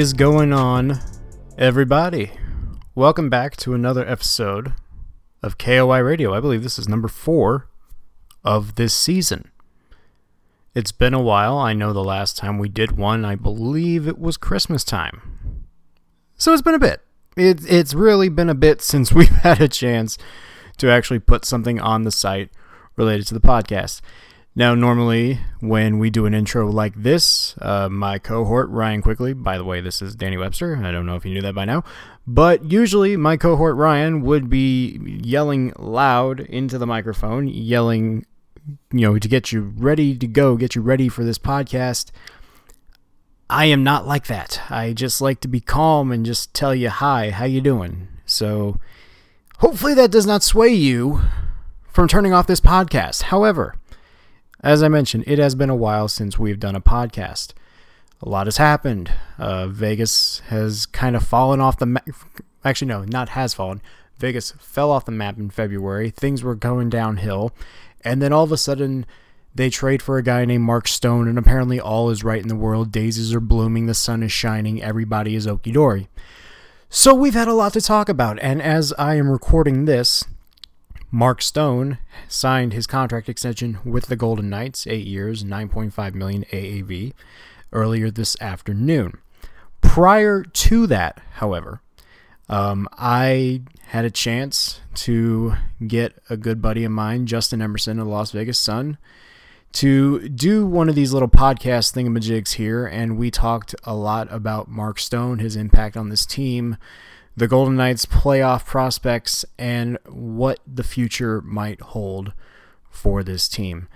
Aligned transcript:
Is 0.00 0.14
going 0.14 0.54
on, 0.54 0.98
everybody? 1.58 2.30
Welcome 2.94 3.28
back 3.28 3.54
to 3.58 3.74
another 3.74 4.08
episode 4.08 4.72
of 5.42 5.58
KOI 5.58 6.00
Radio. 6.00 6.32
I 6.32 6.40
believe 6.40 6.62
this 6.62 6.78
is 6.78 6.88
number 6.88 7.06
four 7.06 7.68
of 8.42 8.76
this 8.76 8.94
season. 8.94 9.50
It's 10.74 10.90
been 10.90 11.12
a 11.12 11.20
while. 11.20 11.58
I 11.58 11.74
know 11.74 11.92
the 11.92 12.02
last 12.02 12.38
time 12.38 12.56
we 12.56 12.70
did 12.70 12.96
one, 12.96 13.26
I 13.26 13.34
believe 13.34 14.08
it 14.08 14.18
was 14.18 14.38
Christmas 14.38 14.84
time. 14.84 15.66
So 16.34 16.54
it's 16.54 16.62
been 16.62 16.72
a 16.72 16.78
bit. 16.78 17.02
It, 17.36 17.70
it's 17.70 17.92
really 17.92 18.30
been 18.30 18.48
a 18.48 18.54
bit 18.54 18.80
since 18.80 19.12
we've 19.12 19.28
had 19.28 19.60
a 19.60 19.68
chance 19.68 20.16
to 20.78 20.90
actually 20.90 21.18
put 21.18 21.44
something 21.44 21.78
on 21.78 22.04
the 22.04 22.10
site 22.10 22.48
related 22.96 23.26
to 23.26 23.34
the 23.34 23.40
podcast. 23.40 24.00
Now, 24.56 24.74
normally 24.74 25.38
when 25.60 25.98
we 25.98 26.10
do 26.10 26.26
an 26.26 26.34
intro 26.34 26.70
like 26.70 26.94
this, 26.96 27.54
uh, 27.60 27.88
my 27.88 28.18
cohort, 28.18 28.68
Ryan 28.70 29.00
Quickly, 29.00 29.32
by 29.32 29.56
the 29.56 29.64
way, 29.64 29.80
this 29.80 30.02
is 30.02 30.16
Danny 30.16 30.36
Webster. 30.36 30.76
I 30.84 30.90
don't 30.90 31.06
know 31.06 31.14
if 31.14 31.24
you 31.24 31.32
knew 31.32 31.42
that 31.42 31.54
by 31.54 31.64
now, 31.64 31.84
but 32.26 32.64
usually 32.64 33.16
my 33.16 33.36
cohort, 33.36 33.76
Ryan, 33.76 34.22
would 34.22 34.50
be 34.50 34.98
yelling 35.22 35.72
loud 35.78 36.40
into 36.40 36.78
the 36.78 36.86
microphone, 36.86 37.46
yelling, 37.46 38.26
you 38.92 39.00
know, 39.02 39.18
to 39.20 39.28
get 39.28 39.52
you 39.52 39.72
ready 39.76 40.16
to 40.16 40.26
go, 40.26 40.56
get 40.56 40.74
you 40.74 40.82
ready 40.82 41.08
for 41.08 41.22
this 41.22 41.38
podcast. 41.38 42.10
I 43.48 43.66
am 43.66 43.84
not 43.84 44.06
like 44.06 44.26
that. 44.26 44.60
I 44.68 44.92
just 44.92 45.20
like 45.20 45.40
to 45.40 45.48
be 45.48 45.60
calm 45.60 46.10
and 46.10 46.26
just 46.26 46.54
tell 46.54 46.74
you, 46.74 46.88
hi, 46.88 47.30
how 47.30 47.44
you 47.44 47.60
doing? 47.60 48.08
So 48.26 48.80
hopefully 49.58 49.94
that 49.94 50.10
does 50.10 50.26
not 50.26 50.42
sway 50.42 50.70
you 50.70 51.20
from 51.88 52.08
turning 52.08 52.32
off 52.32 52.46
this 52.46 52.60
podcast. 52.60 53.22
However, 53.22 53.74
as 54.62 54.82
I 54.82 54.88
mentioned, 54.88 55.24
it 55.26 55.38
has 55.38 55.54
been 55.54 55.70
a 55.70 55.76
while 55.76 56.08
since 56.08 56.38
we've 56.38 56.60
done 56.60 56.76
a 56.76 56.80
podcast. 56.80 57.52
A 58.22 58.28
lot 58.28 58.46
has 58.46 58.58
happened. 58.58 59.12
Uh, 59.38 59.66
Vegas 59.68 60.40
has 60.48 60.86
kind 60.86 61.16
of 61.16 61.26
fallen 61.26 61.60
off 61.60 61.78
the 61.78 61.86
map. 61.86 62.06
Actually, 62.64 62.88
no, 62.88 63.04
not 63.04 63.30
has 63.30 63.54
fallen. 63.54 63.80
Vegas 64.18 64.52
fell 64.58 64.90
off 64.90 65.06
the 65.06 65.12
map 65.12 65.38
in 65.38 65.48
February. 65.48 66.10
Things 66.10 66.42
were 66.42 66.54
going 66.54 66.90
downhill. 66.90 67.52
And 68.02 68.20
then 68.20 68.32
all 68.32 68.44
of 68.44 68.52
a 68.52 68.58
sudden, 68.58 69.06
they 69.54 69.70
trade 69.70 70.02
for 70.02 70.18
a 70.18 70.22
guy 70.22 70.44
named 70.44 70.64
Mark 70.64 70.86
Stone, 70.86 71.26
and 71.26 71.38
apparently 71.38 71.80
all 71.80 72.10
is 72.10 72.22
right 72.22 72.40
in 72.40 72.48
the 72.48 72.56
world. 72.56 72.92
Daisies 72.92 73.34
are 73.34 73.40
blooming, 73.40 73.86
the 73.86 73.94
sun 73.94 74.22
is 74.22 74.30
shining, 74.30 74.82
everybody 74.82 75.34
is 75.34 75.46
okie 75.46 75.72
dory. 75.72 76.08
So 76.88 77.14
we've 77.14 77.34
had 77.34 77.48
a 77.48 77.54
lot 77.54 77.72
to 77.74 77.80
talk 77.80 78.08
about, 78.08 78.38
and 78.40 78.60
as 78.60 78.92
I 78.98 79.14
am 79.14 79.30
recording 79.30 79.84
this, 79.86 80.24
Mark 81.10 81.42
Stone 81.42 81.98
signed 82.28 82.72
his 82.72 82.86
contract 82.86 83.28
extension 83.28 83.78
with 83.84 84.06
the 84.06 84.16
Golden 84.16 84.48
Knights, 84.48 84.86
eight 84.86 85.06
years, 85.06 85.42
9.5 85.42 86.14
million 86.14 86.44
AAV, 86.52 87.12
earlier 87.72 88.10
this 88.10 88.36
afternoon. 88.40 89.18
Prior 89.80 90.42
to 90.42 90.86
that, 90.86 91.20
however, 91.34 91.80
um, 92.48 92.88
I 92.92 93.62
had 93.86 94.04
a 94.04 94.10
chance 94.10 94.80
to 94.94 95.54
get 95.86 96.14
a 96.28 96.36
good 96.36 96.62
buddy 96.62 96.84
of 96.84 96.92
mine, 96.92 97.26
Justin 97.26 97.62
Emerson 97.62 97.98
of 97.98 98.06
the 98.06 98.12
Las 98.12 98.30
Vegas 98.30 98.58
Sun, 98.58 98.98
to 99.72 100.28
do 100.28 100.66
one 100.66 100.88
of 100.88 100.94
these 100.94 101.12
little 101.12 101.28
podcast 101.28 101.92
thingamajigs 101.92 102.54
here, 102.54 102.86
and 102.86 103.16
we 103.16 103.30
talked 103.30 103.74
a 103.84 103.94
lot 103.94 104.32
about 104.32 104.68
Mark 104.68 104.98
Stone, 104.98 105.38
his 105.38 105.56
impact 105.56 105.96
on 105.96 106.08
this 106.08 106.26
team, 106.26 106.76
the 107.40 107.48
Golden 107.48 107.74
Knights 107.74 108.04
playoff 108.04 108.66
prospects 108.66 109.46
and 109.58 109.96
what 110.06 110.60
the 110.66 110.84
future 110.84 111.40
might 111.40 111.80
hold 111.80 112.34
for 112.90 113.22
this 113.22 113.48
team. 113.48 113.88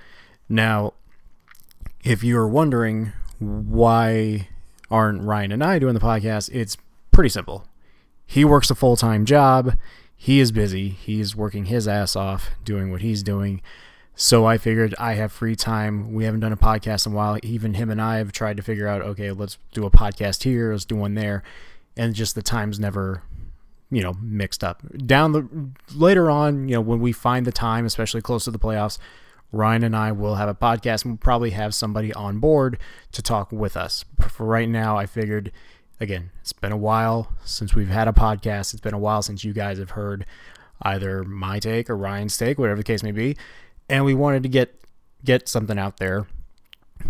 Now, 0.49 0.95
if 2.03 2.25
you're 2.25 2.49
wondering 2.49 3.13
why 3.39 4.49
aren't 4.91 5.21
Ryan 5.21 5.53
and 5.53 5.63
I 5.63 5.79
doing 5.79 5.93
the 5.93 6.01
podcast, 6.01 6.49
it's 6.55 6.79
pretty 7.13 7.29
simple. 7.29 7.67
He 8.27 8.47
works 8.47 8.71
a 8.71 8.75
full 8.75 8.97
time 8.97 9.27
job. 9.27 9.77
He 10.17 10.41
is 10.41 10.51
busy. 10.51 10.89
He's 10.89 11.37
working 11.37 11.67
his 11.67 11.87
ass 11.87 12.17
off 12.17 12.49
doing 12.65 12.91
what 12.91 13.03
he's 13.03 13.23
doing. 13.23 13.61
So 14.17 14.47
I 14.47 14.57
figured 14.57 14.95
I 14.99 15.17
have 15.17 15.33
free 15.33 15.55
time. 15.55 16.15
We 16.15 16.25
haven't 16.25 16.41
done 16.41 16.53
a 16.53 16.57
podcast 16.57 17.05
in 17.05 17.13
a 17.13 17.17
while. 17.17 17.39
Even 17.43 17.75
him 17.75 17.91
and 17.91 18.01
I 18.01 18.17
have 18.17 18.33
tried 18.33 18.57
to 18.57 18.63
figure 18.63 18.89
out, 18.89 19.03
okay, 19.03 19.33
let's 19.33 19.59
do 19.73 19.85
a 19.85 19.91
podcast 19.91 20.45
here, 20.45 20.73
let's 20.73 20.87
do 20.87 20.97
one 20.97 21.13
there. 21.13 21.43
And 21.95 22.15
just 22.15 22.35
the 22.35 22.43
times 22.43 22.81
never 22.81 23.23
you 23.91 24.03
know 24.03 24.15
mixed 24.21 24.65
up. 24.65 24.83
Down 25.07 25.33
the 25.33 25.71
later 25.95 26.31
on 26.31 26.69
you 26.69 26.75
know 26.75 26.81
when 26.81 27.01
we 27.01 27.13
find 27.13 27.47
the 27.47 27.53
time 27.53 27.87
especially 27.87 28.23
close 28.23 28.45
to 28.45 28.51
the 28.51 28.59
playoffs 28.59 28.99
ryan 29.53 29.85
and 29.85 29.95
i 29.95 30.11
will 30.11 30.35
have 30.35 30.49
a 30.49 30.55
podcast 30.55 31.05
and 31.05 31.13
we'll 31.13 31.19
probably 31.19 31.51
have 31.51 31.75
somebody 31.75 32.13
on 32.15 32.39
board 32.39 32.77
to 33.13 33.23
talk 33.23 33.53
with 33.53 33.77
us. 33.77 34.05
For 34.29 34.45
right 34.45 34.69
now 34.69 34.97
i 34.97 35.07
figured 35.07 35.53
again 36.01 36.31
it's 36.41 36.53
been 36.53 36.73
a 36.73 36.77
while 36.77 37.33
since 37.45 37.75
we've 37.75 37.89
had 37.89 38.09
a 38.09 38.13
podcast. 38.13 38.73
It's 38.73 38.81
been 38.81 38.95
a 38.95 38.99
while 38.99 39.23
since 39.23 39.45
you 39.45 39.53
guys 39.53 39.79
have 39.79 39.91
heard 39.91 40.27
either 40.83 41.23
my 41.23 41.59
take 41.59 41.89
or 41.89 41.97
ryan's 41.97 42.37
take 42.37 42.59
whatever 42.59 42.79
the 42.79 42.85
case 42.85 43.03
may 43.03 43.13
be. 43.13 43.37
And 43.89 44.05
we 44.05 44.15
wanted 44.15 44.43
to 44.43 44.49
get 44.49 44.81
get 45.25 45.49
something 45.49 45.79
out 45.79 45.99
there 45.99 46.27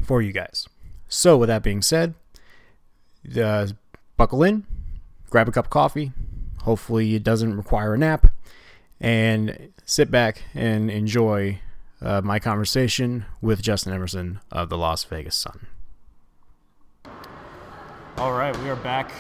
for 0.02 0.20
you 0.22 0.32
guys. 0.32 0.68
So 1.08 1.36
with 1.36 1.48
that 1.48 1.62
being 1.62 1.82
said 1.82 2.14
uh, 3.40 3.68
buckle 4.16 4.42
in 4.42 4.66
grab 5.30 5.48
a 5.48 5.52
cup 5.52 5.66
of 5.66 5.70
coffee 5.70 6.12
Hopefully, 6.64 7.14
it 7.14 7.22
doesn't 7.22 7.56
require 7.56 7.92
a 7.94 7.98
nap. 7.98 8.26
And 9.00 9.72
sit 9.84 10.10
back 10.10 10.42
and 10.54 10.90
enjoy 10.90 11.60
uh, 12.00 12.22
my 12.22 12.38
conversation 12.38 13.26
with 13.42 13.60
Justin 13.60 13.92
Emerson 13.92 14.40
of 14.50 14.70
the 14.70 14.78
Las 14.78 15.04
Vegas 15.04 15.36
Sun. 15.36 15.66
All 18.16 18.32
right, 18.32 18.56
we 18.62 18.70
are 18.70 18.76
back 18.76 19.10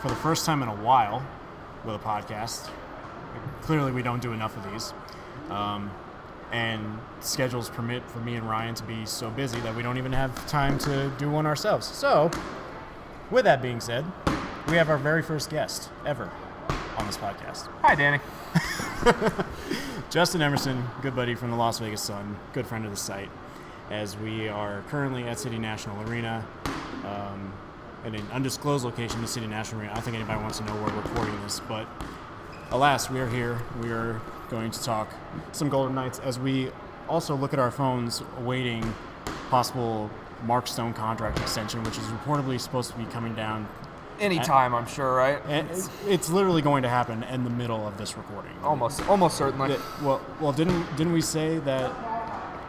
for 0.00 0.08
the 0.08 0.14
first 0.14 0.46
time 0.46 0.62
in 0.62 0.68
a 0.68 0.76
while 0.76 1.22
with 1.84 1.94
a 1.94 1.98
podcast. 1.98 2.70
Clearly, 3.60 3.92
we 3.92 4.02
don't 4.02 4.22
do 4.22 4.32
enough 4.32 4.56
of 4.56 4.72
these. 4.72 4.94
Um, 5.50 5.90
and 6.52 6.98
schedules 7.20 7.68
permit 7.68 8.08
for 8.10 8.20
me 8.20 8.36
and 8.36 8.48
Ryan 8.48 8.74
to 8.76 8.84
be 8.84 9.04
so 9.04 9.28
busy 9.30 9.60
that 9.60 9.76
we 9.76 9.82
don't 9.82 9.98
even 9.98 10.12
have 10.12 10.46
time 10.46 10.78
to 10.78 11.12
do 11.18 11.30
one 11.30 11.44
ourselves. 11.44 11.86
So, 11.86 12.30
with 13.30 13.44
that 13.44 13.60
being 13.60 13.80
said, 13.80 14.04
we 14.70 14.76
have 14.76 14.88
our 14.88 14.98
very 14.98 15.20
first 15.20 15.50
guest 15.50 15.90
ever 16.06 16.30
on 16.96 17.04
this 17.04 17.16
podcast. 17.16 17.66
Hi, 17.82 17.96
Danny. 17.96 18.20
Justin 20.10 20.42
Emerson, 20.42 20.84
good 21.02 21.16
buddy 21.16 21.34
from 21.34 21.50
the 21.50 21.56
Las 21.56 21.80
Vegas 21.80 22.00
Sun, 22.02 22.38
good 22.52 22.68
friend 22.68 22.84
of 22.84 22.92
the 22.92 22.96
site, 22.96 23.30
as 23.90 24.16
we 24.16 24.48
are 24.48 24.84
currently 24.88 25.24
at 25.24 25.40
City 25.40 25.58
National 25.58 26.00
Arena. 26.08 26.46
Um, 27.04 27.52
in 28.04 28.14
an 28.14 28.24
undisclosed 28.32 28.84
location, 28.84 29.20
the 29.20 29.26
City 29.26 29.48
National 29.48 29.80
Arena. 29.80 29.92
I 29.92 29.94
don't 29.96 30.04
think 30.04 30.16
anybody 30.16 30.40
wants 30.40 30.58
to 30.58 30.64
know 30.64 30.74
where 30.74 30.94
we're 30.94 31.02
recording 31.02 31.40
this, 31.42 31.58
but 31.60 31.88
alas, 32.70 33.10
we 33.10 33.18
are 33.18 33.28
here. 33.28 33.60
We 33.82 33.90
are 33.90 34.20
going 34.50 34.70
to 34.70 34.82
talk 34.82 35.12
some 35.50 35.68
Golden 35.68 35.96
Knights 35.96 36.20
as 36.20 36.38
we 36.38 36.70
also 37.08 37.34
look 37.34 37.52
at 37.52 37.58
our 37.58 37.72
phones 37.72 38.22
awaiting 38.38 38.94
possible 39.48 40.08
Mark 40.44 40.68
Stone 40.68 40.94
contract 40.94 41.40
extension, 41.40 41.82
which 41.82 41.98
is 41.98 42.04
reportedly 42.04 42.60
supposed 42.60 42.92
to 42.92 42.96
be 42.96 43.04
coming 43.06 43.34
down 43.34 43.68
Anytime, 44.20 44.74
I'm 44.74 44.86
sure, 44.86 45.14
right? 45.14 45.40
It's, 45.48 45.88
it's 46.06 46.28
literally 46.28 46.60
going 46.62 46.82
to 46.82 46.88
happen 46.88 47.22
in 47.24 47.42
the 47.42 47.50
middle 47.50 47.86
of 47.86 47.96
this 47.96 48.16
recording. 48.16 48.52
Almost, 48.62 49.08
almost 49.08 49.38
certainly. 49.38 49.76
well, 50.02 50.20
well, 50.40 50.52
didn't 50.52 50.84
didn't 50.96 51.12
we 51.12 51.22
say 51.22 51.58
that? 51.60 51.90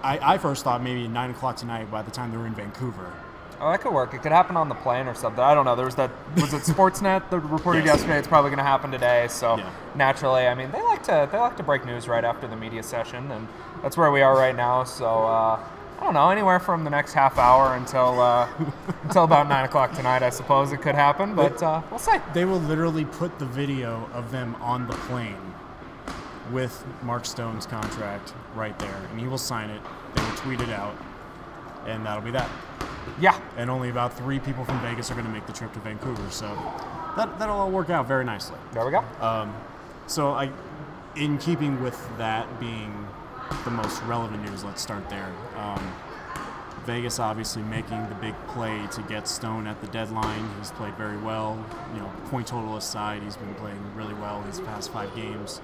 I, 0.03 0.19
I 0.21 0.37
first 0.37 0.63
thought 0.63 0.81
maybe 0.81 1.07
nine 1.07 1.29
o'clock 1.29 1.57
tonight 1.57 1.91
by 1.91 2.01
the 2.01 2.11
time 2.11 2.31
they 2.31 2.37
were 2.37 2.47
in 2.47 2.55
Vancouver. 2.55 3.13
Oh, 3.59 3.69
that 3.69 3.81
could 3.81 3.93
work. 3.93 4.15
It 4.15 4.23
could 4.23 4.31
happen 4.31 4.57
on 4.57 4.69
the 4.69 4.75
plane 4.75 5.05
or 5.05 5.13
something. 5.13 5.43
I 5.43 5.53
don't 5.53 5.65
know. 5.65 5.75
There 5.75 5.85
was 5.85 5.95
that. 5.95 6.09
Was 6.37 6.53
it 6.53 6.61
Sportsnet 6.75 7.29
that 7.29 7.39
reported 7.39 7.85
yes. 7.85 7.97
yesterday? 7.97 8.17
It's 8.17 8.27
probably 8.27 8.49
going 8.49 8.57
to 8.57 8.63
happen 8.63 8.89
today. 8.89 9.27
So 9.29 9.57
yeah. 9.57 9.69
naturally, 9.93 10.47
I 10.47 10.55
mean, 10.55 10.71
they 10.71 10.81
like 10.81 11.03
to 11.03 11.29
they 11.31 11.37
like 11.37 11.57
to 11.57 11.63
break 11.63 11.85
news 11.85 12.07
right 12.07 12.23
after 12.23 12.47
the 12.47 12.55
media 12.55 12.81
session, 12.81 13.29
and 13.31 13.47
that's 13.83 13.97
where 13.97 14.09
we 14.09 14.21
are 14.21 14.35
right 14.35 14.55
now. 14.55 14.83
So 14.83 15.05
uh, 15.05 15.59
I 16.01 16.05
don't 16.05 16.15
know, 16.15 16.31
anywhere 16.31 16.59
from 16.59 16.83
the 16.83 16.89
next 16.89 17.13
half 17.13 17.37
hour 17.37 17.75
until 17.75 18.19
uh, 18.19 18.49
until 19.03 19.23
about 19.23 19.47
nine 19.47 19.65
o'clock 19.65 19.93
tonight. 19.93 20.23
I 20.23 20.31
suppose 20.31 20.71
it 20.71 20.81
could 20.81 20.95
happen, 20.95 21.35
but 21.35 21.61
uh, 21.61 21.83
we'll 21.91 21.99
see. 21.99 22.17
They 22.33 22.43
will 22.43 22.59
literally 22.61 23.05
put 23.05 23.37
the 23.37 23.45
video 23.45 24.09
of 24.11 24.31
them 24.31 24.55
on 24.55 24.87
the 24.87 24.93
plane 24.93 25.53
with 26.51 26.83
Mark 27.03 27.23
Stone's 27.25 27.67
contract 27.67 28.33
right 28.55 28.77
there, 28.79 28.95
and 29.11 29.19
he 29.19 29.27
will 29.27 29.37
sign 29.37 29.69
it. 29.69 29.79
They 30.15 30.23
will 30.23 30.37
tweet 30.37 30.59
it 30.59 30.69
out, 30.69 30.95
and 31.85 32.03
that'll 32.03 32.23
be 32.23 32.31
that. 32.31 32.49
Yeah. 33.19 33.39
And 33.55 33.69
only 33.69 33.89
about 33.89 34.17
three 34.17 34.39
people 34.39 34.65
from 34.65 34.81
Vegas 34.81 35.11
are 35.11 35.13
going 35.13 35.27
to 35.27 35.31
make 35.31 35.45
the 35.45 35.53
trip 35.53 35.71
to 35.73 35.79
Vancouver, 35.81 36.31
so 36.31 36.47
that 37.15 37.37
that'll 37.37 37.59
all 37.59 37.69
work 37.69 37.91
out 37.91 38.07
very 38.07 38.25
nicely. 38.25 38.57
There 38.73 38.83
we 38.83 38.91
go. 38.91 39.03
Um, 39.19 39.55
so 40.07 40.31
I, 40.31 40.49
in 41.15 41.37
keeping 41.37 41.79
with 41.83 42.09
that 42.17 42.59
being 42.59 43.07
the 43.63 43.71
most 43.71 44.01
relevant 44.03 44.43
news. 44.43 44.63
Let's 44.63 44.81
start 44.81 45.09
there. 45.09 45.31
Um, 45.57 45.93
Vegas 46.85 47.19
obviously 47.19 47.61
making 47.63 48.09
the 48.09 48.15
big 48.15 48.33
play 48.47 48.87
to 48.91 49.01
get 49.03 49.27
Stone 49.27 49.67
at 49.67 49.79
the 49.81 49.87
deadline. 49.87 50.49
He's 50.57 50.71
played 50.71 50.95
very 50.95 51.17
well. 51.17 51.63
You 51.93 52.01
know, 52.01 52.11
point 52.27 52.47
total 52.47 52.75
aside, 52.77 53.21
he's 53.21 53.37
been 53.37 53.53
playing 53.55 53.79
really 53.95 54.15
well 54.15 54.41
these 54.43 54.59
past 54.61 54.91
five 54.91 55.13
games. 55.15 55.59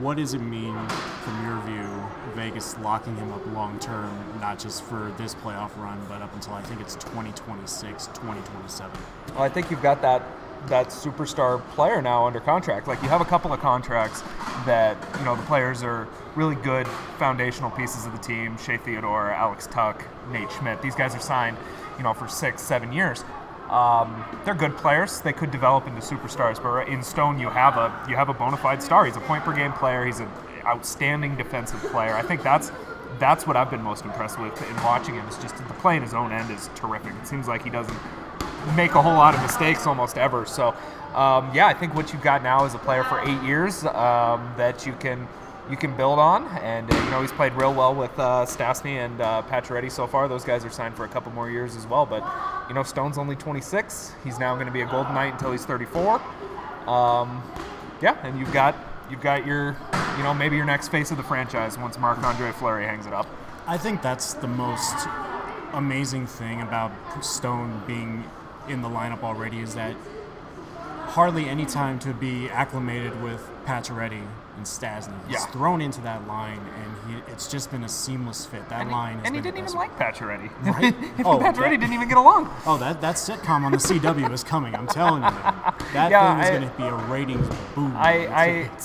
what 0.00 0.16
does 0.16 0.34
it 0.34 0.40
mean 0.40 0.76
from 0.88 1.44
your 1.44 1.60
view, 1.62 2.34
Vegas 2.34 2.78
locking 2.78 3.16
him 3.16 3.32
up 3.32 3.44
long 3.52 3.78
term, 3.78 4.12
not 4.40 4.58
just 4.58 4.82
for 4.84 5.12
this 5.18 5.34
playoff 5.34 5.76
run, 5.78 6.00
but 6.08 6.22
up 6.22 6.34
until 6.34 6.54
I 6.54 6.62
think 6.62 6.80
it's 6.80 6.94
2026, 6.96 8.06
2027? 8.06 8.90
Well, 9.34 9.42
I 9.42 9.48
think 9.48 9.70
you've 9.70 9.82
got 9.82 10.02
that 10.02 10.22
that 10.68 10.88
superstar 10.88 11.60
player 11.70 12.02
now 12.02 12.26
under 12.26 12.40
contract. 12.40 12.86
Like 12.88 13.02
you 13.02 13.08
have 13.08 13.20
a 13.20 13.24
couple 13.24 13.52
of 13.52 13.60
contracts 13.60 14.22
that 14.64 14.96
you 15.18 15.24
know 15.24 15.36
the 15.36 15.42
players 15.42 15.82
are 15.82 16.08
really 16.34 16.56
good 16.56 16.86
foundational 17.18 17.70
pieces 17.70 18.06
of 18.06 18.12
the 18.12 18.18
team. 18.18 18.56
Shea 18.58 18.76
Theodore, 18.76 19.30
Alex 19.30 19.66
Tuch, 19.66 20.00
Nate 20.30 20.50
Schmidt. 20.52 20.82
These 20.82 20.94
guys 20.94 21.14
are 21.14 21.20
signed, 21.20 21.56
you 21.96 22.02
know, 22.02 22.12
for 22.14 22.28
six, 22.28 22.62
seven 22.62 22.92
years. 22.92 23.24
Um, 23.70 24.24
they're 24.44 24.54
good 24.54 24.76
players. 24.76 25.20
They 25.20 25.32
could 25.32 25.50
develop 25.50 25.86
into 25.88 26.00
superstars, 26.00 26.62
but 26.62 26.88
in 26.88 27.02
Stone, 27.02 27.40
you 27.40 27.48
have 27.48 27.76
a 27.76 28.06
you 28.08 28.14
have 28.14 28.28
a 28.28 28.34
bona 28.34 28.56
fide 28.56 28.82
star. 28.82 29.04
He's 29.06 29.16
a 29.16 29.20
point 29.20 29.44
per 29.44 29.54
game 29.54 29.72
player. 29.72 30.04
He's 30.04 30.20
an 30.20 30.30
outstanding 30.64 31.36
defensive 31.36 31.80
player. 31.90 32.14
I 32.14 32.22
think 32.22 32.42
that's 32.42 32.70
that's 33.18 33.46
what 33.46 33.56
I've 33.56 33.70
been 33.70 33.82
most 33.82 34.04
impressed 34.04 34.38
with 34.38 34.60
in 34.68 34.76
watching 34.76 35.14
him. 35.14 35.26
Is 35.28 35.38
just 35.38 35.56
the 35.56 35.74
play 35.74 35.96
in 35.96 36.02
his 36.02 36.14
own 36.14 36.32
end 36.32 36.50
is 36.50 36.70
terrific. 36.74 37.12
It 37.20 37.26
seems 37.26 37.48
like 37.48 37.64
he 37.64 37.70
doesn't 37.70 37.98
make 38.74 38.94
a 38.94 39.02
whole 39.02 39.14
lot 39.14 39.34
of 39.34 39.42
mistakes 39.42 39.86
almost 39.86 40.18
ever. 40.18 40.46
So, 40.46 40.68
um, 41.14 41.50
yeah, 41.54 41.66
I 41.66 41.74
think 41.74 41.94
what 41.94 42.12
you've 42.12 42.22
got 42.22 42.42
now 42.42 42.64
is 42.64 42.74
a 42.74 42.78
player 42.78 43.04
for 43.04 43.20
eight 43.20 43.42
years 43.42 43.84
um, 43.84 44.52
that 44.56 44.86
you 44.86 44.92
can 44.94 45.28
you 45.70 45.76
can 45.76 45.96
build 45.96 46.18
on. 46.18 46.46
And 46.58 46.92
uh, 46.92 46.96
you 46.96 47.10
know 47.10 47.20
he's 47.20 47.32
played 47.32 47.52
real 47.54 47.74
well 47.74 47.94
with 47.94 48.16
uh, 48.18 48.46
Stastny 48.46 49.04
and 49.04 49.20
uh, 49.20 49.42
Pacioretty 49.48 49.90
so 49.90 50.06
far. 50.06 50.28
Those 50.28 50.44
guys 50.44 50.64
are 50.64 50.70
signed 50.70 50.96
for 50.96 51.04
a 51.04 51.08
couple 51.08 51.32
more 51.32 51.50
years 51.50 51.76
as 51.76 51.86
well. 51.86 52.06
But 52.06 52.24
you 52.68 52.74
know 52.74 52.82
Stone's 52.82 53.18
only 53.18 53.36
26. 53.36 54.14
He's 54.24 54.38
now 54.38 54.54
going 54.54 54.66
to 54.66 54.72
be 54.72 54.82
a 54.82 54.86
Golden 54.86 55.14
Knight 55.14 55.32
until 55.34 55.52
he's 55.52 55.64
34. 55.64 56.20
Um, 56.86 57.42
yeah, 58.00 58.16
and 58.22 58.38
you've 58.38 58.52
got 58.52 58.76
you've 59.10 59.22
got 59.22 59.46
your 59.46 59.76
you 60.16 60.22
know 60.22 60.34
maybe 60.34 60.56
your 60.56 60.66
next 60.66 60.88
face 60.88 61.10
of 61.10 61.16
the 61.16 61.22
franchise 61.22 61.78
once 61.78 61.98
Marc 61.98 62.22
Andre 62.22 62.52
Fleury 62.52 62.84
hangs 62.84 63.06
it 63.06 63.12
up. 63.12 63.26
I 63.66 63.78
think 63.78 64.02
that's 64.02 64.34
the 64.34 64.46
most 64.46 65.08
amazing 65.72 66.26
thing 66.26 66.62
about 66.62 66.92
Stone 67.22 67.82
being 67.86 68.24
in 68.68 68.82
the 68.82 68.88
lineup 68.88 69.22
already 69.22 69.60
is 69.60 69.74
that 69.74 69.94
hardly 71.06 71.48
any 71.48 71.64
time 71.64 71.98
to 72.00 72.12
be 72.12 72.48
acclimated 72.50 73.22
with 73.22 73.50
Pacioretty 73.66 74.22
and 74.56 74.64
Stastny. 74.64 75.12
He's 75.28 75.34
Yeah. 75.40 75.46
thrown 75.46 75.80
into 75.82 76.00
that 76.02 76.26
line, 76.26 76.58
and 76.60 77.14
he, 77.24 77.32
it's 77.32 77.46
just 77.48 77.70
been 77.70 77.84
a 77.84 77.88
seamless 77.88 78.46
fit. 78.46 78.66
That 78.70 78.82
And, 78.82 78.90
line 78.90 79.18
he, 79.20 79.26
and 79.26 79.34
he 79.36 79.42
didn't 79.42 79.58
even 79.58 79.72
like 79.74 79.96
Pacioretty. 79.98 80.50
Right? 80.64 80.94
Him 81.16 81.26
Oh, 81.26 81.38
Pacioretty 81.38 81.78
didn't 81.78 81.92
even 81.92 82.08
get 82.08 82.16
along. 82.16 82.48
Oh, 82.66 82.78
that 82.78 83.00
that 83.02 83.16
sitcom 83.16 83.64
on 83.64 83.72
the 83.72 83.78
CW 83.78 84.32
is 84.32 84.42
coming. 84.44 84.74
I'm 84.74 84.86
telling 84.86 85.22
you, 85.22 85.30
man. 85.30 85.74
That 85.92 86.10
Yeah, 86.10 86.34
thing 86.36 86.44
is 86.44 86.50
going 86.58 86.70
to 86.70 86.76
be 86.78 86.84
a 86.84 86.94
ratings 87.12 87.46
boom. 87.74 87.94
I, 87.96 88.26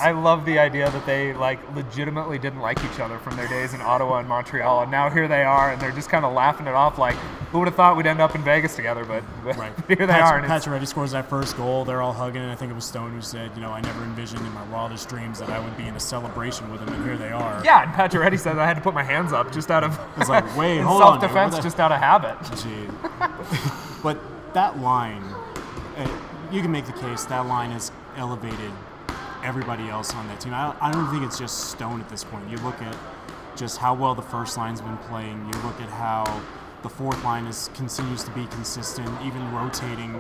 I 0.02 0.10
I 0.10 0.12
love 0.12 0.46
the 0.46 0.60
idea 0.60 0.90
that 0.92 1.06
they 1.06 1.34
like 1.34 1.60
legitimately 1.76 2.38
didn't 2.40 2.60
like 2.60 2.84
each 2.84 3.00
other 3.00 3.18
from 3.20 3.38
their 3.38 3.48
days 3.48 3.74
in 3.74 3.82
Ottawa 3.82 4.18
and 4.20 4.28
Montreal, 4.28 4.82
and 4.82 4.92
now 4.92 5.10
here 5.10 5.28
they 5.30 5.44
are, 5.44 5.72
and 5.72 5.82
they're 5.82 5.92
just 5.92 6.10
kind 6.10 6.26
of 6.26 6.34
laughing 6.34 6.68
it 6.68 6.74
off. 6.74 6.98
Like, 6.98 7.16
who 7.52 7.60
would 7.60 7.68
have 7.68 7.76
thought 7.76 7.96
we'd 7.98 8.08
end 8.08 8.20
up 8.22 8.36
in 8.36 8.42
Vegas 8.44 8.76
together? 8.76 9.06
But, 9.06 9.24
but 9.44 9.56
Right. 9.58 9.72
here 9.88 9.96
they 9.98 10.08
Pat- 10.08 10.22
are. 10.22 10.42
Pacioretty 10.42 10.88
scores 10.88 11.12
that 11.12 11.30
first 11.30 11.56
goal. 11.56 11.86
They're 11.86 12.02
all 12.02 12.14
hugging, 12.14 12.42
and 12.42 12.52
I 12.52 12.56
think 12.56 12.72
it 12.72 12.76
was 12.76 12.86
Stone 12.86 13.12
who 13.14 13.22
said, 13.22 13.52
"You 13.56 13.62
know, 13.62 13.72
I 13.72 13.80
never 13.82 14.04
envisioned 14.04 14.46
in 14.46 14.54
my 14.54 14.66
wildest 14.72 15.10
dreams 15.10 15.40
that 15.40 15.50
I 15.50 15.60
would 15.60 15.76
be 15.78 15.88
in 15.88 15.96
a 15.96 16.00
celebration 16.00 16.72
with 16.72 16.82
him, 16.82 16.90
and 16.90 17.04
here 17.04 17.18
they 17.18 17.32
are." 17.32 17.62
yeah, 17.64 17.84
and 17.84 17.92
Pacioretty 17.94 18.40
said 18.40 18.58
I 18.58 18.66
had 18.66 18.76
to 18.76 18.82
put 18.82 18.94
my 18.94 19.04
hands 19.04 19.34
up 19.34 19.52
just 19.52 19.70
out 19.70 19.84
of 19.84 20.00
It's 20.18 20.30
like, 20.30 20.46
wait, 20.58 20.80
hold 20.80 21.02
on, 21.02 21.20
self-defense, 21.20 21.56
the- 21.58 21.62
just 21.62 21.80
out 21.80 21.92
of 21.92 22.00
habit. 22.00 22.38
Gee. 22.58 22.88
but 24.04 24.18
that 24.54 24.80
line, 24.80 25.24
uh, 25.98 26.08
you 26.52 26.62
can 26.62 26.72
make 26.72 26.86
the 26.86 26.94
case 26.94 27.26
that 27.26 27.46
line 27.46 27.72
has 27.72 27.92
elevated 28.16 28.72
everybody 29.44 29.90
else 29.90 30.14
on 30.14 30.28
that 30.28 30.40
team. 30.40 30.54
I, 30.54 30.76
I 30.82 30.92
don't 30.92 31.10
think 31.12 31.24
it's 31.24 31.38
just 31.40 31.72
Stone 31.72 32.00
at 32.02 32.10
this 32.10 32.24
point. 32.24 32.50
You 32.50 32.58
look 32.58 32.82
at 32.82 32.96
just 33.56 33.78
how 33.78 33.94
well 33.94 34.16
the 34.16 34.22
first 34.22 34.58
line's 34.58 34.82
been 34.82 34.98
playing. 34.98 35.38
You 35.46 35.62
look 35.64 35.80
at 35.82 35.90
how 35.90 36.42
the 36.84 36.90
fourth 36.90 37.24
line 37.24 37.46
is 37.46 37.70
continues 37.74 38.24
to 38.24 38.32
be 38.32 38.46
consistent, 38.48 39.10
even 39.24 39.54
rotating 39.54 40.20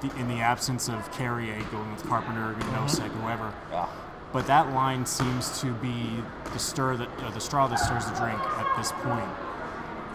the, 0.00 0.14
in 0.16 0.28
the 0.28 0.40
absence 0.40 0.88
of 0.88 1.10
Carrier 1.12 1.62
going 1.70 1.92
with 1.92 2.04
Carpenter, 2.06 2.54
Nosek, 2.72 3.10
whoever. 3.22 3.52
Yeah. 3.70 3.88
But 4.32 4.46
that 4.46 4.72
line 4.72 5.06
seems 5.06 5.60
to 5.60 5.72
be 5.74 6.22
the 6.52 6.58
stir 6.58 6.96
that 6.96 7.08
uh, 7.20 7.30
the 7.30 7.40
straw 7.40 7.66
that 7.66 7.78
stirs 7.78 8.06
the 8.06 8.14
drink 8.14 8.38
at 8.38 8.76
this 8.76 8.92
point. 8.92 9.28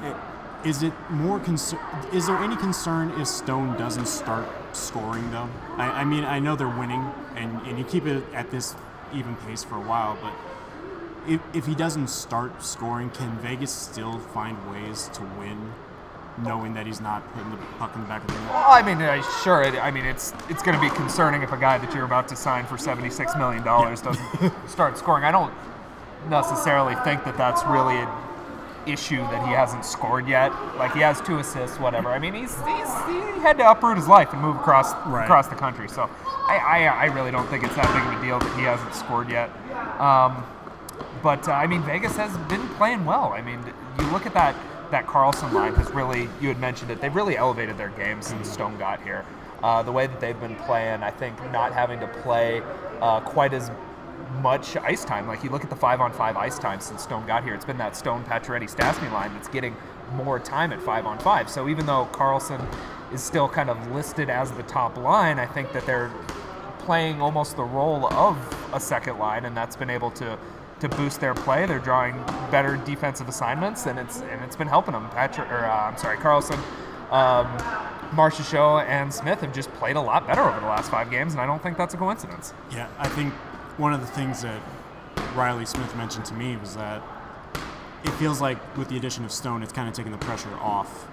It, 0.03 0.15
is 0.67 0.83
it 0.83 0.93
more 1.09 1.39
concern? 1.39 1.79
Is 2.11 2.25
there 2.27 2.37
any 2.37 2.55
concern 2.55 3.11
if 3.19 3.27
Stone 3.27 3.77
doesn't 3.77 4.07
start 4.07 4.47
scoring 4.73 5.29
though? 5.31 5.49
I, 5.77 6.01
I 6.01 6.03
mean, 6.05 6.23
I 6.23 6.39
know 6.39 6.55
they're 6.55 6.67
winning, 6.67 7.05
and, 7.35 7.61
and 7.67 7.77
you 7.77 7.83
keep 7.83 8.05
it 8.05 8.23
at 8.33 8.51
this 8.51 8.75
even 9.13 9.35
pace 9.35 9.63
for 9.63 9.75
a 9.75 9.81
while, 9.81 10.17
but 10.21 10.33
if, 11.27 11.41
if 11.53 11.65
he 11.65 11.75
doesn't 11.75 12.07
start 12.07 12.63
scoring, 12.63 13.09
can 13.09 13.37
Vegas 13.39 13.71
still 13.71 14.19
find 14.19 14.57
ways 14.71 15.09
to 15.13 15.21
win, 15.39 15.73
knowing 16.43 16.73
that 16.73 16.85
he's 16.85 16.99
not 17.01 17.23
putting 17.33 17.49
the 17.51 17.57
puck 17.79 17.93
in 17.95 18.01
the 18.01 18.07
back 18.07 18.21
of 18.21 18.27
the 18.27 18.33
net? 18.33 18.49
Well, 18.51 18.71
I 18.71 18.81
mean, 18.81 19.01
uh, 19.01 19.21
sure. 19.43 19.61
It, 19.63 19.75
I 19.75 19.91
mean, 19.91 20.05
it's 20.05 20.33
it's 20.49 20.61
going 20.63 20.75
to 20.77 20.81
be 20.81 20.89
concerning 20.95 21.41
if 21.41 21.51
a 21.51 21.57
guy 21.57 21.77
that 21.77 21.93
you're 21.93 22.05
about 22.05 22.27
to 22.29 22.35
sign 22.35 22.65
for 22.65 22.77
seventy 22.77 23.09
six 23.09 23.35
million 23.35 23.63
dollars 23.63 24.01
doesn't 24.01 24.51
start 24.69 24.97
scoring. 24.97 25.23
I 25.23 25.31
don't 25.31 25.53
necessarily 26.29 26.95
think 27.03 27.23
that 27.25 27.37
that's 27.37 27.63
really 27.65 27.95
an 27.97 28.09
issue 28.87 29.17
that 29.17 29.47
he 29.47 29.53
hasn't 29.53 29.83
scored 29.85 30.27
yet. 30.27 30.51
Like 30.77 30.93
he 30.93 30.99
has 30.99 31.19
two 31.21 31.39
assists, 31.39 31.79
whatever. 31.79 32.09
I 32.09 32.19
mean, 32.19 32.33
he's, 32.33 32.55
he's 32.65 32.89
he 33.07 33.19
had 33.41 33.57
to 33.57 33.69
uproot 33.69 33.97
his 33.97 34.07
life 34.07 34.31
and 34.33 34.41
move 34.41 34.55
across 34.57 34.93
Right. 35.07 35.23
across 35.23 35.47
the 35.47 35.55
country. 35.55 35.87
So 35.89 36.09
I, 36.25 36.57
I 36.57 36.83
I 36.85 37.05
really 37.05 37.31
don't 37.31 37.47
think 37.47 37.63
it's 37.63 37.75
that 37.75 37.87
big 37.93 38.13
of 38.13 38.21
a 38.21 38.25
deal 38.25 38.39
that 38.39 38.57
he 38.59 38.63
hasn't 38.63 38.93
scored 38.93 39.29
yet. 39.29 39.49
Um, 39.99 40.43
but 41.23 41.47
uh, 41.47 41.53
I 41.53 41.65
mean, 41.65 41.81
Vegas 41.83 42.15
has 42.17 42.35
been 42.49 42.67
playing 42.75 43.05
well. 43.05 43.33
I 43.33 43.41
mean, 43.41 43.59
you 43.99 44.05
look 44.11 44.25
at 44.27 44.33
that 44.35 44.55
that 44.91 45.05
Karlsson 45.05 45.51
line 45.53 45.73
has 45.75 45.89
really. 45.91 46.29
You 46.41 46.47
had 46.49 46.59
mentioned 46.59 46.91
it. 46.91 47.01
They've 47.01 47.15
really 47.15 47.37
elevated 47.37 47.77
their 47.77 47.89
game 47.89 48.21
since 48.21 48.49
Stone 48.49 48.77
got 48.77 49.01
here. 49.01 49.25
Uh, 49.63 49.81
the 49.81 49.91
way 49.91 50.07
that 50.07 50.19
they've 50.19 50.39
been 50.39 50.55
playing, 50.57 51.01
I 51.01 51.11
think, 51.11 51.37
not 51.51 51.73
having 51.73 51.99
to 51.99 52.07
play 52.07 52.61
uh, 53.01 53.21
quite 53.21 53.53
as 53.53 53.71
much 54.41 54.75
ice 54.77 55.05
time. 55.05 55.27
Like 55.27 55.43
you 55.43 55.49
look 55.49 55.63
at 55.63 55.69
the 55.69 55.75
five 55.75 56.01
on 56.01 56.11
five 56.11 56.35
ice 56.37 56.59
time 56.59 56.79
since 56.79 57.03
Stone 57.03 57.25
got 57.25 57.43
here, 57.43 57.53
it's 57.53 57.65
been 57.65 57.77
that 57.77 57.95
Stone 57.95 58.23
Pacioretty 58.25 58.69
Stastny 58.69 59.11
line 59.11 59.33
that's 59.33 59.47
getting 59.47 59.75
more 60.13 60.39
time 60.39 60.71
at 60.71 60.81
five 60.81 61.05
on 61.05 61.17
five. 61.19 61.49
So 61.49 61.67
even 61.67 61.85
though 61.85 62.07
Karlsson 62.11 62.63
is 63.13 63.23
still 63.23 63.47
kind 63.47 63.69
of 63.69 63.91
listed 63.91 64.29
as 64.29 64.51
the 64.51 64.63
top 64.63 64.97
line, 64.97 65.39
I 65.39 65.45
think 65.45 65.71
that 65.73 65.85
they're 65.85 66.11
playing 66.79 67.21
almost 67.21 67.55
the 67.55 67.63
role 67.63 68.13
of 68.13 68.37
a 68.73 68.79
second 68.79 69.17
line, 69.17 69.45
and 69.45 69.57
that's 69.57 69.75
been 69.75 69.89
able 69.89 70.11
to 70.11 70.37
to 70.87 70.95
boost 70.95 71.19
their 71.19 71.33
play. 71.33 71.65
They're 71.65 71.79
drawing 71.79 72.15
better 72.51 72.77
defensive 72.77 73.27
assignments, 73.27 73.85
and 73.87 73.97
it's 73.99 74.21
and 74.21 74.41
it's 74.43 74.55
been 74.55 74.67
helping 74.67 74.93
them. 74.93 75.09
Patrick, 75.09 75.49
or 75.51 75.65
uh, 75.65 75.89
I'm 75.89 75.97
sorry, 75.97 76.17
Karlsson, 76.17 76.59
um, 77.11 77.47
Marcia 78.15 78.57
and 78.87 79.13
Smith 79.13 79.41
have 79.41 79.53
just 79.53 79.71
played 79.73 79.95
a 79.95 80.01
lot 80.01 80.27
better 80.27 80.41
over 80.41 80.59
the 80.59 80.67
last 80.67 80.91
five 80.91 81.09
games, 81.09 81.33
and 81.33 81.41
I 81.41 81.45
don't 81.45 81.61
think 81.61 81.77
that's 81.77 81.93
a 81.93 81.97
coincidence. 81.97 82.53
Yeah, 82.71 82.87
I 82.99 83.07
think 83.09 83.33
one 83.77 83.93
of 83.93 84.01
the 84.01 84.07
things 84.07 84.41
that 84.43 84.61
Riley 85.35 85.65
Smith 85.65 85.95
mentioned 85.95 86.25
to 86.25 86.33
me 86.33 86.55
was 86.57 86.75
that 86.75 87.01
it 88.03 88.11
feels 88.11 88.39
like 88.39 88.57
with 88.77 88.89
the 88.89 88.97
addition 88.97 89.25
of 89.25 89.31
Stone, 89.31 89.63
it's 89.63 89.73
kind 89.73 89.89
of 89.89 89.95
taking 89.95 90.11
the 90.11 90.17
pressure 90.19 90.53
off 90.61 91.07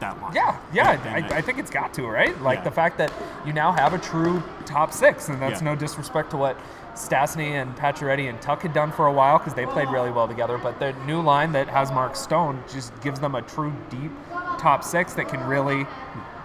that 0.00 0.20
line. 0.20 0.34
Yeah, 0.34 0.58
yeah, 0.74 1.00
I, 1.30 1.38
I 1.38 1.40
think 1.40 1.58
it's 1.58 1.70
got 1.70 1.94
to 1.94 2.02
right. 2.06 2.38
Like 2.42 2.58
Yeah. 2.58 2.64
the 2.64 2.70
fact 2.72 2.98
that 2.98 3.12
you 3.46 3.52
now 3.52 3.70
have 3.70 3.94
a 3.94 3.98
true 3.98 4.42
top 4.66 4.92
six, 4.92 5.28
and 5.28 5.40
that's 5.40 5.60
Yeah. 5.60 5.66
no 5.66 5.76
disrespect 5.76 6.30
to 6.32 6.36
what 6.36 6.56
Stastny 6.94 7.52
and 7.52 7.74
Pacioretty 7.76 8.28
and 8.28 8.40
Tuch 8.42 8.62
had 8.62 8.72
done 8.74 8.92
for 8.92 9.06
a 9.06 9.12
while 9.12 9.38
because 9.38 9.54
they 9.54 9.64
played 9.66 9.88
really 9.88 10.10
well 10.10 10.28
together. 10.28 10.58
But 10.58 10.78
the 10.78 10.92
new 11.06 11.20
line 11.22 11.52
that 11.52 11.68
has 11.68 11.90
Mark 11.90 12.14
Stone 12.16 12.62
just 12.72 12.98
gives 13.00 13.18
them 13.20 13.34
a 13.34 13.42
true 13.42 13.72
deep 13.90 14.12
top 14.58 14.84
six 14.84 15.14
that 15.14 15.28
can 15.28 15.42
really. 15.46 15.84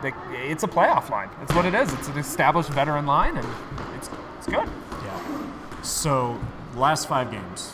That, 0.03 0.13
it's 0.31 0.63
a 0.63 0.67
playoff 0.67 1.09
line. 1.09 1.29
It's 1.41 1.53
what 1.55 1.65
it 1.65 1.73
is. 1.73 1.91
It's 1.93 2.07
an 2.07 2.17
established 2.17 2.69
veteran 2.69 3.05
line, 3.07 3.35
and 3.37 3.47
it's 3.97 4.09
it's 4.37 4.45
good. 4.47 4.69
Yeah. 5.03 5.81
So, 5.81 6.39
last 6.75 7.07
five 7.09 7.31
games, 7.31 7.73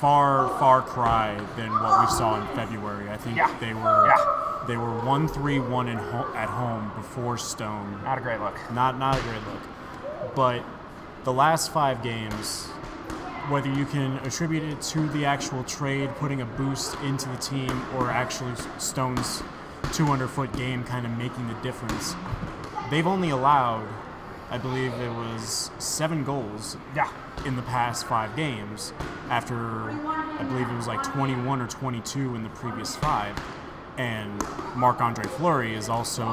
far, 0.00 0.48
far 0.58 0.82
cry 0.82 1.36
than 1.56 1.70
what 1.72 2.00
we 2.00 2.06
saw 2.14 2.40
in 2.40 2.46
February. 2.56 3.08
I 3.10 3.16
think 3.16 3.36
Yeah. 3.36 3.50
they 3.60 3.74
were 3.74 4.06
Yeah. 4.06 4.64
they 4.66 4.76
were 4.76 4.90
one 5.00 5.28
three 5.28 5.60
one 5.60 5.88
in 5.88 5.98
ho- 5.98 6.26
at 6.34 6.48
home 6.48 6.90
before 6.96 7.38
Stone. 7.38 8.00
Not 8.04 8.18
a 8.18 8.20
great 8.20 8.40
look. 8.40 8.56
Not 8.72 8.98
not 8.98 9.16
a 9.18 9.22
great 9.22 9.40
look. 9.46 10.34
But 10.34 10.62
the 11.24 11.32
last 11.32 11.72
five 11.72 12.02
games, 12.02 12.66
whether 13.48 13.70
you 13.72 13.84
can 13.84 14.16
attribute 14.18 14.62
it 14.62 14.80
to 14.80 15.08
the 15.08 15.24
actual 15.24 15.62
trade 15.64 16.08
putting 16.16 16.40
a 16.40 16.44
boost 16.46 16.94
into 17.02 17.28
the 17.28 17.36
team 17.36 17.82
or 17.96 18.10
actually 18.10 18.52
Stone's 18.78 19.42
200 19.92 20.28
foot 20.28 20.52
game 20.52 20.84
kind 20.84 21.04
of 21.04 21.12
making 21.18 21.46
the 21.48 21.54
difference, 21.54 22.14
they've 22.90 23.06
only 23.06 23.30
allowed, 23.30 23.86
I 24.50 24.58
believe 24.58 24.92
it 24.94 25.12
was 25.12 25.70
seven 25.78 26.24
goals 26.24 26.76
Yeah. 26.94 27.08
in 27.44 27.56
the 27.56 27.62
past 27.62 28.06
five 28.06 28.34
games 28.36 28.92
after 29.28 29.90
I 29.90 30.42
believe 30.44 30.68
it 30.68 30.74
was 30.76 30.86
like 30.86 31.02
21 31.02 31.60
or 31.60 31.66
22 31.66 32.34
in 32.34 32.42
the 32.42 32.48
previous 32.50 32.96
five. 32.96 33.36
And 33.96 34.42
Marc 34.76 35.00
Andre 35.00 35.24
Fleury 35.24 35.74
is 35.74 35.88
also 35.88 36.24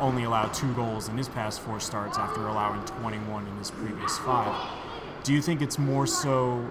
only 0.00 0.24
allowed 0.24 0.52
two 0.52 0.72
goals 0.74 1.08
in 1.08 1.16
his 1.16 1.28
past 1.28 1.60
four 1.60 1.80
starts 1.80 2.18
after 2.18 2.46
allowing 2.46 2.84
21 2.84 3.46
in 3.46 3.56
his 3.56 3.70
previous 3.70 4.18
five. 4.18 4.68
do 5.22 5.32
you 5.32 5.40
think 5.40 5.62
it's 5.62 5.78
more 5.78 6.06
so 6.06 6.68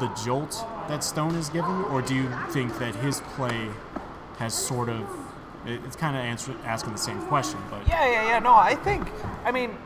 the 0.00 0.08
jolt 0.24 0.64
that 0.88 1.02
Stone 1.02 1.34
is 1.34 1.48
given, 1.48 1.84
or 1.84 2.02
do 2.02 2.14
you 2.14 2.28
think 2.50 2.78
that 2.78 2.94
his 2.96 3.20
play 3.36 3.68
has 4.38 4.54
sort 4.54 4.88
of 4.88 5.06
it's 5.66 5.96
kind 5.96 6.16
of 6.16 6.22
answer, 6.22 6.54
asking 6.64 6.92
the 6.92 6.98
same 6.98 7.20
question, 7.22 7.58
but 7.68 7.86
yeah, 7.86 8.08
yeah, 8.08 8.28
yeah. 8.28 8.38
No, 8.38 8.54
I 8.54 8.74
think 8.74 9.10
I 9.44 9.50
mean 9.52 9.76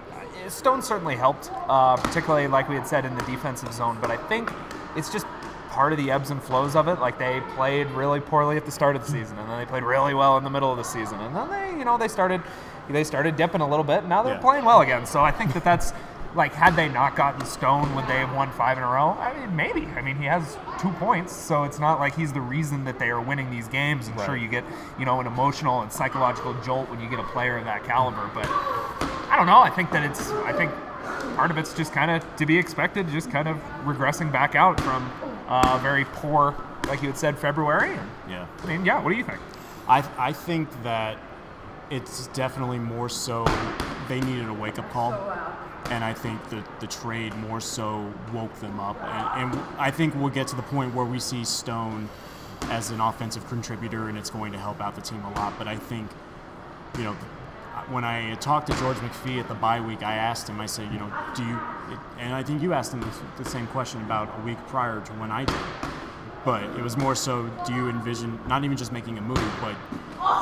Stone 0.49 0.83
certainly 0.83 1.17
helped, 1.17 1.51
uh, 1.69 1.97
particularly 1.97 2.47
like 2.47 2.69
we 2.69 2.75
had 2.75 2.87
said 2.87 3.05
in 3.05 3.15
the 3.17 3.23
defensive 3.23 3.73
zone. 3.73 3.99
But 4.01 4.11
I 4.11 4.17
think 4.17 4.53
it's 4.97 5.11
just 5.11 5.27
part 5.73 5.93
of 5.93 5.99
the 5.99 6.11
ebbs 6.11 6.31
and 6.31 6.43
flows 6.43 6.77
of 6.77 6.87
it. 6.87 7.01
Like 7.01 7.19
they 7.19 7.41
played 7.57 7.87
really 7.93 8.21
poorly 8.21 8.57
at 8.59 8.67
the 8.67 8.71
start 8.71 8.95
of 8.95 9.05
the 9.05 9.11
season, 9.11 9.39
and 9.39 9.49
then 9.49 9.59
they 9.59 9.65
played 9.65 9.83
really 9.83 10.13
well 10.15 10.37
in 10.37 10.45
the 10.45 10.51
middle 10.51 10.71
of 10.71 10.77
the 10.77 10.85
season, 10.85 11.19
and 11.21 11.35
then 11.35 11.49
they, 11.51 11.79
you 11.79 11.85
know, 11.85 11.97
they 11.99 12.09
started 12.09 12.43
they 12.91 13.05
started 13.05 13.37
dipping 13.37 13.61
a 13.63 13.69
little 13.69 13.85
bit. 13.85 14.01
And 14.01 14.09
now 14.09 14.23
they're 14.23 14.35
Yeah. 14.35 14.41
playing 14.41 14.65
well 14.67 14.83
again. 14.83 15.07
So 15.07 15.23
I 15.23 15.31
think 15.31 15.55
that 15.55 15.65
that's 15.65 15.95
like 16.35 16.53
had 16.53 16.77
they 16.77 16.89
not 16.89 17.17
gotten 17.17 17.45
Stone, 17.47 17.95
would 17.95 18.07
they 18.07 18.19
have 18.19 18.35
won 18.35 18.51
five 18.51 18.77
in 18.77 18.85
a 18.85 18.87
row? 18.87 19.17
I 19.19 19.33
mean, 19.39 19.55
maybe. 19.57 19.89
I 19.97 20.03
mean, 20.03 20.17
he 20.17 20.25
has 20.27 20.59
two 20.81 20.91
points, 20.93 21.33
so 21.35 21.65
it's 21.65 21.79
not 21.79 22.01
like 22.01 22.15
he's 22.17 22.33
the 22.33 22.41
reason 22.41 22.85
that 22.85 22.99
they 22.99 23.09
are 23.11 23.21
winning 23.21 23.51
these 23.51 23.69
games. 23.69 24.09
I'm 24.09 24.25
sure 24.27 24.37
you 24.37 24.49
get 24.49 24.65
you 24.99 25.07
know 25.07 25.21
an 25.21 25.27
emotional 25.27 25.81
and 25.81 25.91
psychological 25.91 26.55
jolt 26.63 26.91
when 26.91 27.01
you 27.01 27.09
get 27.09 27.19
a 27.19 27.25
player 27.35 27.57
of 27.57 27.65
that 27.65 27.85
caliber, 27.85 28.29
but. 28.35 28.47
I 29.33 29.37
don't 29.39 29.47
know. 29.47 29.61
I 29.61 29.71
think 29.71 29.91
that 29.93 30.03
it's. 30.05 30.31
I 30.31 30.53
think 30.53 30.71
part 31.37 31.51
of 31.51 31.57
it's 31.57 31.73
just 31.73 31.95
kind 31.95 32.11
of 32.11 32.37
to 32.37 32.45
be 32.45 32.59
expected, 32.59 33.09
just 33.09 33.31
kind 33.31 33.49
of 33.49 33.57
regressing 33.85 34.31
back 34.31 34.55
out 34.55 34.79
from 34.83 35.11
uh, 35.53 35.79
very 35.83 36.07
poor, 36.07 36.55
like 36.89 37.03
you 37.03 37.09
had 37.09 37.19
said, 37.19 37.39
February. 37.39 37.95
Yeah. 38.27 38.47
I 38.63 38.67
mean, 38.67 38.87
yeah. 38.87 39.03
What 39.03 39.11
do 39.11 39.17
you 39.17 39.25
think? 39.25 39.39
I, 39.87 40.03
I 40.17 40.33
think 40.33 40.71
that 40.83 41.19
it's 41.91 42.29
definitely 42.29 42.79
more 42.79 43.11
so 43.11 43.45
they 44.09 44.19
needed 44.23 44.49
a 44.49 44.55
wake 44.55 44.79
up 44.79 44.91
call. 44.91 45.13
And 45.91 46.03
I 46.03 46.15
think 46.15 46.49
that 46.49 46.81
the 46.81 46.87
trade 46.87 47.35
more 47.37 47.61
so 47.61 48.11
woke 48.33 48.55
them 48.61 48.81
up. 48.81 48.97
And, 49.03 49.53
and 49.53 49.61
I 49.79 49.91
think 49.91 50.15
we'll 50.15 50.31
get 50.31 50.49
to 50.49 50.57
the 50.57 50.63
point 50.63 50.95
where 50.95 51.05
we 51.05 51.21
see 51.21 51.45
Stone 51.45 52.09
as 52.71 52.91
an 52.91 53.03
offensive 53.03 53.47
contributor 53.49 54.09
and 54.09 54.17
it's 54.17 54.31
going 54.31 54.53
to 54.53 54.59
help 54.59 54.81
out 54.81 54.95
the 54.95 55.03
team 55.03 55.23
a 55.23 55.33
lot. 55.35 55.53
But 55.59 55.69
I 55.69 55.77
think, 55.77 56.11
you 56.97 57.05
know, 57.05 57.17
when 57.89 58.05
I 58.05 58.35
talked 58.37 58.67
to 58.69 58.77
George 58.79 58.97
McPhee 58.99 59.41
at 59.41 59.49
the 59.49 59.55
bye 59.55 59.81
week, 59.81 60.03
I 60.03 60.15
asked 60.15 60.49
him, 60.49 60.61
I 60.61 60.67
said, 60.67 60.93
you 60.93 60.99
know, 60.99 61.13
do 61.35 61.43
you, 61.45 61.59
and 62.19 62.35
I 62.35 62.43
think 62.43 62.63
you 62.63 62.73
asked 62.73 62.93
him 62.93 63.01
the, 63.01 63.43
the 63.43 63.49
same 63.49 63.67
question 63.69 64.01
about 64.03 64.33
a 64.39 64.43
week 64.45 64.59
prior 64.69 65.01
to 65.01 65.13
when 65.15 65.31
I 65.31 65.45
did. 65.45 65.57
But 66.45 66.65
it 66.77 66.83
was 66.83 66.97
more 66.97 67.15
so, 67.15 67.49
do 67.67 67.73
you 67.73 67.89
envision 67.89 68.39
not 68.49 68.65
even 68.65 68.77
just 68.77 68.93
making 68.93 69.17
a 69.19 69.21
move, 69.21 69.39
but 69.61 69.77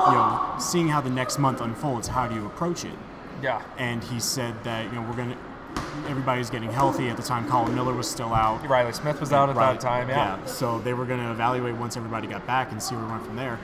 you 0.08 0.12
know, 0.14 0.54
seeing 0.58 0.88
how 0.88 1.00
the 1.00 1.10
next 1.10 1.38
month 1.38 1.60
unfolds, 1.60 2.08
how 2.08 2.26
do 2.26 2.34
you 2.34 2.46
approach 2.46 2.84
it? 2.84 2.94
Yeah. 3.42 3.62
And 3.78 4.02
he 4.04 4.18
said 4.20 4.54
that 4.64 4.84
you 4.86 4.92
know 4.92 5.02
we're 5.02 5.16
gonna, 5.16 5.36
everybody's 6.08 6.50
getting 6.50 6.70
healthy 6.70 7.08
at 7.08 7.16
the 7.16 7.22
time. 7.22 7.46
Colin 7.48 7.74
Miller 7.74 7.94
was 7.94 8.10
still 8.10 8.32
out. 8.34 8.66
Riley 8.68 8.92
Smith 8.92 9.20
was 9.20 9.32
out 9.32 9.50
at 9.50 9.56
Right. 9.56 9.72
that 9.74 9.80
time. 9.80 10.08
Yeah. 10.08 10.42
So 10.46 10.78
they 10.80 10.94
were 10.94 11.04
going 11.04 11.20
to 11.20 11.30
evaluate 11.30 11.74
once 11.76 11.96
everybody 11.96 12.26
got 12.26 12.46
back 12.46 12.72
and 12.72 12.82
see 12.82 12.94
where 12.94 13.04
we 13.04 13.10
went 13.10 13.24
from 13.24 13.36
there. 13.36 13.58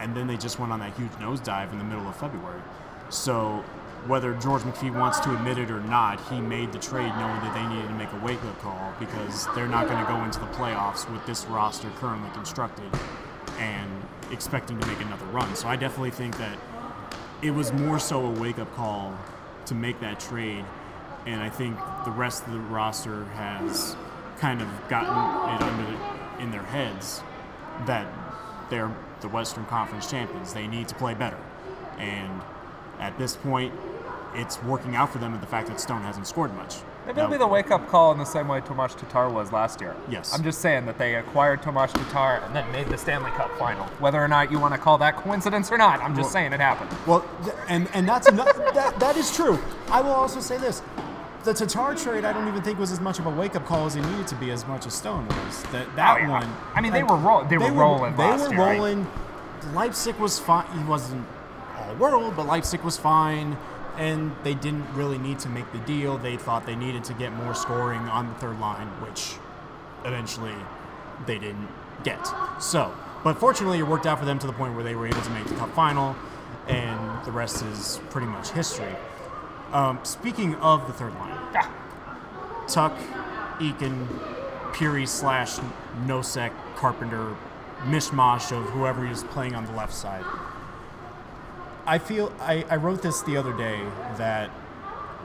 And 0.00 0.14
then 0.14 0.26
they 0.26 0.36
just 0.36 0.58
went 0.58 0.72
on 0.72 0.80
that 0.80 0.94
huge 0.96 1.10
nosedive 1.12 1.72
in 1.72 1.78
the 1.78 1.84
middle 1.84 2.06
of 2.06 2.14
February. 2.16 2.60
So 3.10 3.64
whether 4.06 4.34
George 4.34 4.62
McPhee 4.62 4.94
wants 4.94 5.18
to 5.20 5.34
admit 5.34 5.58
it 5.58 5.70
or 5.70 5.80
not, 5.80 6.20
he 6.28 6.40
made 6.40 6.72
the 6.72 6.78
trade 6.78 7.08
knowing 7.08 7.40
that 7.40 7.54
they 7.54 7.66
needed 7.74 7.88
to 7.88 7.94
make 7.94 8.12
a 8.12 8.24
wake 8.24 8.42
up 8.44 8.60
call 8.60 8.94
because 9.00 9.46
they're 9.54 9.68
not 9.68 9.88
going 9.88 10.04
to 10.04 10.10
go 10.10 10.22
into 10.24 10.38
the 10.38 10.46
playoffs 10.46 11.10
with 11.10 11.24
this 11.26 11.44
roster 11.46 11.90
currently 11.96 12.30
constructed 12.30 12.90
and 13.58 13.90
expecting 14.30 14.78
to 14.78 14.86
make 14.86 15.00
another 15.00 15.24
run. 15.26 15.54
So 15.56 15.68
I 15.68 15.76
definitely 15.76 16.10
think 16.10 16.36
that 16.38 16.56
it 17.42 17.50
was 17.50 17.72
more 17.72 17.98
so 17.98 18.26
a 18.26 18.30
wake 18.30 18.58
up 18.58 18.72
call 18.74 19.16
to 19.66 19.74
make 19.74 20.00
that 20.00 20.20
trade. 20.20 20.64
And 21.26 21.42
I 21.42 21.48
think 21.48 21.76
the 22.04 22.10
rest 22.12 22.46
of 22.46 22.52
the 22.52 22.60
roster 22.60 23.24
has 23.24 23.96
kind 24.38 24.62
of 24.62 24.68
gotten 24.88 25.10
it 25.56 25.62
under 25.62 26.42
in 26.42 26.50
their 26.50 26.62
heads 26.62 27.22
that 27.86 28.06
they're 28.70 28.94
the 29.20 29.28
Western 29.28 29.64
Conference 29.66 30.10
champions. 30.10 30.52
They 30.52 30.66
need 30.66 30.88
to 30.88 30.94
play 30.94 31.14
better. 31.14 31.38
And 31.98 32.42
at 33.00 33.16
this 33.18 33.36
point, 33.36 33.72
it's 34.34 34.62
working 34.64 34.94
out 34.94 35.10
for 35.10 35.18
them 35.18 35.32
with 35.32 35.40
the 35.40 35.46
fact 35.46 35.68
that 35.68 35.80
Stone 35.80 36.02
hasn't 36.02 36.26
scored 36.26 36.54
much. 36.54 36.76
Maybe 37.06 37.20
it'll 37.20 37.30
be 37.30 37.38
the 37.38 37.46
wake 37.46 37.70
up 37.70 37.86
call 37.88 38.10
in 38.12 38.18
the 38.18 38.24
same 38.24 38.48
way 38.48 38.60
Tomasz 38.60 38.98
Tatar 38.98 39.28
was 39.30 39.52
last 39.52 39.80
year. 39.80 39.94
Yes. 40.10 40.34
I'm 40.34 40.42
just 40.42 40.60
saying 40.60 40.86
that 40.86 40.98
they 40.98 41.14
acquired 41.14 41.62
Tomasz 41.62 41.92
Tatar 41.92 42.44
and 42.44 42.54
then 42.54 42.70
made 42.72 42.88
the 42.88 42.98
Stanley 42.98 43.30
Cup 43.30 43.56
final. 43.58 43.84
Whether 44.00 44.22
or 44.22 44.26
not 44.28 44.50
you 44.50 44.58
want 44.58 44.74
to 44.74 44.78
call 44.78 44.98
that 44.98 45.16
coincidence 45.16 45.70
or 45.70 45.78
not, 45.78 46.00
I'm 46.00 46.14
just 46.16 46.24
Well- 46.26 46.30
saying 46.32 46.52
it 46.52 46.58
happened. 46.60 46.90
Well, 47.06 47.24
and 47.68 47.88
and 47.94 48.08
that's 48.08 48.26
ano- 48.28 48.44
that 48.74 48.98
that 48.98 49.16
is 49.16 49.34
true. 49.34 49.58
I 49.90 50.00
will 50.00 50.10
also 50.14 50.40
say 50.40 50.58
this: 50.58 50.82
the 51.44 51.54
Tatar 51.54 51.94
trade, 51.94 52.24
I 52.24 52.32
don't 52.32 52.48
even 52.48 52.60
think 52.62 52.78
was 52.80 52.90
as 52.90 53.00
much 53.00 53.20
of 53.20 53.26
a 53.26 53.30
wake 53.30 53.54
up 53.54 53.64
call 53.66 53.86
as 53.86 53.94
it 53.94 54.02
needed 54.02 54.26
to 54.26 54.34
be, 54.34 54.50
as 54.50 54.66
much 54.66 54.84
as 54.84 54.92
Stone 54.94 55.28
was. 55.28 55.62
That 55.70 55.86
that 55.94 56.16
Oh, 56.16 56.20
yeah. 56.22 56.28
one. 56.28 56.52
I 56.74 56.80
mean, 56.80 56.92
they 56.92 57.02
like, 57.02 57.10
were 57.12 57.16
roll- 57.18 57.44
they 57.44 57.56
were 57.56 57.70
rolling 57.70 58.16
They 58.16 58.24
last 58.24 58.48
were 58.48 58.54
year, 58.54 58.60
right? 58.64 58.78
rolling. 58.78 59.06
Leipzig 59.74 60.16
was 60.16 60.40
fine. 60.40 60.66
He 60.76 60.82
wasn't 60.84 61.24
world, 61.98 62.34
but 62.36 62.46
Leipzig 62.46 62.82
was 62.82 62.96
fine. 62.96 63.56
And 63.96 64.32
they 64.44 64.52
didn't 64.52 64.92
really 64.92 65.16
need 65.16 65.38
to 65.38 65.48
make 65.48 65.72
the 65.72 65.78
deal. 65.78 66.18
They 66.18 66.36
thought 66.36 66.66
they 66.66 66.76
needed 66.76 67.02
to 67.04 67.14
get 67.14 67.32
more 67.32 67.54
scoring 67.54 68.02
on 68.02 68.28
the 68.28 68.34
third 68.34 68.60
line, 68.60 68.88
which 69.00 69.36
eventually 70.04 70.54
they 71.26 71.38
didn't 71.38 71.68
get. 72.04 72.20
So, 72.60 72.94
but 73.24 73.38
fortunately, 73.38 73.78
it 73.78 73.86
worked 73.86 74.04
out 74.04 74.18
for 74.18 74.26
them 74.26 74.38
to 74.40 74.46
the 74.46 74.52
point 74.52 74.74
where 74.74 74.84
they 74.84 74.94
were 74.94 75.06
able 75.06 75.22
to 75.22 75.30
make 75.30 75.46
the 75.46 75.54
cup 75.54 75.74
final, 75.74 76.14
and 76.68 77.24
the 77.24 77.32
rest 77.32 77.64
is 77.64 77.98
pretty 78.10 78.26
much 78.26 78.50
history. 78.50 78.94
Um, 79.72 79.98
speaking 80.02 80.54
of 80.56 80.86
the 80.86 80.92
third 80.92 81.14
line, 81.14 81.38
Tuch, 82.68 82.92
Eakin, 83.58 84.06
Pirri 84.72 85.08
slash 85.08 85.56
Nosek, 86.04 86.52
Carpenter, 86.76 87.34
mishmash 87.84 88.52
of 88.52 88.68
whoever 88.70 89.06
is 89.06 89.24
playing 89.24 89.54
on 89.54 89.64
the 89.64 89.72
left 89.72 89.94
side. 89.94 90.24
I 91.86 91.98
feel 91.98 92.32
I, 92.40 92.64
I 92.68 92.76
wrote 92.76 93.00
this 93.00 93.22
the 93.22 93.36
other 93.36 93.52
day 93.52 93.80
that 94.16 94.50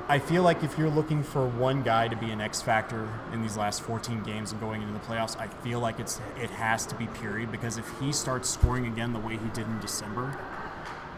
I 0.07 0.19
feel 0.19 0.43
like 0.43 0.63
if 0.63 0.77
you're 0.77 0.91
looking 0.91 1.23
for 1.23 1.47
one 1.47 1.81
guy 1.81 2.07
to 2.07 2.15
be 2.15 2.29
an 2.29 2.39
X 2.39 2.61
factor 2.61 3.09
in 3.33 3.41
these 3.41 3.57
last 3.57 3.81
14 3.81 4.21
games 4.21 4.51
and 4.51 4.61
going 4.61 4.83
into 4.83 4.93
the 4.93 4.99
playoffs, 4.99 5.39
I 5.39 5.47
feel 5.47 5.79
like 5.79 5.99
it's 5.99 6.21
it 6.39 6.51
has 6.51 6.85
to 6.87 6.95
be 6.95 7.07
Pirri 7.07 7.51
because 7.51 7.77
if 7.77 7.89
he 7.99 8.11
starts 8.11 8.47
scoring 8.47 8.85
again 8.85 9.11
the 9.11 9.19
way 9.19 9.37
he 9.37 9.47
did 9.53 9.65
in 9.65 9.79
December, 9.79 10.37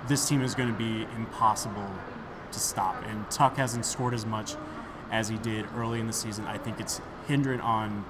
this 0.08 0.28
team 0.30 0.42
is 0.42 0.56
going 0.56 0.72
to 0.72 0.78
be 0.78 1.08
impossible 1.18 1.92
to 2.52 2.60
stop. 2.60 3.04
And 3.06 3.30
Tuch 3.30 3.58
hasn't 3.58 3.86
scored 3.86 4.14
as 4.14 4.26
much 4.26 4.56
as 5.12 5.28
he 5.28 5.38
did 5.38 5.66
early 5.76 6.00
in 6.00 6.08
the 6.08 6.14
season. 6.14 6.46
I 6.46 6.58
think 6.58 6.80
it's 6.80 7.02
hindered 7.28 7.60
on 7.60 8.06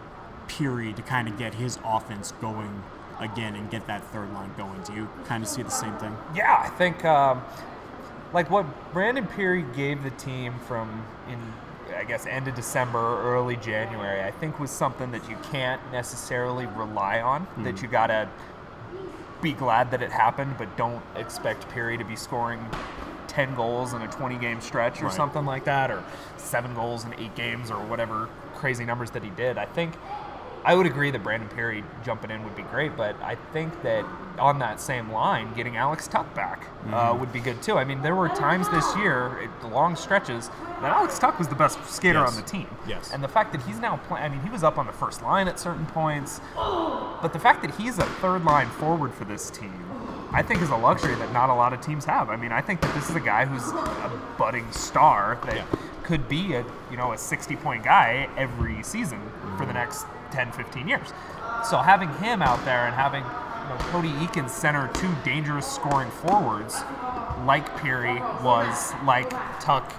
Pirri 0.47 0.95
to 0.95 1.01
kind 1.01 1.27
of 1.27 1.37
get 1.37 1.55
his 1.55 1.79
offense 1.83 2.31
going 2.41 2.83
again 3.19 3.55
and 3.55 3.69
get 3.69 3.85
that 3.87 4.03
third 4.11 4.31
line 4.33 4.51
going. 4.57 4.81
Do 4.83 4.93
you 4.93 5.07
kind 5.25 5.43
of 5.43 5.49
see 5.49 5.61
the 5.63 5.69
same 5.69 5.95
thing? 5.97 6.15
Yeah, 6.35 6.55
I 6.63 6.69
think 6.69 7.03
um, 7.05 7.41
like 8.33 8.49
what 8.49 8.65
Brandon 8.93 9.25
Pirri 9.27 9.73
gave 9.75 10.03
the 10.03 10.11
team 10.11 10.53
from 10.67 11.05
in 11.29 11.39
I 11.95 12.05
guess 12.05 12.25
end 12.25 12.47
of 12.47 12.55
December 12.55 12.97
or 12.99 13.35
early 13.35 13.55
January, 13.57 14.23
I 14.23 14.31
think 14.31 14.59
was 14.59 14.71
something 14.71 15.11
that 15.11 15.29
you 15.29 15.37
can't 15.51 15.79
necessarily 15.91 16.65
rely 16.65 17.21
on. 17.21 17.45
That 17.59 17.81
you 17.81 17.87
gotta 17.87 18.27
be 19.41 19.53
glad 19.53 19.91
that 19.91 20.01
it 20.01 20.11
happened, 20.11 20.55
but 20.57 20.75
don't 20.77 21.03
expect 21.15 21.69
Pirri 21.69 21.97
to 21.99 22.05
be 22.05 22.15
scoring 22.15 22.65
10 23.27 23.55
goals 23.55 23.93
in 23.93 24.01
a 24.01 24.07
20 24.07 24.37
game 24.37 24.61
stretch 24.61 25.01
or 25.01 25.05
Right. 25.05 25.13
something 25.13 25.45
like 25.45 25.65
that, 25.65 25.91
or 25.91 26.03
seven 26.37 26.73
goals 26.73 27.03
in 27.05 27.13
eight 27.19 27.35
games 27.35 27.69
or 27.69 27.77
whatever 27.85 28.29
crazy 28.55 28.85
numbers 28.85 29.11
that 29.11 29.23
he 29.23 29.29
did. 29.31 29.57
I 29.57 29.65
think 29.65 29.93
I 30.65 30.75
would 30.75 30.85
agree 30.85 31.11
that 31.11 31.21
Brandon 31.23 31.49
Pirri 31.49 31.83
jumping 32.05 32.31
in 32.31 32.43
would 32.45 32.55
be 32.55 32.61
great, 32.63 32.95
but 32.95 33.21
I 33.21 33.35
think 33.51 33.81
that 33.83 34.05
on 34.39 34.59
that 34.59 34.79
same 34.79 35.11
line, 35.11 35.53
getting 35.53 35.75
Alex 35.75 36.07
Tuch 36.07 36.25
back 36.33 36.65
uh, 36.91 37.15
would 37.19 37.33
be 37.33 37.39
good 37.41 37.61
too. 37.61 37.77
I 37.77 37.83
mean, 37.83 38.01
there 38.01 38.15
were 38.15 38.29
times 38.29 38.69
this 38.69 38.95
year, 38.95 39.49
long 39.63 39.95
stretches, 39.95 40.49
that 40.81 40.91
Alex 40.91 41.19
Tuch 41.19 41.37
was 41.37 41.47
the 41.49 41.55
best 41.55 41.83
skater 41.85 42.19
Yes. 42.19 42.29
on 42.29 42.41
the 42.41 42.47
team. 42.47 42.67
Yes. 42.87 43.11
And 43.11 43.21
the 43.23 43.27
fact 43.27 43.51
that 43.51 43.61
he's 43.63 43.79
now 43.79 43.97
playing, 44.07 44.25
I 44.25 44.29
mean, 44.29 44.39
he 44.41 44.49
was 44.49 44.63
up 44.63 44.77
on 44.77 44.85
the 44.87 44.93
first 44.93 45.21
line 45.21 45.47
at 45.49 45.59
certain 45.59 45.85
points, 45.87 46.39
but 46.55 47.29
the 47.33 47.39
fact 47.39 47.61
that 47.63 47.75
he's 47.75 47.99
a 47.99 48.05
third 48.05 48.43
line 48.45 48.69
forward 48.69 49.13
for 49.13 49.25
this 49.25 49.49
team, 49.49 49.73
I 50.31 50.41
think 50.41 50.61
is 50.61 50.69
a 50.69 50.77
luxury 50.77 51.15
that 51.15 51.31
not 51.33 51.49
a 51.49 51.53
lot 51.53 51.73
of 51.73 51.81
teams 51.81 52.05
have. 52.05 52.29
I 52.29 52.37
mean, 52.37 52.51
I 52.51 52.61
think 52.61 52.81
that 52.81 52.93
this 52.95 53.09
is 53.09 53.15
a 53.15 53.19
guy 53.19 53.45
who's 53.45 53.67
a 53.71 54.21
budding 54.37 54.71
star 54.71 55.37
that 55.45 55.55
Yeah. 55.57 55.65
Could 56.03 56.27
be 56.27 56.53
a 56.53 56.65
you 56.91 56.97
know 56.97 57.13
a 57.13 57.17
60 57.17 57.55
point 57.57 57.83
guy 57.83 58.29
every 58.37 58.83
season 58.83 59.21
for 59.57 59.65
the 59.65 59.73
next 59.73 60.05
10 60.31 60.51
15 60.51 60.87
years. 60.87 61.07
So 61.69 61.77
having 61.77 62.09
him 62.15 62.41
out 62.41 62.63
there 62.65 62.85
and 62.85 62.93
having 62.93 63.23
you 63.23 63.69
know, 63.69 63.77
cody 63.91 64.09
eakin 64.09 64.49
center 64.49 64.89
two 64.93 65.13
dangerous 65.23 65.65
scoring 65.65 66.11
forwards 66.11 66.81
like 67.45 67.67
pirri 67.77 68.19
was 68.43 68.93
like 69.05 69.29
tuch 69.59 69.89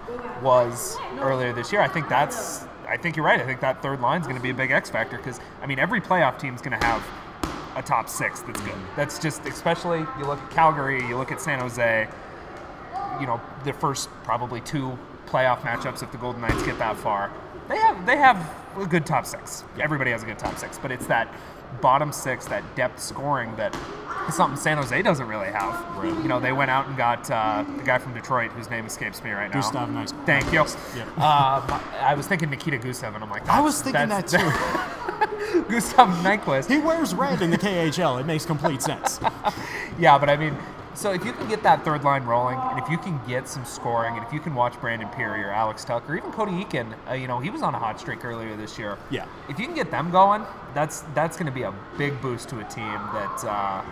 was 0.42 0.96
earlier 1.18 1.52
this 1.52 1.72
year 1.72 1.80
i 1.80 1.88
think 1.88 2.08
that's 2.08 2.64
i 2.88 2.96
think 2.96 3.16
you're 3.16 3.24
right. 3.24 3.40
I 3.40 3.46
think 3.46 3.60
that 3.60 3.82
third 3.82 4.00
line 4.00 4.20
is 4.20 4.26
going 4.26 4.36
to 4.36 4.42
be 4.42 4.50
a 4.50 4.54
big 4.54 4.70
x 4.70 4.90
factor 4.90 5.16
because 5.16 5.40
i 5.62 5.66
mean 5.66 5.78
every 5.78 6.00
playoff 6.00 6.38
team 6.38 6.54
is 6.54 6.60
going 6.60 6.78
to 6.78 6.86
have 6.86 7.02
a 7.76 7.82
top 7.82 8.08
six 8.08 8.40
that's 8.40 8.60
good. 8.60 8.74
That's 8.96 9.18
just 9.18 9.44
especially 9.46 10.00
you 10.18 10.26
look 10.26 10.38
at 10.38 10.50
calgary 10.50 11.06
you 11.06 11.16
look 11.16 11.32
at 11.32 11.40
san 11.40 11.60
jose 11.60 12.06
you 13.20 13.26
know 13.26 13.40
the 13.64 13.72
first 13.72 14.08
probably 14.24 14.60
two 14.60 14.98
playoff 15.26 15.60
matchups 15.60 16.02
if 16.02 16.12
the 16.12 16.18
Golden 16.18 16.40
Knights 16.40 16.62
get 16.62 16.78
that 16.78 16.96
far. 16.96 17.32
They 17.68 17.76
have 17.76 18.06
they 18.06 18.16
have 18.16 18.54
a 18.76 18.86
good 18.86 19.06
top 19.06 19.26
six. 19.26 19.64
Everybody 19.80 20.10
has 20.10 20.22
a 20.22 20.26
good 20.26 20.38
top 20.38 20.58
six, 20.58 20.78
but 20.78 20.90
it's 20.90 21.06
that 21.06 21.32
bottom 21.80 22.12
six, 22.12 22.46
that 22.46 22.62
depth 22.76 23.00
scoring 23.00 23.54
that 23.56 23.76
is 24.28 24.34
something 24.34 24.58
San 24.58 24.76
Jose 24.78 25.02
doesn't 25.02 25.26
really 25.26 25.48
have. 25.50 25.74
Right. 25.96 26.06
You 26.22 26.28
know, 26.28 26.40
they 26.40 26.52
went 26.52 26.70
out 26.70 26.86
and 26.86 26.96
got 26.96 27.30
uh, 27.30 27.64
the 27.76 27.82
guy 27.82 27.98
from 27.98 28.14
Detroit, 28.14 28.52
whose 28.52 28.70
name 28.70 28.86
escapes 28.86 29.22
me 29.22 29.30
right 29.30 29.48
now. 29.48 29.60
Gustav 29.60 29.88
Nyquist. 29.88 30.26
Thank 30.26 30.46
you. 30.46 30.64
Yep. 30.98 31.18
Um, 31.18 31.82
I 32.00 32.14
was 32.16 32.26
thinking 32.26 32.50
Nikita 32.50 32.78
Gusev, 32.78 33.14
and 33.14 33.22
I'm 33.24 33.30
like, 33.30 33.48
I 33.48 33.60
was 33.60 33.82
thinking 33.82 34.08
that 34.08 34.26
too. 34.26 34.38
Gustav 35.68 36.08
Nyquist. 36.24 36.68
he 36.68 36.78
wears 36.78 37.14
red 37.14 37.42
in 37.42 37.50
the 37.50 37.58
KHL. 37.58 38.20
It 38.20 38.26
makes 38.26 38.44
complete 38.46 38.82
sense. 38.82 39.20
Yeah, 39.96 40.18
but 40.18 40.28
I 40.28 40.36
mean, 40.36 40.56
so 40.94 41.12
if 41.12 41.24
you 41.24 41.32
can 41.32 41.48
get 41.48 41.62
that 41.62 41.84
third 41.84 42.04
line 42.04 42.24
rolling, 42.24 42.58
and 42.58 42.78
if 42.78 42.88
you 42.88 42.98
can 42.98 43.20
get 43.26 43.48
some 43.48 43.64
scoring, 43.64 44.16
and 44.16 44.26
if 44.26 44.32
you 44.32 44.40
can 44.40 44.54
watch 44.54 44.80
Brandon 44.80 45.08
Pirri 45.08 45.44
or 45.44 45.50
Alex 45.50 45.84
Tuch 45.84 46.02
or 46.08 46.16
even 46.16 46.32
Cody 46.32 46.52
Eakin, 46.52 46.94
uh, 47.08 47.14
you 47.14 47.26
know, 47.26 47.38
he 47.38 47.50
was 47.50 47.62
on 47.62 47.74
a 47.74 47.78
hot 47.78 47.98
streak 48.00 48.24
earlier 48.24 48.56
this 48.56 48.78
year. 48.78 48.98
Yeah. 49.10 49.26
If 49.48 49.58
you 49.58 49.66
can 49.66 49.74
get 49.74 49.90
them 49.90 50.10
going, 50.10 50.44
that's 50.74 51.02
that's 51.14 51.36
going 51.36 51.46
to 51.46 51.52
be 51.52 51.62
a 51.62 51.74
big 51.98 52.20
boost 52.20 52.48
to 52.50 52.58
a 52.60 52.64
team 52.64 52.84
that 52.84 53.44
uh, 53.44 53.82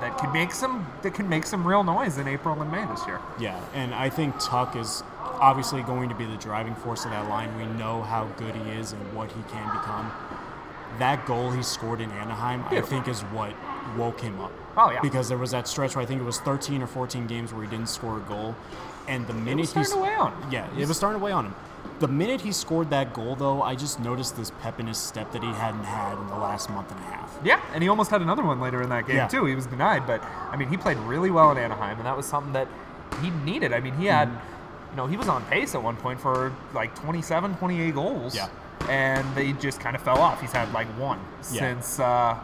that 0.00 0.18
can 0.18 0.32
make 0.32 0.52
some 0.52 0.86
that 1.02 1.14
can 1.14 1.28
make 1.28 1.46
some 1.46 1.66
real 1.66 1.82
noise 1.82 2.18
in 2.18 2.28
April 2.28 2.60
and 2.60 2.70
May 2.70 2.84
this 2.86 3.06
year. 3.06 3.20
Yeah, 3.38 3.60
and 3.74 3.94
I 3.94 4.10
think 4.10 4.38
Tuch 4.38 4.76
is 4.76 5.02
obviously 5.40 5.82
going 5.82 6.08
to 6.08 6.14
be 6.14 6.24
the 6.24 6.36
driving 6.36 6.74
force 6.74 7.04
of 7.04 7.10
that 7.10 7.28
line. 7.28 7.56
We 7.56 7.66
know 7.78 8.02
how 8.02 8.26
good 8.36 8.54
he 8.54 8.70
is 8.72 8.92
and 8.92 9.14
what 9.14 9.30
he 9.32 9.42
can 9.44 9.66
become. 9.76 10.12
That 10.98 11.26
goal 11.26 11.50
he 11.50 11.62
scored 11.62 12.00
in 12.00 12.10
Anaheim, 12.10 12.64
I 12.70 12.80
think, 12.80 13.06
is 13.06 13.20
what 13.22 13.54
woke 13.96 14.20
him 14.20 14.40
up. 14.40 14.52
Oh, 14.76 14.90
yeah. 14.90 15.00
Because 15.00 15.28
there 15.28 15.38
was 15.38 15.50
that 15.52 15.66
stretch 15.68 15.96
where 15.96 16.02
I 16.02 16.06
think 16.06 16.20
it 16.20 16.24
was 16.24 16.38
13 16.40 16.82
or 16.82 16.86
14 16.86 17.26
games 17.26 17.52
where 17.52 17.62
he 17.64 17.68
didn't 17.70 17.88
score 17.88 18.18
a 18.18 18.20
goal, 18.20 18.54
and 19.08 19.26
the 19.26 19.32
minute 19.34 19.60
was 19.74 19.88
starting 19.88 19.92
to 19.94 19.98
weigh 20.00 20.14
on 20.14 20.32
him. 20.42 20.52
yeah, 20.52 20.68
it 20.78 20.86
was 20.88 20.96
starting 20.96 21.18
to 21.20 21.24
weigh 21.24 21.32
on 21.32 21.46
him. 21.46 21.54
The 22.00 22.08
minute 22.08 22.42
he 22.42 22.52
scored 22.52 22.90
that 22.90 23.14
goal, 23.14 23.36
though, 23.36 23.62
I 23.62 23.74
just 23.74 24.00
noticed 24.00 24.36
this 24.36 24.50
pep 24.60 24.78
in 24.80 24.86
his 24.86 24.98
step 24.98 25.32
that 25.32 25.42
he 25.42 25.48
hadn't 25.52 25.84
had 25.84 26.18
in 26.18 26.26
the 26.26 26.34
last 26.36 26.68
month 26.68 26.90
and 26.90 27.00
a 27.00 27.04
half. 27.04 27.38
Yeah, 27.44 27.60
and 27.72 27.82
he 27.82 27.88
almost 27.88 28.10
had 28.10 28.20
another 28.20 28.42
one 28.42 28.60
later 28.60 28.82
in 28.82 28.88
that 28.90 29.06
game 29.06 29.16
Yeah. 29.16 29.28
too. 29.28 29.44
He 29.46 29.54
was 29.54 29.66
denied, 29.66 30.06
but 30.06 30.22
I 30.50 30.56
mean, 30.56 30.68
he 30.68 30.76
played 30.76 30.98
really 30.98 31.30
well 31.30 31.50
in 31.52 31.56
Anaheim, 31.58 31.96
and 31.96 32.04
that 32.06 32.16
was 32.16 32.26
something 32.26 32.52
that 32.52 32.68
he 33.22 33.30
needed. 33.30 33.72
I 33.72 33.80
mean, 33.80 33.94
he 33.94 34.06
had, 34.06 34.28
Mm-hmm. 34.28 34.90
you 34.90 34.96
know, 34.98 35.06
he 35.06 35.16
was 35.16 35.28
on 35.28 35.42
pace 35.46 35.74
at 35.74 35.82
one 35.82 35.96
point 35.96 36.20
for 36.20 36.52
like 36.74 36.94
27, 36.96 37.54
28 37.56 37.94
goals. 37.94 38.34
Yeah. 38.36 38.48
And 38.90 39.24
they 39.34 39.52
just 39.52 39.80
kind 39.80 39.96
of 39.96 40.02
fell 40.02 40.18
off. 40.18 40.40
He's 40.40 40.52
had 40.52 40.70
like 40.74 40.86
one 40.98 41.18
Yeah. 41.50 41.60
since, 41.60 41.98
uh, 42.00 42.36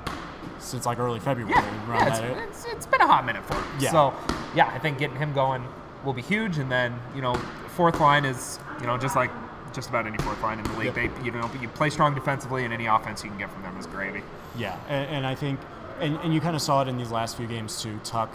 Since 0.63 0.87
like 0.87 0.99
early 0.99 1.21
February, 1.21 1.53
yeah, 1.53 1.89
yeah 1.89 2.45
it's, 2.45 2.65
it's, 2.65 2.73
it's 2.73 2.87
been 2.87 3.01
a 3.01 3.07
hot 3.07 3.27
minute 3.27 3.45
for 3.45 3.55
him. 3.55 3.65
Yeah. 3.81 3.91
So, 3.91 4.15
yeah, 4.55 4.69
I 4.69 4.79
think 4.79 4.99
getting 4.99 5.17
him 5.17 5.33
going 5.33 5.65
will 6.05 6.13
be 6.13 6.23
huge. 6.23 6.59
And 6.59 6.71
then, 6.71 6.99
you 7.15 7.21
know, 7.21 7.35
fourth 7.77 8.01
line 8.01 8.25
is, 8.25 8.59
you 8.81 8.87
know, 8.87 8.97
just 8.97 9.17
like 9.17 9.31
just 9.75 9.89
about 9.89 10.07
any 10.07 10.19
fourth 10.19 10.41
line 10.43 10.59
in 10.59 10.65
the 10.65 10.79
league. 10.79 10.95
Yep. 10.95 10.95
They, 10.95 11.25
you 11.25 11.33
know, 11.33 11.51
you 11.61 11.69
play 11.69 11.91
strong 11.91 12.15
defensively, 12.15 12.65
and 12.65 12.73
any 12.73 12.87
offense 12.87 13.25
you 13.25 13.31
can 13.31 13.39
get 13.39 13.51
from 13.51 13.63
them 13.63 13.77
is 13.79 13.87
gravy. 13.87 14.23
Yeah, 14.57 14.79
and, 14.89 15.09
and 15.17 15.27
I 15.27 15.35
think, 15.35 15.59
and, 16.01 16.17
and 16.19 16.35
you 16.35 16.41
kind 16.41 16.55
of 16.55 16.63
saw 16.63 16.83
it 16.83 16.89
in 16.89 16.97
these 16.97 17.11
last 17.11 17.37
few 17.37 17.47
games 17.47 17.83
too. 17.83 17.99
Tuch, 18.05 18.31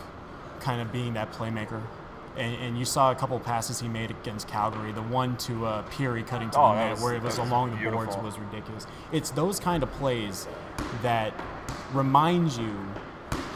kind 0.60 0.82
of 0.82 0.92
being 0.92 1.14
that 1.14 1.32
playmaker, 1.32 1.82
and, 2.36 2.56
and 2.56 2.78
you 2.78 2.86
saw 2.86 3.12
a 3.12 3.16
couple 3.16 3.40
passes 3.40 3.80
he 3.80 3.88
made 3.88 4.12
against 4.12 4.48
Calgary. 4.48 4.92
The 4.92 5.04
one 5.04 5.38
to 5.38 5.66
uh, 5.66 5.84
Pirri 5.90 6.26
cutting 6.26 6.50
to 6.52 6.60
Oh, 6.60 6.70
the 6.70 6.76
net, 6.76 7.00
where 7.00 7.14
it 7.16 7.22
was 7.22 7.38
was 7.38 7.48
along 7.48 7.72
the 7.72 7.90
boards, 7.92 8.16
was 8.18 8.38
ridiculous. 8.40 8.88
It's 9.12 9.30
those 9.32 9.60
kind 9.60 9.84
of 9.84 9.92
plays 9.94 10.48
that 11.04 11.34
remind 11.94 12.52
you 12.54 12.74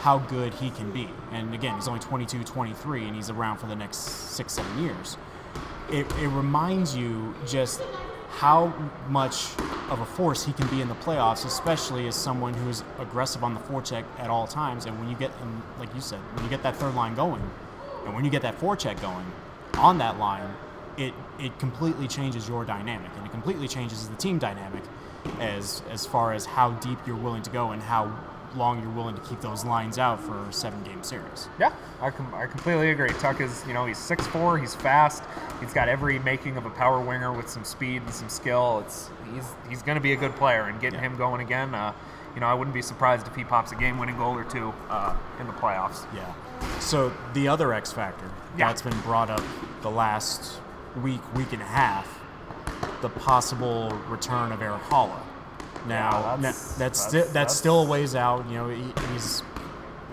how 0.00 0.18
good 0.18 0.52
he 0.54 0.70
can 0.70 0.90
be. 0.90 1.08
And 1.30 1.54
again, 1.54 1.76
he's 1.76 1.86
only 1.86 2.00
22, 2.00 2.42
23, 2.42 3.04
and 3.04 3.14
he's 3.14 3.30
around 3.30 3.58
for 3.58 3.66
the 3.66 3.76
next 3.76 3.98
six, 3.98 4.54
seven 4.54 4.82
years. 4.82 5.16
It, 5.90 6.06
it 6.18 6.28
reminds 6.28 6.96
you 6.96 7.34
just 7.46 7.80
how 8.30 8.74
much 9.08 9.46
of 9.90 10.00
a 10.00 10.06
force 10.06 10.44
he 10.44 10.52
can 10.54 10.66
be 10.68 10.80
in 10.80 10.88
the 10.88 10.94
playoffs, 10.96 11.44
especially 11.44 12.08
as 12.08 12.16
someone 12.16 12.54
who's 12.54 12.82
aggressive 12.98 13.44
on 13.44 13.54
the 13.54 13.60
forecheck 13.60 14.04
at 14.18 14.30
all 14.30 14.46
times. 14.46 14.86
And 14.86 14.98
when 14.98 15.08
you 15.08 15.16
get, 15.16 15.30
and 15.42 15.62
like 15.78 15.94
you 15.94 16.00
said, 16.00 16.18
when 16.34 16.42
you 16.42 16.50
get 16.50 16.62
that 16.62 16.74
third 16.76 16.94
line 16.94 17.14
going, 17.14 17.42
and 18.04 18.14
when 18.14 18.24
you 18.24 18.30
get 18.30 18.42
that 18.42 18.58
forecheck 18.58 19.00
going 19.00 19.26
on 19.74 19.98
that 19.98 20.18
line, 20.18 20.48
it 20.96 21.14
it 21.38 21.58
completely 21.58 22.08
changes 22.08 22.48
your 22.48 22.64
dynamic, 22.64 23.10
and 23.16 23.26
it 23.26 23.30
completely 23.30 23.68
changes 23.68 24.08
the 24.08 24.16
team 24.16 24.38
dynamic 24.38 24.82
as 25.40 25.82
as 25.90 26.04
far 26.04 26.32
as 26.32 26.44
how 26.44 26.70
deep 26.72 26.98
you're 27.06 27.16
willing 27.16 27.42
to 27.42 27.50
go 27.50 27.70
and 27.70 27.82
how 27.82 28.12
long 28.56 28.80
you're 28.82 28.90
willing 28.90 29.14
to 29.14 29.20
keep 29.22 29.40
those 29.40 29.64
lines 29.64 29.98
out 29.98 30.20
for 30.20 30.48
a 30.48 30.52
seven 30.52 30.82
game 30.82 31.02
series. 31.02 31.48
Yeah, 31.58 31.72
I, 32.00 32.10
com- 32.10 32.34
I 32.34 32.46
completely 32.46 32.90
agree. 32.90 33.08
Tuch 33.10 33.40
is, 33.40 33.64
you 33.66 33.72
know, 33.74 33.86
he's 33.86 33.98
6'4", 33.98 34.60
he's 34.60 34.74
fast, 34.74 35.22
he's 35.60 35.72
got 35.72 35.88
every 35.88 36.18
making 36.20 36.56
of 36.56 36.66
a 36.66 36.70
power 36.70 37.00
winger 37.00 37.32
with 37.32 37.48
some 37.48 37.64
speed 37.64 38.02
and 38.02 38.12
some 38.12 38.28
skill. 38.28 38.80
It's 38.84 39.10
he's 39.34 39.44
he's 39.68 39.82
going 39.82 39.96
to 39.96 40.02
be 40.02 40.12
a 40.12 40.16
good 40.16 40.34
player, 40.36 40.62
and 40.64 40.80
getting 40.80 41.00
Yeah. 41.00 41.06
him 41.08 41.16
going 41.16 41.40
again, 41.40 41.74
uh, 41.74 41.92
you 42.34 42.40
know, 42.40 42.46
I 42.46 42.54
wouldn't 42.54 42.74
be 42.74 42.82
surprised 42.82 43.26
if 43.26 43.34
he 43.36 43.44
pops 43.44 43.72
a 43.72 43.74
game-winning 43.76 44.16
goal 44.16 44.34
or 44.36 44.44
two 44.44 44.72
uh, 44.88 45.14
in 45.40 45.46
the 45.46 45.52
playoffs. 45.52 46.06
Yeah. 46.14 46.32
So 46.80 47.12
the 47.34 47.48
other 47.48 47.72
X 47.74 47.92
factor 47.92 48.26
Yeah. 48.56 48.68
that's 48.68 48.82
been 48.82 48.98
brought 49.00 49.28
up 49.30 49.42
the 49.82 49.90
last 49.90 50.60
week, 51.02 51.20
week 51.34 51.52
and 51.52 51.60
a 51.60 51.66
half, 51.66 52.20
the 53.02 53.08
possible 53.08 53.90
return 54.08 54.52
of 54.52 54.62
Erik 54.62 54.82
Haula. 54.84 55.20
Now, 55.86 56.10
Yeah, 56.20 56.36
that's- 56.36 56.74
that's 56.76 57.04
that's- 57.06 57.24
sti- 57.26 57.32
that's, 57.32 57.54
still 57.54 57.82
a 57.82 57.86
ways 57.86 58.14
out. 58.14 58.48
You 58.48 58.54
know, 58.54 58.68
he, 58.68 58.84
he's 59.12 59.42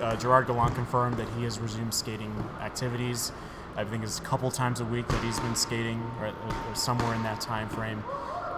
uh, 0.01 0.15
Gerard 0.15 0.47
Gallant 0.47 0.75
confirmed 0.75 1.17
that 1.17 1.27
he 1.37 1.43
has 1.43 1.59
resumed 1.59 1.93
skating 1.93 2.33
activities. 2.61 3.31
I 3.75 3.83
think 3.83 4.03
it's 4.03 4.17
a 4.19 4.21
couple 4.23 4.49
times 4.51 4.79
a 4.79 4.85
week 4.85 5.07
that 5.09 5.23
he's 5.23 5.39
been 5.39 5.55
skating, 5.55 6.01
or, 6.21 6.27
or 6.27 6.75
somewhere 6.75 7.13
in 7.15 7.23
that 7.23 7.39
time 7.41 7.69
frame. 7.69 8.03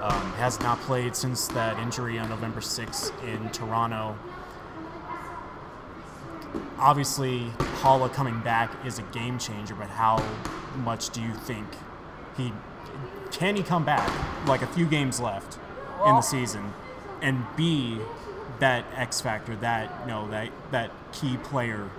Um, 0.02 0.34
has 0.34 0.60
not 0.62 0.80
played 0.82 1.16
since 1.16 1.48
that 1.50 1.78
injury 1.80 2.18
on 2.18 2.30
November 2.30 2.60
6th 2.60 3.12
in 3.24 3.50
Toronto 3.52 4.16
obviously 6.80 7.52
Haula 7.82 8.12
coming 8.12 8.40
back 8.42 8.72
is 8.86 9.00
a 9.00 9.04
game 9.04 9.38
changer, 9.38 9.76
but 9.76 9.88
how 9.90 10.24
much 10.78 11.10
do 11.12 11.22
you 11.22 11.34
think 11.34 11.68
he 12.36 12.52
can 13.32 13.56
he 13.56 13.64
come 13.64 13.86
back 13.86 14.10
like 14.48 14.62
a 14.62 14.68
few 14.68 14.86
games 14.86 15.20
left 15.20 15.58
in 16.06 16.16
the 16.16 16.22
season 16.22 16.74
and 17.22 17.44
be 17.56 18.00
that 18.60 18.86
X 18.96 19.22
factor, 19.22 19.56
that 19.58 19.92
you 20.02 20.08
know, 20.08 20.30
that 20.30 20.50
that 20.72 20.92
key 21.12 21.38
player 21.38 21.90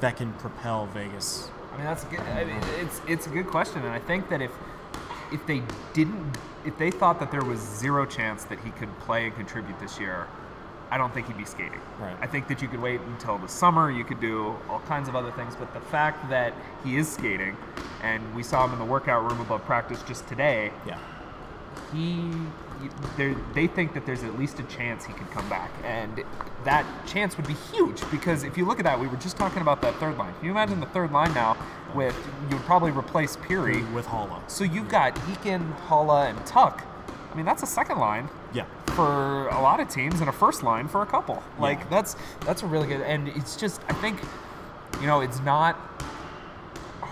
that 0.00 0.16
can 0.16 0.32
propel 0.34 0.86
Vegas? 0.86 1.50
I 1.72 1.76
mean, 1.76 1.86
that's 1.86 2.04
a 2.04 2.06
good. 2.06 2.20
I 2.20 2.44
mean, 2.44 2.60
it's 2.80 3.00
it's 3.06 3.26
a 3.26 3.30
good 3.30 3.46
question, 3.46 3.80
and 3.82 3.90
I 3.90 3.98
think 3.98 4.28
that 4.30 4.42
if 4.42 4.50
if 5.32 5.46
they 5.46 5.62
didn't, 5.94 6.36
if 6.66 6.76
they 6.78 6.90
thought 6.90 7.18
that 7.20 7.30
there 7.30 7.44
was 7.44 7.60
zero 7.60 8.04
chance 8.04 8.44
that 8.44 8.58
he 8.60 8.70
could 8.72 8.96
play 9.00 9.26
and 9.26 9.34
contribute 9.34 9.78
this 9.80 9.98
year, 9.98 10.26
I 10.90 10.98
don't 10.98 11.12
think 11.14 11.26
he'd 11.28 11.38
be 11.38 11.46
skating. 11.46 11.80
Right. 11.98 12.16
I 12.20 12.26
think 12.26 12.48
that 12.48 12.60
you 12.60 12.68
could 12.68 12.80
wait 12.82 13.00
until 13.00 13.38
the 13.38 13.48
summer. 13.48 13.90
You 13.90 14.04
could 14.04 14.20
do 14.20 14.54
all 14.68 14.80
kinds 14.80 15.08
of 15.08 15.16
other 15.16 15.30
things, 15.32 15.56
but 15.56 15.72
the 15.72 15.80
fact 15.80 16.28
that 16.28 16.52
he 16.84 16.96
is 16.96 17.10
skating, 17.10 17.56
and 18.02 18.22
we 18.34 18.42
saw 18.42 18.66
him 18.66 18.74
in 18.74 18.78
the 18.78 18.84
workout 18.84 19.28
room 19.30 19.40
above 19.40 19.64
practice 19.64 20.02
just 20.02 20.28
today, 20.28 20.70
Yeah. 20.86 20.98
he 21.94 22.30
they 23.54 23.66
think 23.66 23.94
that 23.94 24.06
there's 24.06 24.22
at 24.24 24.38
least 24.38 24.58
a 24.58 24.62
chance 24.64 25.04
he 25.04 25.12
could 25.12 25.30
come 25.30 25.48
back 25.48 25.70
and 25.84 26.22
that 26.64 26.86
chance 27.06 27.36
would 27.36 27.46
be 27.46 27.54
huge 27.72 28.00
because 28.10 28.42
if 28.44 28.56
you 28.56 28.64
look 28.64 28.78
at 28.78 28.84
that 28.84 28.98
we 28.98 29.06
were 29.06 29.16
just 29.16 29.36
talking 29.36 29.62
about 29.62 29.82
that 29.82 29.94
third 29.96 30.16
line 30.18 30.32
can 30.34 30.44
you 30.44 30.50
imagine 30.50 30.80
the 30.80 30.86
third 30.86 31.12
line 31.12 31.32
now 31.34 31.56
with 31.94 32.16
you 32.48 32.56
would 32.56 32.64
probably 32.64 32.90
replace 32.90 33.36
Pirri 33.36 33.90
With 33.92 34.06
Haula. 34.06 34.40
so 34.48 34.64
you've 34.64 34.88
got 34.88 35.14
Eakin, 35.16 35.76
Haula, 35.88 36.28
and 36.30 36.46
Tuch 36.46 36.80
I 37.32 37.34
mean 37.36 37.44
that's 37.46 37.62
a 37.62 37.66
second 37.66 37.98
line 37.98 38.28
Yeah. 38.52 38.64
for 38.94 39.48
a 39.48 39.60
lot 39.60 39.80
of 39.80 39.88
teams 39.88 40.20
and 40.20 40.28
a 40.28 40.32
first 40.32 40.62
line 40.62 40.88
for 40.88 41.02
a 41.02 41.06
couple 41.06 41.42
like 41.58 41.78
Yeah. 41.80 41.86
that's 41.90 42.16
that's 42.40 42.62
a 42.62 42.66
really 42.66 42.86
good 42.88 43.00
and 43.02 43.28
it's 43.28 43.56
just 43.56 43.80
I 43.88 43.94
think 43.94 44.20
you 45.00 45.06
know 45.06 45.20
it's 45.20 45.40
not 45.40 45.76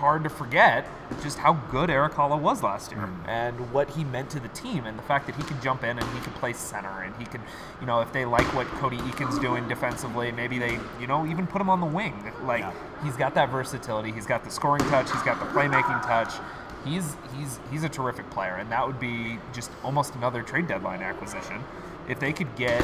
hard 0.00 0.24
to 0.24 0.30
forget 0.30 0.86
just 1.22 1.38
how 1.38 1.52
good 1.70 1.90
Erik 1.90 2.14
Haula 2.14 2.40
was 2.40 2.62
last 2.62 2.90
year 2.90 3.02
mm-hmm. 3.02 3.28
and 3.28 3.70
what 3.70 3.90
he 3.90 4.02
meant 4.02 4.30
to 4.30 4.40
the 4.40 4.48
team 4.48 4.86
and 4.86 4.98
the 4.98 5.02
fact 5.02 5.26
that 5.26 5.36
he 5.36 5.42
could 5.42 5.60
jump 5.62 5.84
in 5.84 5.98
and 5.98 6.08
he 6.14 6.20
could 6.20 6.34
play 6.36 6.54
center 6.54 7.02
and 7.02 7.14
he 7.16 7.26
could, 7.26 7.42
you 7.80 7.86
know, 7.86 8.00
if 8.00 8.10
they 8.10 8.24
like 8.24 8.46
what 8.54 8.66
Cody 8.78 8.96
Eakin's 8.96 9.38
doing 9.38 9.68
defensively, 9.68 10.32
maybe 10.32 10.58
they, 10.58 10.78
you 10.98 11.06
know, 11.06 11.26
even 11.26 11.46
put 11.46 11.60
him 11.60 11.68
on 11.68 11.80
the 11.80 11.86
wing. 11.86 12.32
Like 12.44 12.60
Yeah. 12.60 12.72
he's 13.04 13.16
got 13.16 13.34
that 13.34 13.50
versatility, 13.50 14.10
he's 14.10 14.26
got 14.26 14.42
the 14.42 14.50
scoring 14.50 14.82
touch, 14.88 15.12
he's 15.12 15.22
got 15.22 15.38
the 15.38 15.46
playmaking 15.46 16.02
touch. 16.02 16.32
He's 16.84 17.14
he's 17.36 17.60
he's 17.70 17.84
a 17.84 17.90
terrific 17.90 18.30
player 18.30 18.56
and 18.56 18.72
that 18.72 18.86
would 18.86 18.98
be 18.98 19.38
just 19.52 19.70
almost 19.84 20.14
another 20.14 20.42
trade 20.42 20.66
deadline 20.66 21.02
acquisition 21.02 21.62
if 22.08 22.18
they 22.18 22.32
could 22.32 22.56
get 22.56 22.82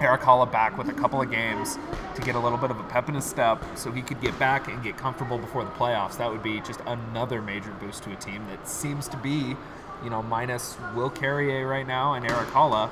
Erik 0.00 0.20
Haula 0.20 0.50
back 0.50 0.78
with 0.78 0.88
a 0.88 0.92
couple 0.92 1.20
of 1.20 1.30
games 1.30 1.78
to 2.14 2.22
get 2.22 2.34
a 2.34 2.38
little 2.38 2.58
bit 2.58 2.70
of 2.70 2.78
a 2.78 2.84
pep 2.84 3.08
in 3.08 3.14
his 3.14 3.24
step 3.24 3.62
so 3.74 3.90
he 3.90 4.02
could 4.02 4.20
get 4.20 4.38
back 4.38 4.68
and 4.68 4.82
get 4.82 4.96
comfortable 4.96 5.38
before 5.38 5.64
the 5.64 5.70
playoffs. 5.70 6.16
That 6.18 6.30
would 6.30 6.42
be 6.42 6.60
just 6.60 6.80
another 6.86 7.42
major 7.42 7.70
boost 7.80 8.04
to 8.04 8.12
a 8.12 8.16
team 8.16 8.46
that 8.48 8.68
seems 8.68 9.08
to 9.08 9.16
be, 9.16 9.56
you 10.04 10.10
know, 10.10 10.22
minus 10.22 10.76
Will 10.94 11.10
Carrier 11.10 11.66
right 11.66 11.86
now 11.86 12.14
and 12.14 12.28
Erik 12.30 12.48
Haula 12.48 12.90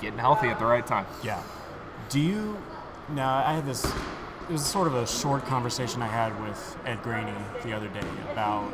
getting 0.00 0.18
healthy 0.18 0.48
at 0.48 0.58
the 0.58 0.66
right 0.66 0.86
time. 0.86 1.06
Yeah. 1.22 1.42
Do 2.08 2.20
you 2.20 2.56
now? 3.08 3.44
I 3.44 3.52
had 3.52 3.66
this. 3.66 3.84
It 3.84 4.52
was 4.52 4.64
sort 4.64 4.86
of 4.86 4.94
a 4.94 5.06
short 5.06 5.44
conversation 5.46 6.02
I 6.02 6.06
had 6.06 6.40
with 6.40 6.78
Ed 6.86 7.02
Graney 7.02 7.34
the 7.64 7.72
other 7.72 7.88
day 7.88 8.06
about 8.30 8.72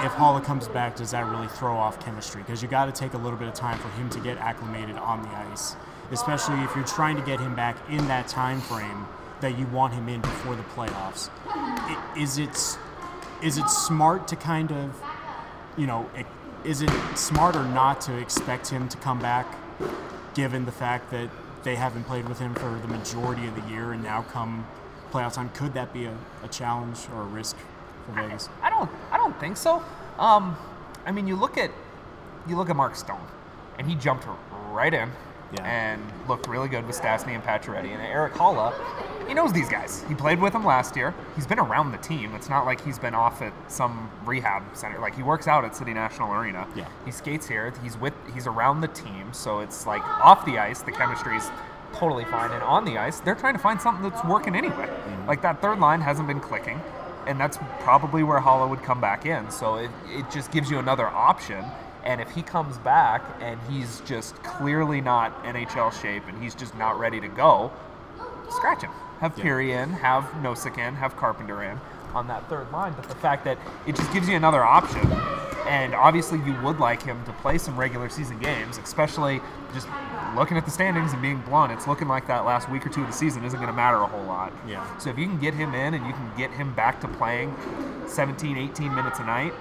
if 0.00 0.12
Haula 0.12 0.42
comes 0.42 0.68
back, 0.68 0.96
does 0.96 1.12
that 1.12 1.26
really 1.26 1.46
throw 1.48 1.76
off 1.76 2.00
chemistry? 2.00 2.42
Because 2.42 2.62
you 2.62 2.68
got 2.68 2.86
to 2.86 2.92
take 2.92 3.14
a 3.14 3.18
little 3.18 3.38
bit 3.38 3.48
of 3.48 3.54
time 3.54 3.78
for 3.78 3.88
him 3.90 4.10
to 4.10 4.20
get 4.20 4.38
acclimated 4.38 4.96
on 4.96 5.22
the 5.22 5.28
ice, 5.28 5.76
especially 6.12 6.60
if 6.62 6.74
you're 6.76 6.84
trying 6.84 7.16
to 7.16 7.22
get 7.22 7.40
him 7.40 7.54
back 7.56 7.76
in 7.90 8.06
that 8.08 8.28
time 8.28 8.60
frame 8.60 9.06
that 9.40 9.58
you 9.58 9.66
want 9.66 9.92
him 9.94 10.08
in 10.08 10.20
before 10.20 10.54
the 10.54 10.62
playoffs. 10.62 11.30
I- 11.48 11.98
Is 12.16 12.38
it 12.38 12.78
is 13.42 13.58
it 13.58 13.68
smart 13.68 14.28
to 14.28 14.36
kind 14.36 14.70
of, 14.70 15.02
you 15.76 15.84
know, 15.86 16.08
is 16.64 16.80
it 16.80 16.90
smart 17.16 17.56
or 17.56 17.64
not 17.64 18.00
to 18.02 18.16
expect 18.16 18.68
him 18.68 18.88
to 18.88 18.96
come 18.98 19.18
back, 19.18 19.46
given 20.34 20.64
the 20.64 20.70
fact 20.70 21.10
that 21.10 21.28
they 21.64 21.74
haven't 21.74 22.04
played 22.04 22.28
with 22.28 22.38
him 22.38 22.54
for 22.54 22.78
the 22.80 22.86
majority 22.86 23.48
of 23.48 23.54
the 23.60 23.68
year, 23.68 23.90
and 23.92 24.00
now 24.02 24.22
come 24.22 24.64
playoff 25.10 25.32
time, 25.34 25.48
could 25.54 25.74
that 25.74 25.92
be 25.92 26.04
a, 26.04 26.16
a 26.44 26.48
challenge 26.48 26.98
or 27.14 27.22
a 27.22 27.26
risk 27.26 27.56
for 28.06 28.12
Vegas? 28.12 28.48
I 28.62 28.70
don't. 28.70 28.88
I 29.10 29.16
don't 29.16 29.38
think 29.40 29.56
so. 29.56 29.82
Um, 30.20 30.56
I 31.04 31.10
mean, 31.10 31.26
you 31.26 31.34
look 31.34 31.58
at 31.58 31.72
you 32.46 32.56
look 32.56 32.70
at 32.70 32.76
Mark 32.76 32.94
Stone, 32.94 33.26
and 33.78 33.88
he 33.88 33.96
jumped 33.96 34.24
right 34.70 34.94
in 34.94 35.10
Yeah. 35.52 35.64
and 35.64 36.02
looked 36.28 36.48
really 36.48 36.68
good 36.68 36.86
with 36.86 36.98
Stastny 36.98 37.34
and 37.34 37.42
Pacioretty. 37.42 37.88
And 37.88 38.00
Erik 38.00 38.32
Haula, 38.32 38.72
he 39.28 39.34
knows 39.34 39.52
these 39.52 39.68
guys. 39.68 40.02
He 40.08 40.14
played 40.14 40.40
with 40.40 40.52
them 40.52 40.64
last 40.64 40.96
year. 40.96 41.14
He's 41.34 41.46
been 41.46 41.58
around 41.58 41.92
the 41.92 41.98
team. 41.98 42.34
It's 42.34 42.48
not 42.48 42.64
like 42.64 42.82
he's 42.82 42.98
been 42.98 43.14
off 43.14 43.42
at 43.42 43.52
some 43.70 44.10
rehab 44.24 44.62
center. 44.74 44.98
Like 44.98 45.14
he 45.14 45.22
works 45.22 45.46
out 45.48 45.64
at 45.64 45.76
City 45.76 45.92
National 45.92 46.32
Arena. 46.32 46.66
Yeah. 46.74 46.88
He 47.04 47.10
skates 47.10 47.46
here. 47.46 47.72
He's 47.82 47.98
with. 47.98 48.14
He's 48.34 48.46
around 48.46 48.80
the 48.80 48.88
team. 48.88 49.32
So 49.32 49.60
it's 49.60 49.86
like 49.86 50.02
off 50.02 50.44
the 50.46 50.58
ice, 50.58 50.80
the 50.82 50.92
chemistry's 50.92 51.50
totally 51.92 52.24
fine, 52.24 52.50
and 52.52 52.62
on 52.62 52.84
the 52.84 52.98
ice, 52.98 53.20
they're 53.20 53.34
trying 53.34 53.54
to 53.54 53.60
find 53.60 53.80
something 53.80 54.08
that's 54.08 54.24
working 54.24 54.54
anyway. 54.56 54.86
Mm-hmm. 54.86 55.28
Like 55.28 55.42
that 55.42 55.60
third 55.60 55.78
line 55.78 56.00
hasn't 56.00 56.26
been 56.26 56.40
clicking, 56.40 56.80
and 57.26 57.38
that's 57.38 57.58
probably 57.80 58.22
where 58.22 58.40
Haula 58.40 58.68
would 58.68 58.82
come 58.82 59.00
back 59.00 59.26
in. 59.26 59.50
So 59.50 59.76
it, 59.76 59.90
it 60.08 60.30
just 60.30 60.50
gives 60.50 60.70
you 60.70 60.78
another 60.78 61.06
option. 61.06 61.64
And 62.04 62.20
if 62.20 62.30
he 62.30 62.42
comes 62.42 62.78
back 62.78 63.22
and 63.40 63.58
he's 63.68 64.00
just 64.00 64.34
clearly 64.42 65.00
not 65.00 65.44
NHL 65.44 65.92
shape 66.00 66.24
and 66.26 66.42
he's 66.42 66.54
just 66.54 66.76
not 66.76 66.98
ready 66.98 67.20
to 67.20 67.28
go, 67.28 67.70
scratch 68.50 68.82
him. 68.82 68.90
Have 69.20 69.38
Yeah. 69.38 69.82
In, 69.82 69.90
have 69.90 70.24
Nosek 70.42 70.78
in, 70.78 70.94
have 70.94 71.16
Carpenter 71.16 71.62
in 71.62 71.78
on 72.14 72.26
that 72.28 72.48
third 72.48 72.70
line. 72.72 72.92
But 72.94 73.08
the 73.08 73.14
fact 73.14 73.44
that 73.44 73.58
it 73.86 73.96
just 73.96 74.12
gives 74.12 74.28
you 74.28 74.36
another 74.36 74.62
option, 74.62 75.00
and 75.66 75.94
obviously 75.94 76.38
you 76.40 76.54
would 76.62 76.78
like 76.78 77.02
him 77.02 77.24
to 77.24 77.32
play 77.34 77.58
some 77.58 77.78
regular 77.78 78.08
season 78.08 78.38
games, 78.38 78.78
especially 78.78 79.40
just 79.72 79.86
looking 80.34 80.56
at 80.56 80.64
the 80.64 80.70
standings 80.70 81.12
and 81.12 81.22
being 81.22 81.40
blunt, 81.42 81.72
it's 81.72 81.86
looking 81.86 82.08
like 82.08 82.26
that 82.26 82.44
last 82.44 82.68
week 82.70 82.84
or 82.86 82.88
two 82.88 83.02
of 83.02 83.06
the 83.06 83.12
season 83.12 83.44
isn't 83.44 83.58
going 83.58 83.68
to 83.68 83.76
matter 83.76 83.98
a 83.98 84.06
whole 84.06 84.24
lot. 84.24 84.52
Yeah. 84.66 84.98
So 84.98 85.10
if 85.10 85.18
you 85.18 85.26
can 85.26 85.38
get 85.38 85.54
him 85.54 85.74
in 85.74 85.94
and 85.94 86.06
you 86.06 86.12
can 86.12 86.32
get 86.36 86.50
him 86.50 86.74
back 86.74 87.00
to 87.02 87.08
playing 87.08 87.54
17, 88.06 88.56
18 88.56 88.94
minutes 88.94 89.20
a 89.20 89.24
night, 89.24 89.52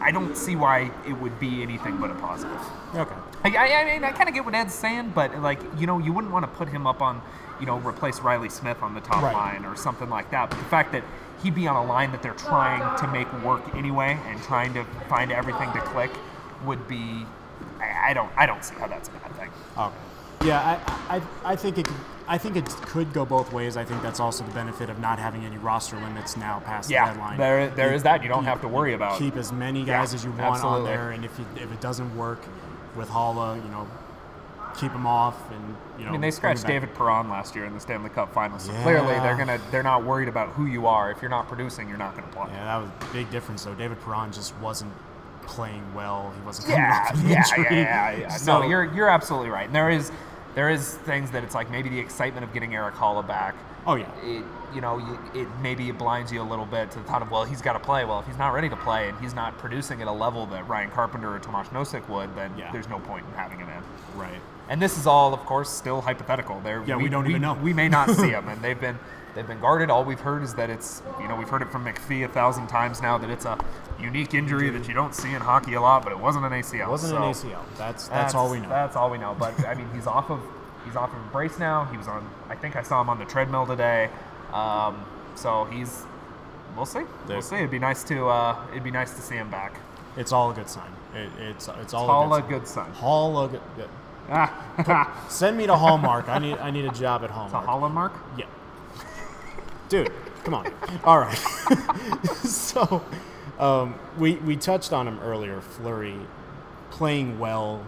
I 0.00 0.10
don't 0.10 0.36
see 0.36 0.56
why 0.56 0.90
it 1.06 1.12
would 1.12 1.38
be 1.40 1.62
anything 1.62 1.96
but 1.98 2.10
a 2.10 2.14
positive. 2.14 2.60
Okay. 2.94 3.14
I, 3.44 3.50
I, 3.56 3.80
I 3.80 3.84
mean, 3.94 4.04
I 4.04 4.12
kind 4.12 4.28
of 4.28 4.34
get 4.34 4.44
what 4.44 4.54
Ed's 4.54 4.74
saying, 4.74 5.12
but 5.14 5.36
like, 5.40 5.60
you 5.78 5.86
know, 5.86 5.98
you 5.98 6.12
wouldn't 6.12 6.32
want 6.32 6.44
to 6.44 6.50
put 6.58 6.68
him 6.68 6.86
up 6.86 7.02
on, 7.02 7.20
you 7.60 7.66
know, 7.66 7.78
replace 7.78 8.20
Riley 8.20 8.48
Smith 8.48 8.82
on 8.82 8.94
the 8.94 9.00
top 9.00 9.22
Right. 9.22 9.34
line 9.34 9.64
or 9.64 9.76
something 9.76 10.08
like 10.08 10.30
that. 10.30 10.50
But 10.50 10.58
the 10.58 10.64
fact 10.66 10.92
that 10.92 11.04
he'd 11.42 11.54
be 11.54 11.66
on 11.68 11.76
a 11.76 11.84
line 11.84 12.10
that 12.12 12.22
they're 12.22 12.34
trying 12.34 12.98
to 12.98 13.06
make 13.08 13.30
work 13.44 13.62
anyway 13.74 14.18
and 14.26 14.42
trying 14.42 14.74
to 14.74 14.84
find 15.08 15.30
everything 15.32 15.72
to 15.72 15.80
click 15.80 16.10
would 16.64 16.86
be, 16.88 17.24
I, 17.80 18.10
I 18.10 18.14
don't, 18.14 18.30
I 18.36 18.46
don't 18.46 18.64
see 18.64 18.74
how 18.76 18.88
that's 18.88 19.08
a 19.08 19.12
bad 19.12 19.32
thing. 19.36 19.50
Okay. 19.76 19.94
Yeah, 20.48 20.80
I, 21.08 21.16
I, 21.16 21.22
I 21.52 21.56
think 21.56 21.78
it. 21.78 21.86
could- 21.86 21.96
I 22.30 22.36
think 22.36 22.56
it 22.56 22.66
could 22.82 23.14
go 23.14 23.24
both 23.24 23.54
ways. 23.54 23.78
I 23.78 23.84
think 23.86 24.02
that's 24.02 24.20
also 24.20 24.44
the 24.44 24.50
benefit 24.50 24.90
of 24.90 24.98
not 24.98 25.18
having 25.18 25.46
any 25.46 25.56
roster 25.56 25.96
limits 25.96 26.36
now 26.36 26.60
past 26.60 26.90
Yeah, 26.90 27.06
the 27.06 27.12
deadline. 27.12 27.38
there, 27.38 27.68
there 27.70 27.94
is 27.94 28.02
that. 28.02 28.22
You 28.22 28.28
don't 28.28 28.44
have 28.44 28.60
to 28.60 28.68
worry 28.68 28.92
about. 28.92 29.18
keep 29.18 29.34
as 29.36 29.50
many 29.50 29.80
guys 29.82 30.12
Yeah, 30.12 30.16
as 30.16 30.24
you 30.26 30.30
want 30.32 30.56
absolutely. 30.56 30.80
on 30.80 30.84
there, 30.84 31.10
and 31.12 31.24
if 31.24 31.38
you, 31.38 31.46
if 31.56 31.72
it 31.72 31.80
doesn't 31.80 32.14
work 32.18 32.40
with 32.96 33.08
Haula, 33.08 33.56
you 33.64 33.70
know, 33.70 33.88
keep 34.78 34.92
them 34.92 35.06
off, 35.06 35.50
and 35.50 35.74
you 35.98 36.04
know. 36.04 36.10
I 36.10 36.12
mean, 36.12 36.20
they 36.20 36.30
scratched. 36.30 36.66
David 36.66 36.92
Perron 36.94 37.30
last 37.30 37.56
year 37.56 37.64
in 37.64 37.72
the 37.72 37.80
Stanley 37.80 38.10
Cup 38.10 38.30
Finals. 38.34 38.64
So 38.64 38.72
clearly, 38.82 39.14
they're 39.20 39.36
gonna, 39.38 39.58
they're 39.70 39.82
not 39.82 40.04
worried 40.04 40.28
about 40.28 40.50
who 40.50 40.66
you 40.66 40.86
are. 40.86 41.10
If 41.10 41.22
you're 41.22 41.30
not 41.30 41.48
producing, 41.48 41.88
you're 41.88 41.96
not 41.96 42.14
gonna 42.14 42.28
play. 42.28 42.48
Yeah, 42.50 42.64
that 42.64 42.76
was 42.76 42.90
a 43.08 43.12
big 43.14 43.30
difference. 43.30 43.64
though. 43.64 43.72
David 43.74 43.98
Perron 44.02 44.32
just 44.32 44.54
wasn't 44.58 44.92
playing 45.44 45.82
well. 45.94 46.30
He 46.38 46.44
wasn't 46.44 46.68
coming 46.68 46.82
Yeah, 46.82 47.10
yeah, 47.26 47.44
yeah, 47.56 47.72
yeah, 47.72 48.10
yeah. 48.18 48.28
So- 48.36 48.60
no, 48.60 48.68
you're 48.68 48.92
you're 48.94 49.08
absolutely 49.08 49.48
right. 49.48 49.64
And 49.64 49.74
there 49.74 49.88
is 49.88 50.12
there 50.58 50.70
is 50.70 50.94
things 51.06 51.30
that 51.30 51.44
it's 51.44 51.54
like 51.54 51.70
maybe 51.70 51.88
the 51.88 52.00
excitement 52.00 52.42
of 52.44 52.52
getting 52.52 52.74
Erik 52.74 52.94
Haula 52.96 53.24
back. 53.24 53.54
Oh 53.86 53.94
yeah. 53.94 54.10
It, 54.24 54.42
you 54.74 54.80
know, 54.80 54.98
you, 54.98 55.40
it 55.42 55.46
maybe 55.62 55.88
it 55.88 55.96
blinds 55.96 56.32
you 56.32 56.42
a 56.42 56.48
little 56.52 56.66
bit 56.66 56.90
to 56.90 56.98
the 56.98 57.04
thought 57.04 57.22
of 57.22 57.30
well, 57.30 57.44
he's 57.44 57.62
got 57.62 57.74
to 57.74 57.78
play. 57.78 58.04
Well, 58.04 58.18
if 58.18 58.26
he's 58.26 58.38
not 58.38 58.48
ready 58.52 58.68
to 58.68 58.74
play 58.74 59.08
and 59.08 59.16
he's 59.20 59.34
not 59.34 59.56
producing 59.58 60.02
at 60.02 60.08
a 60.08 60.12
level 60.12 60.46
that 60.46 60.66
Ryan 60.66 60.90
Carpenter 60.90 61.32
or 61.32 61.38
Tomasz 61.38 61.68
Nosek 61.68 62.08
would, 62.08 62.34
then 62.34 62.52
Yeah. 62.58 62.72
there's 62.72 62.88
no 62.88 62.98
point 62.98 63.24
in 63.24 63.32
having 63.34 63.60
him 63.60 63.68
in. 63.68 64.18
Right. 64.20 64.40
And 64.68 64.82
this 64.82 64.98
is 64.98 65.06
all, 65.06 65.32
of 65.32 65.38
course, 65.46 65.70
still 65.70 66.00
hypothetical. 66.00 66.58
There, 66.64 66.82
Yeah, 66.84 66.96
we 66.96 67.08
don't 67.08 67.28
even 67.28 67.40
know. 67.40 67.54
We 67.54 67.72
may 67.72 67.88
not 67.88 68.10
see 68.10 68.30
them, 68.36 68.48
and 68.48 68.60
they've 68.60 68.80
been 68.80 68.98
they've 69.34 69.46
been 69.46 69.60
guarded. 69.60 69.90
All 69.90 70.04
we've 70.04 70.20
heard 70.20 70.42
is 70.42 70.54
that 70.54 70.70
it's 70.70 71.02
you 71.20 71.28
know 71.28 71.36
we've 71.36 71.48
heard 71.48 71.62
it 71.62 71.70
from 71.70 71.84
McPhee 71.84 72.24
a 72.24 72.28
thousand 72.28 72.66
times 72.68 73.00
now 73.02 73.18
that 73.18 73.30
it's 73.30 73.44
a 73.44 73.58
unique 74.00 74.34
injury 74.34 74.70
that 74.70 74.86
you 74.88 74.94
don't 74.94 75.14
see 75.14 75.32
in 75.34 75.40
hockey 75.40 75.74
a 75.74 75.80
lot, 75.80 76.02
but 76.04 76.12
it 76.12 76.18
wasn't 76.18 76.44
an 76.44 76.52
ACL. 76.52 76.86
It 76.86 76.90
wasn't 76.90 77.14
an 77.16 77.22
ACL. 77.22 77.62
That's, 77.76 78.08
that's 78.08 78.34
all 78.34 78.50
we 78.50 78.60
know. 78.60 78.68
That's 78.68 78.96
all 78.96 79.10
we 79.10 79.18
know. 79.18 79.34
But 79.38 79.58
I 79.66 79.74
mean, 79.74 79.88
he's 79.94 80.06
off 80.06 80.30
of 80.30 80.40
he's 80.84 80.96
off 80.96 81.12
of 81.12 81.18
a 81.18 81.28
brace 81.30 81.58
now. 81.58 81.84
He 81.86 81.96
was 81.96 82.08
on. 82.08 82.28
I 82.48 82.54
think 82.54 82.76
I 82.76 82.82
saw 82.82 83.00
him 83.00 83.10
on 83.10 83.18
the 83.18 83.24
treadmill 83.24 83.66
today. 83.66 84.10
Um, 84.52 85.04
so 85.34 85.64
he's. 85.66 86.04
We'll 86.76 86.86
see. 86.86 87.02
We'll 87.26 87.42
see. 87.42 87.56
It'd 87.56 87.70
be 87.70 87.78
nice 87.80 88.04
to 88.04 88.28
uh, 88.28 88.56
it'd 88.70 88.84
be 88.84 88.90
nice 88.90 89.12
to 89.14 89.22
see 89.22 89.34
him 89.34 89.50
back. 89.50 89.80
It's 90.16 90.32
all 90.32 90.50
a 90.50 90.54
good 90.54 90.68
sign. 90.68 90.90
It, 91.14 91.30
it's 91.40 91.68
it's 91.80 91.94
all 91.94 92.08
All 92.08 92.32
a 92.34 92.38
a 92.38 92.40
good, 92.42 92.50
good 92.60 92.68
sign. 92.68 92.90
Hall 92.92 93.44
a 93.44 93.48
good, 93.48 93.60
good. 93.74 93.88
Ah, 94.30 95.26
Send 95.30 95.56
me 95.56 95.66
to 95.66 95.74
Hallmark. 95.74 96.28
I 96.28 96.38
need 96.38 96.58
I 96.58 96.70
need 96.70 96.84
a 96.84 96.92
job 96.92 97.24
at 97.24 97.30
a 97.30 97.32
Hallmark. 97.32 97.64
Holland 97.64 97.94
mark. 97.94 98.12
Yeah. 98.36 98.44
Dude, 99.88 100.12
come 100.44 100.54
on. 100.54 100.72
All 101.04 101.18
right. 101.18 101.34
so, 102.44 103.04
um, 103.58 103.98
we 104.18 104.34
we 104.36 104.56
touched 104.56 104.92
on 104.92 105.08
him 105.08 105.18
earlier. 105.20 105.60
Fleury 105.60 106.16
playing 106.90 107.38
well 107.38 107.84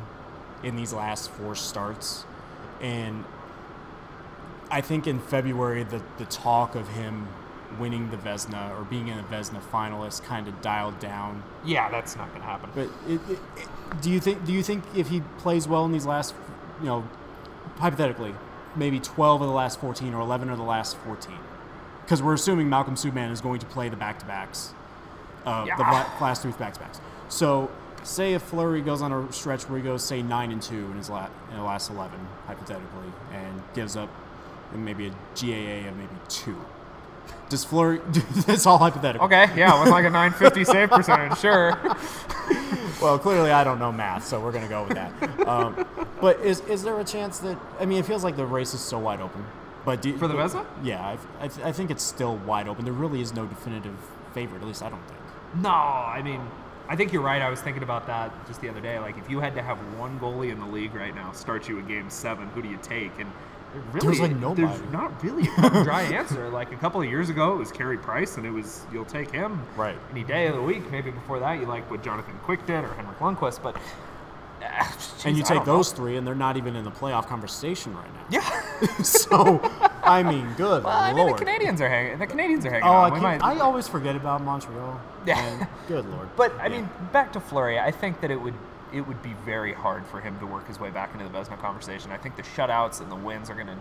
in 0.62 0.76
these 0.76 0.92
last 0.92 1.30
four 1.30 1.54
starts, 1.54 2.24
and 2.80 3.24
I 4.70 4.80
think 4.80 5.06
in 5.06 5.18
February 5.18 5.82
the 5.84 6.02
the 6.18 6.24
talk 6.26 6.74
of 6.74 6.88
him 6.88 7.28
winning 7.78 8.10
the 8.10 8.16
Vezina 8.16 8.76
or 8.78 8.84
being 8.84 9.08
in 9.08 9.16
the 9.16 9.22
Vezina 9.24 9.60
finalist 9.62 10.24
kind 10.24 10.48
of 10.48 10.60
dialed 10.60 10.98
down. 10.98 11.42
Yeah, 11.64 11.88
that's 11.90 12.16
not 12.16 12.32
gonna 12.32 12.44
happen. 12.44 12.70
But 12.74 12.88
it, 13.08 13.20
it, 13.30 13.38
it- 13.56 13.68
do 14.00 14.08
you 14.10 14.20
think 14.20 14.44
do 14.44 14.52
you 14.52 14.62
think 14.62 14.84
if 14.94 15.08
he 15.08 15.20
plays 15.38 15.66
well 15.66 15.84
in 15.84 15.90
these 15.92 16.06
last, 16.06 16.34
you 16.80 16.86
know, 16.86 17.08
hypothetically, 17.78 18.34
maybe 18.76 19.00
12 19.00 19.40
of 19.42 19.48
the 19.48 19.52
last 19.52 19.80
14 19.80 20.14
or 20.14 20.20
11 20.20 20.48
of 20.48 20.58
the 20.58 20.64
last 20.64 20.96
14? 20.98 21.34
Because 22.10 22.24
we're 22.24 22.34
assuming 22.34 22.68
Malcolm 22.68 22.96
Subban 22.96 23.30
is 23.30 23.40
going 23.40 23.60
to 23.60 23.66
play 23.66 23.88
the 23.88 23.94
back-to-backs, 23.94 24.74
uh, 25.46 25.60
the 25.60 25.68
Yeah. 25.68 25.76
la- 25.78 26.06
last 26.26 26.42
three 26.42 26.50
back-to-backs. 26.50 27.00
So, 27.28 27.70
say 28.02 28.34
if 28.34 28.42
Fleury 28.42 28.80
goes 28.80 29.00
on 29.00 29.12
a 29.12 29.32
stretch 29.32 29.68
where 29.68 29.78
he 29.78 29.84
goes 29.84 30.02
say 30.02 30.20
nine 30.20 30.50
and 30.50 30.60
two 30.60 30.86
in 30.90 30.96
his 30.96 31.08
la- 31.08 31.28
in 31.52 31.56
the 31.56 31.62
last 31.62 31.88
11, 31.88 32.18
hypothetically, 32.48 33.12
and 33.32 33.62
gives 33.74 33.96
up 33.96 34.08
maybe 34.74 35.06
a 35.06 35.10
GAA 35.36 35.86
of 35.88 35.96
maybe 35.96 36.16
two. 36.28 36.56
Does 37.48 37.62
Fleury? 37.64 38.00
That's 38.44 38.66
all 38.66 38.78
hypothetical. 38.78 39.26
Okay, 39.26 39.48
yeah, 39.54 39.80
with 39.80 39.90
like 39.92 40.04
a 40.04 40.10
950 40.10 40.64
save 40.64 40.90
percentage, 40.90 41.38
sure. 41.38 41.78
Well, 43.00 43.18
clearly 43.18 43.50
I 43.50 43.64
don't 43.64 43.78
know 43.78 43.90
math, 43.90 44.26
so 44.26 44.38
we're 44.40 44.52
gonna 44.52 44.68
go 44.68 44.84
with 44.84 44.94
that. 44.94 45.48
Um, 45.48 45.86
but 46.20 46.38
is 46.40 46.60
is 46.68 46.82
there 46.82 47.00
a 47.00 47.04
chance 47.04 47.38
that 47.38 47.56
I 47.80 47.86
mean, 47.86 47.96
it 47.98 48.04
feels 48.04 48.22
like 48.22 48.36
the 48.36 48.44
race 48.44 48.74
is 48.74 48.80
so 48.80 48.98
wide 48.98 49.22
open. 49.22 49.42
But 49.84 50.02
do, 50.02 50.16
For 50.18 50.28
the 50.28 50.34
Vezina? 50.34 50.64
Yeah, 50.82 51.00
I, 51.04 51.44
I, 51.44 51.48
th- 51.48 51.64
I 51.66 51.72
think 51.72 51.90
it's 51.90 52.02
still 52.02 52.36
wide 52.36 52.68
open. 52.68 52.84
There 52.84 52.92
really 52.94 53.20
is 53.20 53.34
no 53.34 53.46
definitive 53.46 53.94
favorite. 54.34 54.60
At 54.62 54.68
least 54.68 54.82
I 54.82 54.90
don't 54.90 55.02
think. 55.06 55.18
No, 55.62 55.70
I 55.70 56.20
mean, 56.22 56.40
I 56.88 56.96
think 56.96 57.12
you're 57.12 57.22
right. 57.22 57.40
I 57.40 57.48
was 57.50 57.60
thinking 57.60 57.82
about 57.82 58.06
that 58.06 58.30
just 58.46 58.60
the 58.60 58.68
other 58.68 58.80
day. 58.80 58.98
Like, 58.98 59.16
if 59.18 59.30
you 59.30 59.40
had 59.40 59.54
to 59.54 59.62
have 59.62 59.78
one 59.98 60.18
goalie 60.20 60.50
in 60.52 60.60
the 60.60 60.66
league 60.66 60.94
right 60.94 61.14
now 61.14 61.32
start 61.32 61.68
you 61.68 61.78
a 61.78 61.82
game 61.82 62.10
seven, 62.10 62.48
who 62.48 62.62
do 62.62 62.68
you 62.68 62.78
take? 62.82 63.10
And 63.18 63.30
really, 63.92 64.06
There's, 64.06 64.20
like, 64.20 64.36
nobody. 64.36 64.66
There's 64.66 64.92
not 64.92 65.22
really 65.24 65.48
a 65.58 65.70
dry 65.84 66.02
answer. 66.02 66.48
Like 66.50 66.72
a 66.72 66.76
couple 66.76 67.00
of 67.00 67.08
years 67.08 67.30
ago, 67.30 67.54
it 67.54 67.58
was 67.58 67.72
Carey 67.72 67.96
Price, 67.98 68.36
and 68.36 68.44
it 68.44 68.50
was 68.50 68.82
you'll 68.92 69.04
take 69.06 69.30
him 69.30 69.62
Right. 69.76 69.96
any 70.10 70.24
day 70.24 70.46
of 70.48 70.56
the 70.56 70.62
week. 70.62 70.90
Maybe 70.90 71.10
before 71.10 71.38
that, 71.40 71.58
you 71.58 71.66
like 71.66 71.90
what 71.90 72.02
Jonathan 72.02 72.34
Quick 72.42 72.66
did 72.66 72.84
or 72.84 72.88
Henrik 72.94 73.18
Lundqvist, 73.18 73.62
but. 73.62 73.76
Ah, 74.62 74.96
and 75.24 75.36
you 75.36 75.42
take 75.42 75.58
don't 75.58 75.66
know. 75.66 75.76
those 75.76 75.92
three, 75.92 76.16
and 76.16 76.26
they're 76.26 76.34
not 76.34 76.56
even 76.56 76.76
in 76.76 76.84
the 76.84 76.90
playoff 76.90 77.26
conversation 77.26 77.94
right 77.96 78.12
now. 78.14 78.24
Yeah. 78.30 79.02
so, 79.02 79.60
I 80.02 80.22
mean, 80.22 80.52
good 80.56 80.84
well, 80.84 80.96
I 80.96 81.12
mean, 81.12 81.26
the. 81.26 81.32
Canadiens 81.32 81.80
are 81.80 81.88
hanging. 81.88 82.18
The 82.18 82.26
Canadiens 82.26 82.64
are 82.64 82.70
hanging 82.70 82.86
oh, 82.86 82.92
I, 82.92 83.04
on. 83.06 83.12
We 83.12 83.20
can't, 83.20 83.40
might- 83.40 83.56
I 83.56 83.58
always 83.60 83.88
forget 83.88 84.16
about 84.16 84.42
Montreal. 84.42 85.00
Yeah. 85.26 85.38
And 85.38 85.68
good 85.88 86.06
lord. 86.10 86.28
But 86.36 86.52
I 86.58 86.66
Yeah. 86.66 86.78
mean, 86.80 86.90
back 87.12 87.32
to 87.34 87.40
Fleury. 87.40 87.78
I 87.78 87.90
think 87.90 88.20
that 88.20 88.30
it 88.30 88.40
would 88.40 88.54
it 88.92 89.02
would 89.06 89.22
be 89.22 89.34
very 89.44 89.72
hard 89.72 90.04
for 90.06 90.20
him 90.20 90.36
to 90.40 90.46
work 90.46 90.66
his 90.66 90.80
way 90.80 90.90
back 90.90 91.12
into 91.14 91.24
the 91.24 91.30
Vezina 91.30 91.56
conversation. 91.60 92.10
I 92.10 92.16
think 92.16 92.36
the 92.36 92.42
shutouts 92.42 93.00
and 93.00 93.08
the 93.10 93.16
wins 93.16 93.48
are 93.48 93.54
going 93.54 93.68
to, 93.68 93.76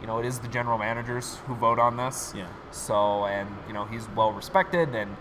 you 0.00 0.06
know, 0.06 0.20
it 0.20 0.24
is 0.24 0.38
the 0.38 0.46
general 0.46 0.78
managers 0.78 1.38
who 1.46 1.54
vote 1.56 1.80
on 1.80 1.96
this. 1.96 2.32
Yeah. 2.36 2.46
So 2.70 3.26
and 3.26 3.48
you 3.66 3.72
know 3.72 3.84
he's 3.86 4.08
well 4.10 4.32
respected 4.32 4.94
and 4.94 5.16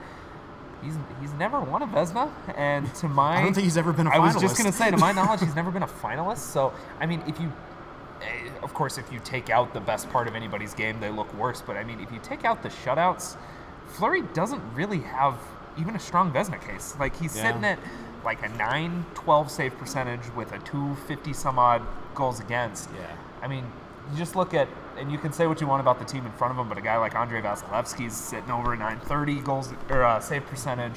he's 0.83 0.95
he's 1.19 1.33
never 1.33 1.59
won 1.59 1.81
a 1.81 1.87
Vezina, 1.87 2.29
and 2.55 2.93
to 2.95 3.07
my 3.07 3.37
I 3.37 3.41
don't 3.43 3.53
think 3.53 3.65
he's 3.65 3.77
ever 3.77 3.93
been 3.93 4.07
a 4.07 4.11
finalist. 4.11 4.15
I 4.15 4.19
was 4.19 4.35
just 4.41 4.57
gonna 4.57 4.71
say, 4.71 4.91
to 4.91 4.97
my 4.97 5.11
knowledge, 5.17 5.41
he's 5.41 5.55
never 5.55 5.71
been 5.71 5.83
a 5.83 5.87
finalist. 5.87 6.39
So 6.39 6.73
I 6.99 7.05
mean, 7.05 7.21
if 7.27 7.39
you, 7.39 7.51
eh, 8.21 8.49
of 8.63 8.73
course, 8.73 8.97
if 8.97 9.11
you 9.11 9.19
take 9.23 9.49
out 9.49 9.73
the 9.73 9.79
best 9.81 10.09
part 10.09 10.27
of 10.27 10.35
anybody's 10.35 10.73
game, 10.73 10.99
they 10.99 11.09
look 11.09 11.33
worse. 11.35 11.61
But 11.61 11.77
I 11.77 11.83
mean, 11.83 11.99
if 11.99 12.11
you 12.11 12.19
take 12.23 12.45
out 12.45 12.63
the 12.63 12.69
shutouts, 12.69 13.35
Fleury 13.87 14.21
doesn't 14.33 14.61
really 14.73 14.99
have 14.99 15.35
even 15.77 15.95
a 15.95 15.99
strong 15.99 16.31
Vezina 16.31 16.59
case. 16.65 16.95
Like 16.99 17.15
he's 17.15 17.35
Yeah. 17.35 17.47
sitting 17.47 17.63
at 17.65 17.79
like 18.23 18.43
a 18.45 18.49
9-12 18.49 19.49
save 19.49 19.75
percentage 19.79 20.21
with 20.35 20.51
a 20.51 20.59
250 20.59 21.33
some 21.33 21.57
odd 21.57 21.81
goals 22.13 22.39
against. 22.39 22.89
Yeah. 22.95 23.07
I 23.41 23.47
mean, 23.47 23.65
you 24.11 24.17
just 24.17 24.35
look 24.35 24.53
at, 24.53 24.67
and 25.01 25.11
you 25.11 25.17
can 25.17 25.33
say 25.33 25.47
what 25.47 25.59
you 25.59 25.67
want 25.67 25.81
about 25.81 25.99
the 25.99 26.05
team 26.05 26.25
in 26.25 26.31
front 26.33 26.51
of 26.53 26.57
him, 26.59 26.69
but 26.69 26.77
a 26.77 26.81
guy 26.81 26.95
like 26.97 27.15
Andrei 27.15 27.41
Vasilevskiy's 27.41 28.15
sitting 28.15 28.51
over 28.51 28.73
a 28.73 28.77
930 28.77 29.39
goals 29.41 29.73
or 29.89 30.03
uh, 30.03 30.19
save 30.19 30.45
percentage. 30.45 30.95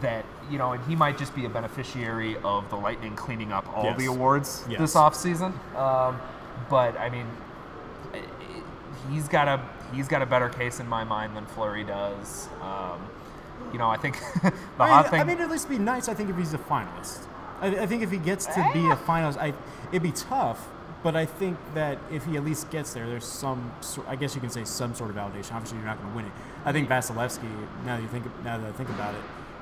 That 0.00 0.24
you 0.48 0.56
know, 0.56 0.70
and 0.72 0.84
he 0.84 0.94
might 0.94 1.18
just 1.18 1.34
be 1.34 1.46
a 1.46 1.48
beneficiary 1.48 2.36
of 2.44 2.70
the 2.70 2.76
Lightning 2.76 3.16
cleaning 3.16 3.50
up 3.50 3.66
all 3.76 3.92
the 3.94 4.06
awards 4.06 4.64
Yes. 4.68 4.78
this 4.78 4.94
offseason. 4.94 5.52
Um, 5.74 6.20
but 6.68 6.96
I 6.96 7.08
mean, 7.10 7.26
he's 9.10 9.26
got 9.28 9.48
a 9.48 9.60
he's 9.92 10.06
got 10.06 10.22
a 10.22 10.26
better 10.26 10.48
case 10.48 10.78
in 10.78 10.86
my 10.86 11.02
mind 11.02 11.36
than 11.36 11.44
Fleury 11.46 11.82
does. 11.82 12.48
Um, 12.62 13.00
you 13.72 13.78
know, 13.80 13.88
I 13.88 13.96
think 13.96 14.20
the 14.42 14.52
I 14.78 14.88
hot 14.88 15.04
mean, 15.06 15.10
thing. 15.10 15.20
I 15.20 15.24
mean, 15.24 15.40
at 15.40 15.50
least 15.50 15.68
be 15.68 15.78
nice. 15.78 16.08
I 16.08 16.14
think 16.14 16.30
if 16.30 16.36
he's 16.36 16.54
a 16.54 16.58
finalist, 16.58 17.26
I, 17.60 17.68
I 17.78 17.86
think 17.86 18.02
if 18.04 18.12
he 18.12 18.18
gets 18.18 18.46
to 18.46 18.70
be 18.72 18.80
a 18.90 18.96
finalist, 18.96 19.38
I 19.38 19.54
it'd 19.90 20.02
be 20.04 20.12
tough. 20.12 20.68
But 21.02 21.16
I 21.16 21.24
think 21.24 21.56
that 21.74 21.98
if 22.10 22.26
he 22.26 22.36
at 22.36 22.44
least 22.44 22.70
gets 22.70 22.92
there, 22.92 23.06
there's 23.06 23.24
some. 23.24 23.72
I 24.06 24.16
guess 24.16 24.34
you 24.34 24.40
can 24.40 24.50
say 24.50 24.64
some 24.64 24.94
sort 24.94 25.10
of 25.10 25.16
validation. 25.16 25.52
Obviously, 25.54 25.78
you're 25.78 25.86
not 25.86 25.98
going 25.98 26.10
to 26.10 26.16
win 26.16 26.26
it. 26.26 26.32
I 26.64 26.72
think 26.72 26.88
Vasilevskiy. 26.88 27.48
Now 27.86 27.96
that 27.96 28.02
you 28.02 28.08
think, 28.08 28.24
now 28.44 28.58
that 28.58 28.66
I 28.66 28.72
think 28.72 28.90
about 28.90 29.14
it, 29.14 29.20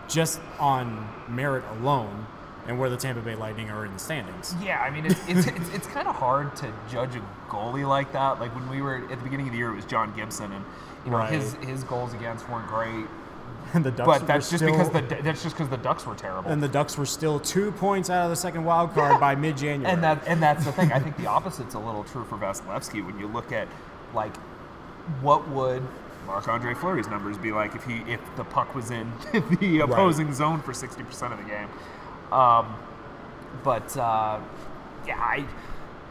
just 0.08 0.40
on 0.58 1.08
merit 1.28 1.62
alone, 1.78 2.26
and 2.66 2.78
where 2.78 2.90
the 2.90 2.96
Tampa 2.96 3.20
Bay 3.20 3.36
Lightning 3.36 3.70
are 3.70 3.86
in 3.86 3.92
the 3.92 3.98
standings. 4.00 4.54
Yeah, 4.60 4.80
I 4.80 4.90
mean, 4.90 5.06
it's 5.06 5.20
it's, 5.28 5.46
it's, 5.46 5.68
it's 5.74 5.86
kind 5.86 6.08
of 6.08 6.16
hard 6.16 6.56
to 6.56 6.72
judge 6.90 7.14
a 7.14 7.22
goalie 7.48 7.86
like 7.88 8.12
that. 8.14 8.40
Like 8.40 8.52
when 8.56 8.68
we 8.68 8.82
were 8.82 8.96
at 8.96 9.08
the 9.10 9.16
beginning 9.24 9.46
of 9.46 9.52
the 9.52 9.58
year, 9.58 9.70
it 9.70 9.76
was 9.76 9.84
John 9.84 10.12
Gibson, 10.16 10.50
and 10.52 10.64
you 11.04 11.12
know 11.12 11.18
Right. 11.18 11.32
his 11.32 11.54
his 11.62 11.84
goals 11.84 12.14
against 12.14 12.48
weren't 12.48 12.66
great. 12.66 13.06
And 13.74 13.84
the 13.84 13.90
Ducks 13.90 14.06
But 14.06 14.20
were 14.22 14.26
that's 14.26 14.50
just 14.50 14.62
still- 14.64 14.72
because 14.72 14.90
the 14.90 15.22
that's 15.22 15.42
just 15.42 15.54
because 15.56 15.68
the 15.68 15.76
Ducks 15.76 16.06
were 16.06 16.14
terrible. 16.14 16.50
and 16.50 16.62
the 16.62 16.68
Ducks 16.68 16.96
were 16.96 17.06
still 17.06 17.38
two 17.40 17.70
points 17.72 18.08
out 18.10 18.24
of 18.24 18.30
the 18.30 18.36
second 18.36 18.64
wild 18.64 18.94
card 18.94 19.12
Yeah. 19.12 19.18
by 19.18 19.34
mid-January. 19.34 19.92
And 19.92 20.02
that 20.02 20.22
and 20.26 20.42
that's 20.42 20.64
the 20.64 20.72
thing. 20.72 20.92
I 20.92 20.98
think 21.00 21.16
the 21.16 21.26
opposite's 21.26 21.74
a 21.74 21.78
little 21.78 22.04
true 22.04 22.24
for 22.24 22.36
Vasilevskiy 22.38 23.04
when 23.04 23.18
you 23.18 23.26
look 23.28 23.52
at 23.52 23.68
like 24.14 24.36
what 25.20 25.48
would 25.48 25.82
Marc 26.26 26.46
Andre 26.48 26.74
Fleury's 26.74 27.08
numbers 27.08 27.38
be 27.38 27.52
like 27.52 27.74
if 27.74 27.84
he 27.84 27.96
if 28.10 28.20
the 28.36 28.44
puck 28.44 28.74
was 28.74 28.90
in 28.90 29.10
the 29.60 29.80
opposing 29.80 30.32
zone 30.32 30.60
for 30.62 30.72
sixty 30.72 31.02
percent 31.02 31.32
of 31.32 31.38
the 31.38 31.44
game. 31.46 31.68
Um, 32.32 32.74
but 33.64 33.96
uh, 33.96 34.38
yeah, 35.06 35.18
I 35.18 35.44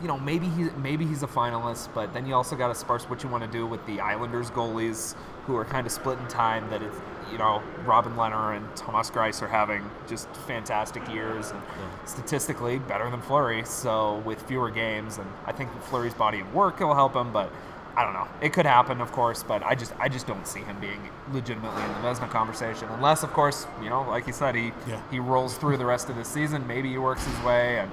you 0.02 0.08
know 0.08 0.17
maybe 0.20 0.48
he 0.50 0.63
maybe 0.82 1.06
he's 1.06 1.24
a 1.24 1.28
finalist, 1.28 1.89
but 1.93 2.13
then 2.13 2.26
you 2.26 2.34
also 2.36 2.56
got 2.56 2.67
to 2.70 2.76
sparse 2.76 3.04
what 3.10 3.24
you 3.24 3.30
want 3.30 3.43
to 3.43 3.50
do 3.50 3.65
with 3.65 3.86
the 3.88 4.00
Islanders 4.00 4.50
goalies 4.52 5.15
who 5.46 5.56
are 5.56 5.65
kind 5.65 5.86
of 5.88 5.93
split 5.93 6.17
in 6.20 6.28
time. 6.28 6.70
That 6.72 6.82
it's 6.82 6.98
you 7.32 7.38
know 7.38 7.62
Robin 7.86 8.13
Lehner 8.13 8.56
and 8.56 8.76
Thomas 8.76 9.10
Greiss 9.12 9.42
are 9.42 9.48
having 9.48 9.90
just 10.08 10.28
fantastic 10.48 11.08
years 11.12 11.52
and 11.52 11.62
statistically 12.06 12.80
better 12.80 13.10
than 13.10 13.22
Fleury. 13.22 13.63
So 13.66 14.22
with 14.26 14.42
fewer 14.44 14.70
games, 14.72 15.18
and 15.18 15.30
I 15.46 15.52
think 15.52 15.70
Fleury's 15.84 16.13
body 16.13 16.40
of 16.40 16.54
work 16.54 16.80
will 16.80 16.94
help 16.96 17.16
him, 17.16 17.32
but. 17.32 17.52
I 17.96 18.04
don't 18.04 18.13
know. 18.13 18.28
It 18.44 18.54
could 18.54 18.68
happen, 18.68 19.02
of 19.02 19.12
course, 19.12 19.42
but 19.42 19.63
I 19.63 19.74
just 19.74 19.92
I 20.00 20.08
just 20.08 20.28
don't 20.28 20.46
see 20.48 20.60
him 20.60 20.80
being 20.80 21.10
legitimately 21.32 21.82
in 21.82 21.88
the 21.94 21.98
Vezina 22.08 22.30
conversation, 22.30 22.88
unless, 22.92 23.24
of 23.24 23.34
course, 23.34 23.66
you 23.82 23.90
know, 23.90 24.04
like 24.08 24.28
you 24.28 24.34
said, 24.34 24.54
he 24.54 24.72
Yeah. 24.88 25.02
he 25.10 25.18
rolls 25.20 25.58
through 25.58 25.78
the 25.78 25.86
rest 25.88 26.08
of 26.08 26.16
the 26.16 26.24
season. 26.24 26.68
Maybe 26.68 26.90
he 26.92 27.00
works 27.00 27.26
his 27.26 27.40
way, 27.44 27.80
and 27.80 27.92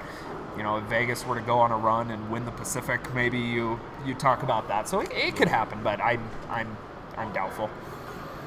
you 0.58 0.62
know, 0.62 0.76
if 0.76 0.84
Vegas 0.90 1.24
were 1.26 1.36
to 1.36 1.40
go 1.40 1.58
on 1.58 1.72
a 1.72 1.78
run 1.78 2.10
and 2.10 2.30
win 2.30 2.44
the 2.44 2.50
Pacific, 2.50 3.00
maybe 3.14 3.38
you 3.38 3.80
you 4.04 4.12
talk 4.14 4.42
about 4.42 4.68
that. 4.68 4.90
So 4.90 5.00
it, 5.00 5.10
it 5.10 5.36
could 5.36 5.48
happen, 5.48 5.78
but 5.82 5.98
I'm 6.02 6.28
I'm 6.50 6.76
I'm 7.16 7.32
doubtful. 7.32 7.70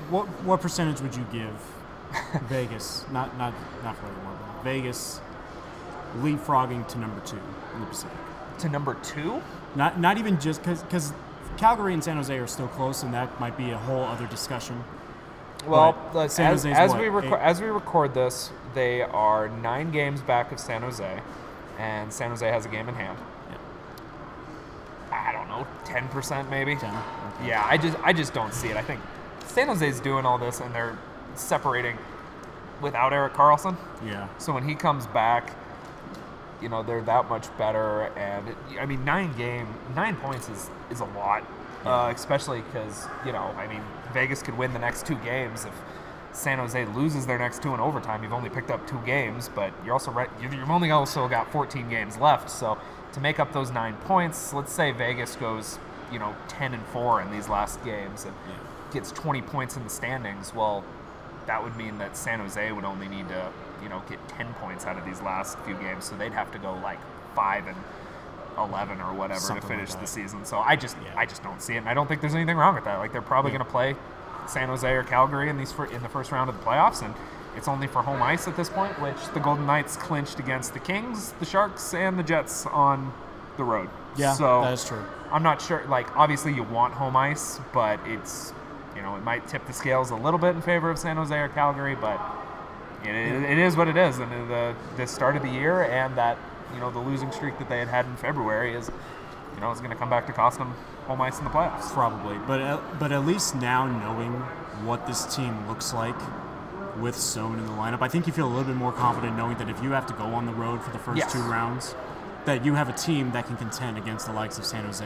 What 0.09 0.25
what 0.43 0.61
percentage 0.61 1.01
would 1.01 1.15
you 1.15 1.25
give 1.31 1.53
Vegas? 2.49 3.05
Not 3.11 3.37
not 3.37 3.53
not 3.83 3.95
for 3.97 4.05
everyone. 4.07 4.37
but 4.55 4.63
Vegas 4.63 5.19
leapfrogging 6.19 6.87
to 6.89 6.97
number 6.99 7.19
two 7.25 7.39
in 7.75 7.81
the 7.81 7.87
Pacific. 7.87 8.17
To 8.59 8.69
number 8.69 8.95
two, 9.03 9.41
Not 9.75 9.99
not 9.99 10.17
even 10.17 10.39
just 10.39 10.63
because 10.63 11.13
Calgary 11.57 11.93
and 11.93 12.03
San 12.03 12.15
Jose 12.17 12.35
are 12.37 12.47
still 12.47 12.67
close, 12.69 13.03
and 13.03 13.13
that 13.13 13.39
might 13.39 13.57
be 13.57 13.71
a 13.71 13.77
whole 13.77 14.03
other 14.03 14.25
discussion. 14.27 14.83
well, 15.67 15.95
let's- 16.13 16.35
San 16.35 16.53
as, 16.53 16.63
Jose's 16.63 16.77
as 16.77 16.91
what, 16.91 16.99
we 16.99 17.07
reco- 17.07 17.37
eight? 17.37 17.41
as 17.43 17.61
we 17.61 17.67
record 17.67 18.13
this, 18.13 18.51
they 18.73 19.01
are 19.01 19.49
nine 19.49 19.91
games 19.91 20.21
back 20.21 20.51
of 20.51 20.59
San 20.59 20.81
Jose, 20.83 21.19
and 21.79 22.11
San 22.13 22.29
Jose 22.29 22.47
has 22.47 22.65
a 22.65 22.69
game 22.69 22.87
in 22.89 22.95
hand. 22.95 23.17
Yeah. 23.51 23.57
I 25.11 25.31
don't 25.31 25.47
know, 25.49 25.65
ten 25.83 26.07
percent 26.09 26.49
maybe. 26.49 26.75
Ten. 26.75 26.93
Okay. 26.95 27.49
Yeah, 27.49 27.65
I 27.67 27.77
just 27.77 27.97
I 28.03 28.13
just 28.13 28.33
don't 28.33 28.53
see 28.53 28.69
it. 28.69 28.77
I 28.77 28.81
think 28.83 29.01
San 29.47 29.67
Jose's 29.67 29.99
doing 29.99 30.25
all 30.25 30.37
this 30.37 30.59
and 30.59 30.73
they're 30.73 30.97
separating 31.35 31.97
without 32.81 33.13
Erik 33.13 33.33
Karlsson. 33.33 33.75
Yeah. 34.05 34.27
So 34.37 34.53
when 34.53 34.67
he 34.67 34.75
comes 34.75 35.07
back, 35.07 35.53
you 36.61 36.69
know 36.69 36.83
they're 36.83 37.01
that 37.01 37.29
much 37.29 37.55
better. 37.57 38.03
And 38.17 38.49
it, 38.49 38.55
I 38.79 38.85
mean, 38.85 39.03
nine 39.05 39.35
game, 39.37 39.67
nine 39.95 40.15
points 40.17 40.49
is 40.49 40.69
is 40.89 40.99
a 40.99 41.05
lot, 41.05 41.43
uh, 41.85 42.11
especially 42.15 42.61
because 42.61 43.07
you 43.25 43.31
know 43.31 43.53
I 43.57 43.67
mean 43.67 43.81
Vegas 44.13 44.41
could 44.41 44.57
win 44.57 44.73
the 44.73 44.79
next 44.79 45.05
two 45.05 45.15
games 45.17 45.65
if 45.65 45.73
San 46.31 46.59
Jose 46.59 46.85
loses 46.87 47.25
their 47.25 47.39
next 47.39 47.61
two 47.61 47.73
in 47.73 47.79
overtime. 47.79 48.23
You've 48.23 48.33
only 48.33 48.49
picked 48.49 48.71
up 48.71 48.87
two 48.87 48.99
games, 49.05 49.49
but 49.53 49.73
you're 49.83 49.93
also 49.93 50.11
right. 50.11 50.29
You've 50.41 50.69
only 50.69 50.91
also 50.91 51.27
got 51.27 51.51
14 51.51 51.89
games 51.89 52.17
left. 52.17 52.49
So 52.49 52.77
to 53.13 53.19
make 53.19 53.39
up 53.39 53.53
those 53.53 53.71
nine 53.71 53.95
points, 53.95 54.53
let's 54.53 54.71
say 54.71 54.91
Vegas 54.91 55.35
goes 55.35 55.79
you 56.11 56.19
know 56.19 56.35
10 56.47 56.73
and 56.73 56.85
four 56.87 57.21
in 57.21 57.29
these 57.31 57.49
last 57.49 57.83
games 57.83 58.25
and 58.25 58.33
gets 58.91 59.11
20 59.11 59.41
points 59.41 59.77
in 59.77 59.83
the 59.83 59.89
standings. 59.89 60.53
Well, 60.53 60.83
that 61.45 61.63
would 61.63 61.75
mean 61.75 61.97
that 61.99 62.17
San 62.17 62.39
Jose 62.39 62.71
would 62.71 62.83
only 62.85 63.07
need 63.07 63.27
to, 63.29 63.49
you 63.81 63.89
know, 63.89 64.01
get 64.09 64.19
10 64.29 64.53
points 64.55 64.85
out 64.85 64.97
of 64.97 65.05
these 65.05 65.21
last 65.21 65.57
few 65.59 65.75
games. 65.75 66.05
So 66.05 66.15
they'd 66.17 66.33
have 66.33 66.51
to 66.51 66.59
go 66.59 66.73
like 66.83 66.99
5 67.35 67.67
and 67.67 67.77
11 68.57 68.99
or 69.01 69.13
whatever 69.13 69.39
Something 69.39 69.61
to 69.61 69.67
like 69.67 69.77
finish 69.87 69.93
the 69.95 70.07
season. 70.07 70.43
So 70.45 70.59
I 70.59 70.75
just 70.75 70.97
Yeah. 71.03 71.11
I 71.15 71.25
just 71.25 71.43
don't 71.43 71.61
see 71.61 71.75
it. 71.75 71.77
And 71.77 71.89
I 71.89 71.93
don't 71.93 72.07
think 72.07 72.21
there's 72.21 72.35
anything 72.35 72.57
wrong 72.57 72.75
with 72.75 72.85
that. 72.85 72.97
Like 72.97 73.11
they're 73.11 73.21
probably 73.21 73.51
Yeah. 73.51 73.59
going 73.59 73.67
to 73.67 73.71
play 73.71 73.95
San 74.47 74.67
Jose 74.69 74.89
or 74.91 75.03
Calgary 75.03 75.49
in 75.49 75.57
these 75.57 75.71
fir- 75.71 75.85
in 75.85 76.01
the 76.01 76.09
first 76.09 76.31
round 76.31 76.49
of 76.49 76.57
the 76.57 76.63
playoffs 76.65 77.01
and 77.03 77.13
it's 77.55 77.67
only 77.67 77.87
for 77.87 78.01
home 78.03 78.21
ice 78.21 78.47
at 78.47 78.55
this 78.55 78.69
point, 78.69 78.99
which 79.01 79.17
the 79.33 79.39
Golden 79.39 79.65
Knights 79.65 79.95
clinched 79.97 80.39
against 80.39 80.73
the 80.73 80.79
Kings, 80.79 81.33
the 81.39 81.45
Sharks, 81.45 81.93
and 81.95 82.17
the 82.17 82.23
Jets 82.23 82.65
on 82.67 83.11
the 83.57 83.63
road. 83.63 83.89
Yeah, 84.15 84.33
so 84.33 84.61
that 84.61 84.73
is 84.73 84.85
true. 84.85 85.03
I'm 85.31 85.41
not 85.41 85.59
sure. 85.59 85.83
Like, 85.87 86.15
obviously, 86.15 86.53
you 86.53 86.61
want 86.61 86.93
home 86.93 87.15
ice, 87.15 87.59
but 87.73 87.99
it's, 88.05 88.53
you 88.97 89.03
know, 89.03 89.15
it 89.15 89.23
might 89.23 89.47
tip 89.47 89.65
the 89.67 89.73
scales 89.73 90.09
a 90.09 90.15
little 90.15 90.39
bit 90.39 90.55
in 90.55 90.61
favor 90.61 90.89
of 90.89 90.97
San 90.97 91.15
Jose 91.17 91.37
or 91.37 91.47
Calgary, 91.49 91.95
but 91.95 92.19
it, 93.03 93.07
it 93.09 93.57
is 93.59 93.77
what 93.77 93.87
it 93.87 93.95
is. 93.95 94.17
And 94.17 94.31
the 94.49 94.75
the 94.97 95.07
start 95.07 95.35
of 95.37 95.43
the 95.43 95.49
year 95.49 95.83
and 95.83 96.17
that, 96.17 96.37
you 96.73 96.79
know, 96.79 96.89
the 96.91 96.99
losing 96.99 97.31
streak 97.31 97.57
that 97.59 97.69
they 97.69 97.77
had 97.79 97.87
had 97.87 98.05
in 98.07 98.15
February 98.17 98.73
is, 98.73 98.89
you 99.55 99.61
know, 99.61 99.71
is 99.71 99.79
going 99.79 99.91
to 99.91 99.95
come 99.95 100.09
back 100.09 100.25
to 100.27 100.33
cost 100.33 100.57
them 100.57 100.73
home 101.05 101.21
ice 101.21 101.37
in 101.37 101.45
the 101.45 101.51
playoffs. 101.51 101.91
Probably, 101.93 102.37
but 102.47 102.59
at, 102.59 102.99
but 102.99 103.11
at 103.11 103.25
least 103.25 103.55
now 103.55 103.85
knowing 103.85 104.33
what 104.85 105.07
this 105.07 105.33
team 105.35 105.67
looks 105.67 105.93
like 105.93 106.15
with 106.99 107.15
Stone 107.15 107.59
in 107.59 107.65
the 107.67 107.71
lineup, 107.73 108.01
I 108.01 108.07
think 108.07 108.25
you 108.25 108.33
feel 108.33 108.47
a 108.47 108.49
little 108.49 108.63
bit 108.65 108.75
more 108.75 108.91
confident 108.91 109.37
knowing 109.37 109.57
that 109.59 109.69
if 109.69 109.81
you 109.83 109.91
have 109.91 110.07
to 110.07 110.13
go 110.13 110.23
on 110.25 110.47
the 110.47 110.53
road 110.53 110.81
for 110.83 110.89
the 110.91 110.97
first 110.99 111.19
Yes. 111.19 111.31
two 111.31 111.41
rounds, 111.41 111.95
that 112.45 112.65
you 112.65 112.73
have 112.73 112.89
a 112.89 112.93
team 112.93 113.31
that 113.31 113.45
can 113.45 113.55
contend 113.57 113.97
against 113.97 114.25
the 114.25 114.33
likes 114.33 114.57
of 114.57 114.65
San 114.65 114.83
Jose 114.85 115.05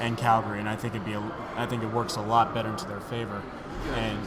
and 0.00 0.16
Calgary, 0.18 0.58
and 0.60 0.68
I 0.68 0.76
think 0.76 0.94
it'd 0.94 1.06
be 1.06 1.12
a, 1.12 1.22
I 1.56 1.66
think 1.66 1.82
it 1.82 1.92
works 1.92 2.16
a 2.16 2.20
lot 2.20 2.52
better 2.54 2.68
into 2.68 2.86
their 2.86 3.00
favor. 3.00 3.42
And 3.94 4.18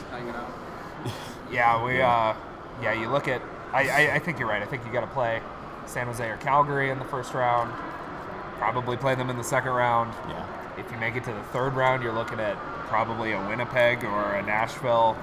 Yeah, 1.50 1.82
we, 1.82 2.00
uh, 2.00 2.34
yeah, 2.82 2.92
you 2.92 3.08
look 3.08 3.26
at, 3.28 3.40
I, 3.72 3.88
I, 3.88 4.14
I 4.16 4.18
think 4.18 4.38
you're 4.38 4.48
right. 4.48 4.62
I 4.62 4.66
think 4.66 4.84
you 4.84 4.92
got 4.92 5.00
to 5.00 5.06
play 5.08 5.40
San 5.86 6.06
Jose 6.06 6.26
or 6.28 6.36
Calgary 6.38 6.90
in 6.90 6.98
the 6.98 7.04
first 7.06 7.32
round, 7.32 7.72
probably 8.58 8.96
play 8.96 9.14
them 9.14 9.30
in 9.30 9.36
the 9.38 9.44
second 9.44 9.70
round. 9.72 10.12
yeah, 10.28 10.46
If 10.78 10.90
you 10.92 10.98
make 10.98 11.16
it 11.16 11.24
to 11.24 11.32
the 11.32 11.42
third 11.44 11.74
round, 11.74 12.02
you're 12.02 12.12
looking 12.12 12.38
at 12.40 12.56
probably 12.88 13.32
a 13.32 13.48
Winnipeg 13.48 14.04
or 14.04 14.34
a 14.34 14.42
Nashville. 14.42 15.16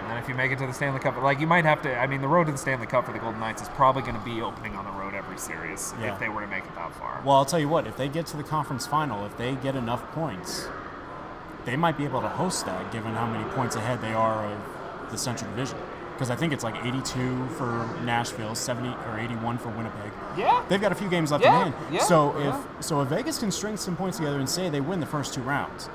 And 0.00 0.08
then 0.08 0.16
if 0.16 0.28
you 0.28 0.34
make 0.34 0.52
it 0.52 0.58
to 0.60 0.66
the 0.66 0.72
Stanley 0.72 1.00
Cup, 1.00 1.16
like 1.22 1.40
you 1.40 1.46
might 1.46 1.64
have 1.64 1.82
to, 1.82 1.94
I 1.94 2.06
mean, 2.06 2.20
the 2.22 2.28
road 2.28 2.44
to 2.46 2.52
the 2.52 2.58
Stanley 2.58 2.86
Cup 2.86 3.04
for 3.04 3.12
the 3.12 3.18
Golden 3.18 3.40
Knights 3.40 3.60
is 3.62 3.68
probably 3.70 4.02
going 4.02 4.14
to 4.14 4.24
be 4.24 4.40
opening 4.40 4.74
on 4.76 4.84
the 4.84 4.90
series 5.38 5.94
Yeah. 6.00 6.12
if 6.12 6.18
they 6.18 6.28
were 6.28 6.40
to 6.40 6.46
make 6.46 6.64
it 6.64 6.74
that 6.74 6.92
far. 6.94 7.20
Well, 7.24 7.36
I'll 7.36 7.44
tell 7.44 7.58
you 7.60 7.68
what, 7.68 7.86
if 7.86 7.96
they 7.96 8.08
get 8.08 8.26
to 8.26 8.36
the 8.36 8.42
conference 8.44 8.86
final, 8.86 9.24
if 9.26 9.36
they 9.36 9.54
get 9.56 9.74
enough 9.76 10.02
points, 10.12 10.68
they 11.64 11.76
might 11.76 11.96
be 11.98 12.04
able 12.04 12.20
to 12.22 12.28
host 12.28 12.66
that 12.66 12.90
given 12.92 13.14
how 13.14 13.26
many 13.26 13.44
points 13.50 13.76
ahead 13.76 14.00
they 14.00 14.12
are 14.14 14.44
of 14.46 15.10
the 15.10 15.18
Central 15.18 15.50
Division. 15.50 15.78
Because 16.14 16.30
I 16.30 16.36
think 16.36 16.52
it's 16.52 16.64
like 16.64 16.74
82 16.84 17.46
for 17.50 17.88
Nashville, 18.04 18.54
70 18.56 18.88
or 19.08 19.18
81 19.20 19.58
for 19.58 19.68
Winnipeg. 19.68 20.10
yeah. 20.36 20.62
They've 20.68 20.80
got 20.80 20.90
a 20.90 20.96
few 20.96 21.08
games 21.08 21.30
left 21.30 21.44
Yeah, 21.44 21.66
in 21.66 21.72
hand. 21.72 21.92
yeah, 21.94 22.02
so 22.02 22.36
if 22.38 22.84
so 22.84 23.00
if 23.02 23.08
Vegas 23.08 23.38
can 23.38 23.52
string 23.52 23.76
some 23.76 23.94
points 23.94 24.16
together 24.18 24.38
and 24.38 24.48
say 24.48 24.68
they 24.68 24.80
win 24.80 24.98
the 24.98 25.06
first 25.06 25.32
two 25.32 25.42
rounds, 25.42 25.88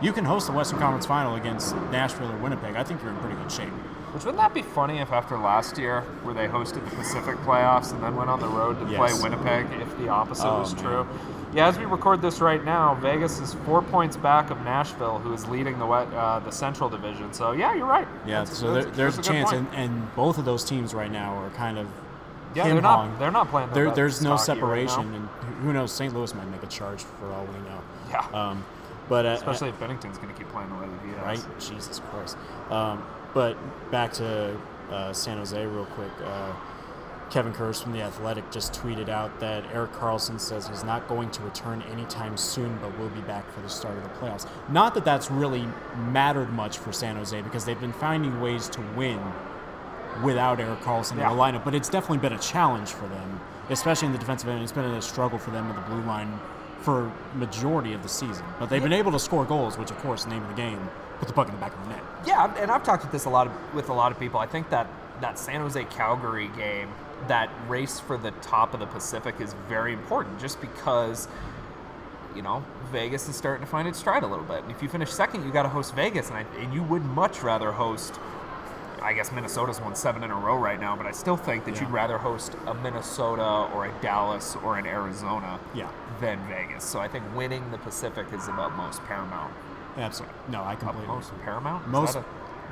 you 0.00 0.12
can 0.14 0.24
host 0.24 0.46
the 0.46 0.52
Western 0.54 0.78
Conference 0.78 1.04
Final 1.04 1.34
against 1.34 1.76
Nashville 1.92 2.30
or 2.32 2.36
Winnipeg. 2.38 2.74
I 2.74 2.84
think 2.84 3.02
you're 3.02 3.10
in 3.12 3.18
pretty 3.18 3.36
good 3.36 3.52
shape. 3.52 3.72
Which 4.16 4.24
wouldn't 4.24 4.38
that 4.40 4.54
be 4.54 4.62
funny 4.62 4.96
if 5.00 5.12
after 5.12 5.36
last 5.36 5.76
year, 5.76 6.00
where 6.22 6.32
they 6.32 6.48
hosted 6.48 6.82
the 6.88 6.96
Pacific 6.96 7.36
playoffs 7.40 7.92
and 7.92 8.02
then 8.02 8.16
went 8.16 8.30
on 8.30 8.40
the 8.40 8.48
road 8.48 8.80
to 8.80 8.90
Yes. 8.90 8.96
play 9.20 9.22
Winnipeg, 9.22 9.66
if 9.82 9.98
the 9.98 10.08
opposite 10.08 10.48
Oh, 10.48 10.60
was 10.60 10.74
man. 10.74 10.82
true? 10.84 11.06
Yeah, 11.52 11.66
as 11.68 11.78
we 11.78 11.84
record 11.84 12.22
this 12.22 12.40
right 12.40 12.64
now, 12.64 12.94
Vegas 12.94 13.38
is 13.40 13.52
four 13.66 13.82
points 13.82 14.16
back 14.16 14.48
of 14.48 14.58
Nashville, 14.64 15.18
who 15.18 15.34
is 15.34 15.46
leading 15.48 15.78
the 15.78 15.84
wet, 15.84 16.08
uh, 16.14 16.38
the 16.38 16.50
Central 16.50 16.88
Division. 16.88 17.34
So 17.34 17.52
yeah, 17.52 17.74
you're 17.74 17.84
right. 17.84 18.08
Yeah, 18.24 18.38
That's- 18.38 18.56
so 18.56 18.72
there, 18.72 18.74
that's- 18.84 18.96
there's 18.96 19.14
a 19.14 19.16
that's 19.18 19.28
good 19.28 19.34
chance, 19.34 19.52
and, 19.52 19.66
and 19.74 20.14
both 20.16 20.38
of 20.38 20.46
those 20.46 20.64
teams 20.64 20.94
right 20.94 21.12
now 21.12 21.34
are 21.36 21.50
kind 21.50 21.76
of 21.76 21.86
yeah, 22.54 22.64
they're 22.68 22.80
not 22.80 23.18
they're 23.18 23.30
not 23.30 23.50
playing. 23.50 23.68
There, 23.74 23.90
there's 23.90 24.22
no 24.22 24.30
hockey 24.30 24.52
right 24.52 24.88
separation, 24.88 25.14
and 25.14 25.28
who 25.62 25.74
knows? 25.74 25.92
St. 25.92 26.14
Louis 26.14 26.34
might 26.34 26.48
make 26.50 26.62
a 26.62 26.66
charge 26.68 27.02
for 27.02 27.30
all 27.34 27.44
we 27.44 27.58
know. 27.68 27.80
Yeah. 28.08 28.24
Um, 28.32 28.64
but 29.10 29.26
uh, 29.26 29.28
Especially 29.30 29.68
if 29.68 29.78
Binnington's 29.78 30.16
going 30.16 30.32
to 30.32 30.34
keep 30.38 30.48
playing 30.48 30.70
the 30.70 30.74
way 30.76 30.86
that 30.88 31.06
he 31.06 31.12
is. 31.12 31.22
right? 31.44 31.60
Jesus 31.60 32.00
Christ. 32.10 32.36
Um, 32.70 33.04
but 33.36 33.54
back 33.90 34.14
to 34.14 34.56
uh, 34.90 35.12
San 35.12 35.36
Jose 35.36 35.66
real 35.66 35.84
quick. 35.84 36.10
Uh, 36.24 36.54
Kevin 37.28 37.52
Kurz 37.52 37.82
from 37.82 37.92
The 37.92 38.00
Athletic 38.00 38.50
just 38.50 38.72
tweeted 38.72 39.10
out 39.10 39.40
that 39.40 39.62
Erik 39.74 39.92
Karlsson 39.92 40.40
says 40.40 40.66
he's 40.68 40.84
not 40.84 41.06
going 41.06 41.30
to 41.32 41.42
return 41.42 41.82
anytime 41.92 42.38
soon, 42.38 42.78
but 42.80 42.98
will 42.98 43.10
be 43.10 43.20
back 43.20 43.52
for 43.52 43.60
the 43.60 43.68
start 43.68 43.94
of 43.98 44.04
the 44.04 44.08
playoffs. 44.08 44.46
Not 44.70 44.94
that 44.94 45.04
that's 45.04 45.30
really 45.30 45.68
mattered 46.12 46.50
much 46.50 46.78
for 46.78 46.92
San 46.92 47.16
Jose 47.16 47.42
because 47.42 47.66
they've 47.66 47.78
been 47.78 47.92
finding 47.92 48.40
ways 48.40 48.70
to 48.70 48.80
win 48.96 49.20
without 50.24 50.58
Erik 50.58 50.80
Karlsson 50.80 51.18
Yeah. 51.18 51.30
in 51.30 51.36
the 51.36 51.42
lineup, 51.42 51.62
but 51.62 51.74
it's 51.74 51.90
definitely 51.90 52.26
been 52.26 52.32
a 52.32 52.38
challenge 52.38 52.88
for 52.88 53.06
them, 53.06 53.38
especially 53.68 54.06
in 54.06 54.12
the 54.12 54.18
defensive 54.18 54.48
end. 54.48 54.62
It's 54.62 54.72
been 54.72 54.84
a 54.86 55.02
struggle 55.02 55.38
for 55.38 55.50
them 55.50 55.68
in 55.68 55.76
the 55.76 55.82
blue 55.82 56.00
line 56.04 56.40
for 56.80 57.12
majority 57.34 57.92
of 57.92 58.02
the 58.02 58.08
season. 58.08 58.46
But 58.58 58.70
they've 58.70 58.82
been 58.82 58.94
able 58.94 59.12
to 59.12 59.18
score 59.18 59.44
goals, 59.44 59.76
which 59.76 59.90
of 59.90 59.98
course, 59.98 60.26
name 60.26 60.42
of 60.42 60.48
the 60.48 60.54
game, 60.54 60.88
put 61.18 61.28
the 61.28 61.34
puck 61.34 61.48
in 61.48 61.54
the 61.54 61.60
back 61.60 61.72
of 61.74 61.82
the 61.84 61.90
net. 61.90 62.02
Yeah, 62.26 62.54
and 62.58 62.70
I've 62.70 62.82
talked 62.84 63.02
with 63.02 63.12
this 63.12 63.24
a 63.24 63.30
lot 63.30 63.46
of, 63.46 63.74
with 63.74 63.88
a 63.88 63.92
lot 63.94 64.12
of 64.12 64.18
people. 64.18 64.40
I 64.40 64.46
think 64.46 64.70
that 64.70 64.86
that 65.20 65.38
San 65.38 65.60
Jose 65.60 65.82
Calgary 65.86 66.48
game, 66.56 66.88
that 67.28 67.48
race 67.68 67.98
for 67.98 68.18
the 68.18 68.30
top 68.42 68.74
of 68.74 68.80
the 68.80 68.86
Pacific 68.86 69.36
is 69.40 69.54
very 69.68 69.92
important, 69.94 70.38
just 70.38 70.60
because 70.60 71.28
you 72.34 72.42
know 72.42 72.62
Vegas 72.92 73.28
is 73.28 73.36
starting 73.36 73.64
to 73.64 73.70
find 73.70 73.88
its 73.88 73.98
stride 73.98 74.22
a 74.22 74.26
little 74.26 74.44
bit. 74.44 74.62
And 74.62 74.70
if 74.70 74.82
you 74.82 74.88
finish 74.88 75.10
second, 75.10 75.44
you 75.46 75.52
got 75.52 75.62
to 75.62 75.68
host 75.70 75.94
Vegas, 75.94 76.28
and, 76.28 76.36
I, 76.38 76.42
and 76.60 76.72
you 76.74 76.82
would 76.82 77.02
much 77.04 77.42
rather 77.42 77.72
host. 77.72 78.18
I 79.02 79.12
guess 79.12 79.30
Minnesota's 79.30 79.80
won 79.80 79.94
seven 79.94 80.24
in 80.24 80.30
a 80.32 80.34
row 80.34 80.56
right 80.58 80.80
now, 80.80 80.96
but 80.96 81.06
I 81.06 81.12
still 81.12 81.36
think 81.36 81.64
that 81.66 81.76
Yeah. 81.76 81.82
you'd 81.82 81.90
rather 81.90 82.18
host 82.18 82.56
a 82.66 82.74
Minnesota 82.74 83.68
or 83.72 83.86
a 83.86 83.92
Dallas 84.02 84.56
or 84.64 84.78
an 84.78 84.86
Arizona 84.86 85.60
Yeah. 85.74 85.88
than 86.20 86.40
Vegas. 86.48 86.82
So 86.82 86.98
I 86.98 87.06
think 87.06 87.22
winning 87.36 87.70
the 87.70 87.78
Pacific 87.78 88.26
is 88.32 88.48
of 88.48 88.72
most 88.76 89.04
paramount. 89.04 89.52
Absolutely. 89.96 90.36
No, 90.50 90.62
I 90.62 90.74
completely 90.74 91.04
Utmost 91.08 91.30
agree. 91.32 91.44
paramount? 91.44 91.86
Is 91.86 91.92
Most 91.92 92.16
a- 92.16 92.24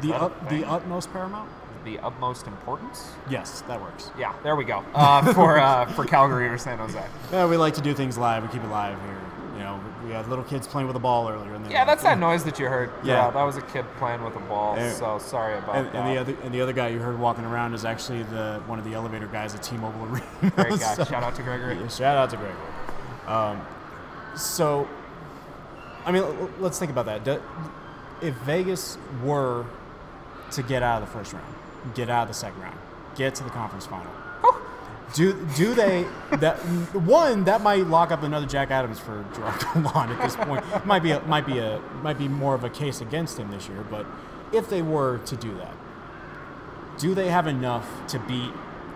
the 0.03 0.15
ut, 0.15 0.49
the 0.49 0.65
utmost 0.69 1.13
paramount? 1.13 1.49
the 1.85 1.99
utmost 1.99 2.47
importance. 2.47 3.11
Yes, 3.29 3.61
that 3.69 3.79
works. 3.81 4.11
Yeah, 4.19 4.33
there 4.43 4.57
we 4.57 4.65
go. 4.65 4.83
Uh, 4.95 5.33
for 5.35 5.59
uh, 5.59 5.85
for 5.93 6.05
Calgary 6.15 6.49
or 6.49 6.57
San 6.57 6.79
Jose. 6.79 7.03
Yeah, 7.31 7.47
we 7.47 7.57
like 7.59 7.75
to 7.75 7.83
do 7.83 7.93
things 7.95 8.17
live. 8.17 8.43
We 8.43 8.49
keep 8.49 8.65
it 8.65 8.71
live 8.71 8.99
here. 9.03 9.21
You 9.53 9.61
know, 9.61 9.81
we 10.05 10.11
had 10.11 10.27
little 10.29 10.45
kids 10.45 10.67
playing 10.67 10.87
with 10.89 10.97
a 10.97 11.01
ball 11.01 11.29
earlier. 11.29 11.53
And 11.55 11.71
Yeah, 11.71 11.85
that's 11.85 12.03
that 12.03 12.19
noise 12.19 12.43
that 12.45 12.59
you 12.59 12.67
heard. 12.69 12.91
Yeah. 13.05 13.27
Yeah, 13.27 13.31
that 13.33 13.43
was 13.43 13.57
a 13.59 13.63
kid 13.63 13.85
playing 13.99 14.25
with 14.25 14.35
a 14.35 14.41
ball. 14.41 14.77
Eh, 14.77 14.93
So 14.93 15.19
sorry 15.19 15.59
about 15.59 15.77
And, 15.77 15.87
that. 15.89 15.95
and 15.95 16.09
the 16.09 16.19
other 16.21 16.35
and 16.43 16.55
the 16.55 16.61
other 16.63 16.73
guy 16.73 16.89
you 16.89 16.99
heard 17.01 17.19
walking 17.21 17.45
around 17.45 17.75
is 17.75 17.85
actually 17.85 18.23
the 18.25 18.63
one 18.67 18.79
of 18.79 18.85
the 18.87 18.95
elevator 18.95 19.27
guys 19.27 19.55
at 19.55 19.63
T-Mobile 19.63 20.05
Arena. 20.11 20.27
Great 20.57 20.81
guy. 20.81 20.95
So- 20.95 21.05
Shout 21.05 21.23
out 21.23 21.35
to 21.37 21.43
Gregory. 21.43 21.77
Yeah, 21.79 21.89
shout 21.89 22.17
out 22.17 22.31
to 22.31 22.37
Gregory. 22.39 22.57
Um, 23.27 23.61
so, 24.37 24.89
I 26.05 26.13
mean, 26.13 26.25
let's 26.61 26.79
think 26.79 26.91
about 26.91 27.07
that. 27.07 27.41
If 28.21 28.35
Vegas 28.37 28.99
were 29.23 29.67
to 30.53 30.63
get 30.63 30.83
out 30.83 31.03
of 31.03 31.09
the 31.09 31.15
first 31.15 31.33
round, 31.33 31.55
get 31.95 32.11
out 32.11 32.23
of 32.23 32.29
the 32.29 32.35
second 32.35 32.61
round, 32.61 32.79
get 33.17 33.35
to 33.37 33.45
the 33.45 33.51
conference 33.51 33.87
final, 33.87 34.11
do 35.15 35.33
do 35.57 35.75
they 35.75 36.07
that 36.33 36.57
one 36.95 37.45
that 37.45 37.63
might 37.63 37.87
lock 37.87 38.11
up 38.11 38.23
another 38.23 38.47
Jack 38.47 38.71
Adams 38.71 38.99
for 38.99 39.25
Gerard 39.35 39.61
Gallant 39.75 40.11
at 40.11 40.23
this 40.23 40.37
point? 40.37 40.65
might 40.87 41.03
be 41.03 41.13
a, 41.13 41.21
might 41.23 41.47
be 41.47 41.59
a 41.59 41.81
might 42.03 42.19
be 42.19 42.29
more 42.29 42.55
of 42.55 42.65
a 42.65 42.71
case 42.71 43.01
against 43.01 43.39
him 43.39 43.51
this 43.51 43.69
year. 43.69 43.85
But 43.89 44.07
if 44.53 44.69
they 44.69 44.83
were 44.83 45.19
to 45.19 45.37
do 45.37 45.55
that, 45.57 45.75
do 46.99 47.15
they 47.15 47.29
have 47.29 47.47
enough 47.47 47.89
to 48.09 48.19
beat 48.19 48.51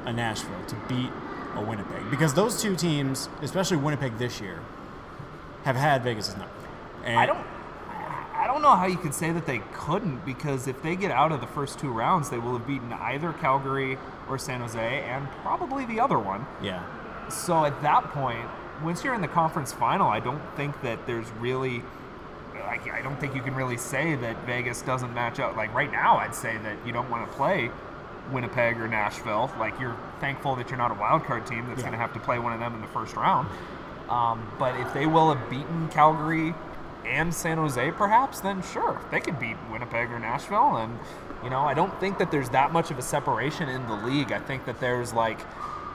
a 0.04 0.12
Nashville, 0.12 0.64
to 0.66 0.76
beat 0.88 1.10
a 1.54 1.62
Winnipeg? 1.62 2.10
Because 2.10 2.34
those 2.34 2.60
two 2.60 2.74
teams, 2.74 3.28
especially 3.40 3.76
Winnipeg 3.76 4.18
this 4.18 4.40
year, 4.40 4.60
have 5.64 5.76
had 5.76 6.02
Vegas' 6.02 6.36
number. 6.36 6.50
And 7.08 7.18
I 7.18 7.26
don't. 7.26 7.44
I 8.34 8.46
don't 8.46 8.62
know 8.62 8.76
how 8.76 8.86
you 8.86 8.96
can 8.96 9.10
say 9.12 9.32
that 9.32 9.46
they 9.46 9.58
couldn't 9.72 10.24
because 10.24 10.68
if 10.68 10.80
they 10.80 10.94
get 10.94 11.10
out 11.10 11.32
of 11.32 11.40
the 11.40 11.46
first 11.48 11.80
two 11.80 11.90
rounds, 11.90 12.30
they 12.30 12.38
will 12.38 12.52
have 12.56 12.66
beaten 12.68 12.92
either 12.92 13.32
Calgary 13.32 13.98
or 14.28 14.38
San 14.38 14.60
Jose 14.60 14.78
and 15.02 15.28
probably 15.42 15.84
the 15.86 15.98
other 15.98 16.18
one. 16.20 16.46
Yeah. 16.62 16.84
So 17.28 17.64
at 17.64 17.82
that 17.82 18.04
point, 18.12 18.46
once 18.82 19.02
you're 19.02 19.14
in 19.14 19.20
the 19.22 19.28
conference 19.28 19.72
final, 19.72 20.06
I 20.08 20.20
don't 20.20 20.40
think 20.56 20.80
that 20.82 21.04
there's 21.06 21.26
really. 21.40 21.82
Like, 22.54 22.88
I 22.92 23.00
don't 23.02 23.18
think 23.18 23.34
you 23.34 23.40
can 23.42 23.54
really 23.54 23.76
say 23.78 24.14
that 24.16 24.36
Vegas 24.44 24.82
doesn't 24.82 25.14
match 25.14 25.40
up. 25.40 25.56
Like 25.56 25.72
right 25.74 25.90
now, 25.90 26.18
I'd 26.18 26.34
say 26.34 26.58
that 26.58 26.76
you 26.86 26.92
don't 26.92 27.08
want 27.10 27.28
to 27.28 27.36
play 27.36 27.70
Winnipeg 28.30 28.78
or 28.78 28.86
Nashville. 28.86 29.50
Like 29.58 29.78
you're 29.80 29.96
thankful 30.20 30.54
that 30.56 30.68
you're 30.68 30.78
not 30.78 30.90
a 30.90 30.94
wild 30.94 31.24
card 31.24 31.46
team 31.46 31.66
that's 31.66 31.78
Yeah. 31.78 31.86
going 31.86 31.92
to 31.92 31.98
have 31.98 32.12
to 32.12 32.20
play 32.20 32.38
one 32.38 32.52
of 32.52 32.60
them 32.60 32.74
in 32.74 32.80
the 32.82 32.86
first 32.88 33.16
round. 33.16 33.48
Um, 34.10 34.46
but 34.58 34.78
if 34.80 34.92
they 34.94 35.06
will 35.06 35.34
have 35.34 35.50
beaten 35.50 35.88
Calgary 35.88 36.54
and 37.04 37.32
San 37.32 37.58
Jose, 37.58 37.90
perhaps, 37.92 38.40
then 38.40 38.62
sure, 38.62 39.00
they 39.10 39.20
could 39.20 39.38
beat 39.38 39.56
Winnipeg 39.70 40.10
or 40.10 40.18
Nashville. 40.18 40.76
And, 40.76 40.98
you 41.42 41.50
know, 41.50 41.60
I 41.60 41.74
don't 41.74 41.98
think 42.00 42.18
that 42.18 42.30
there's 42.30 42.50
that 42.50 42.72
much 42.72 42.90
of 42.90 42.98
a 42.98 43.02
separation 43.02 43.68
in 43.68 43.86
the 43.86 43.96
league. 43.96 44.32
I 44.32 44.38
think 44.40 44.64
that 44.66 44.80
there's 44.80 45.12
like, 45.12 45.38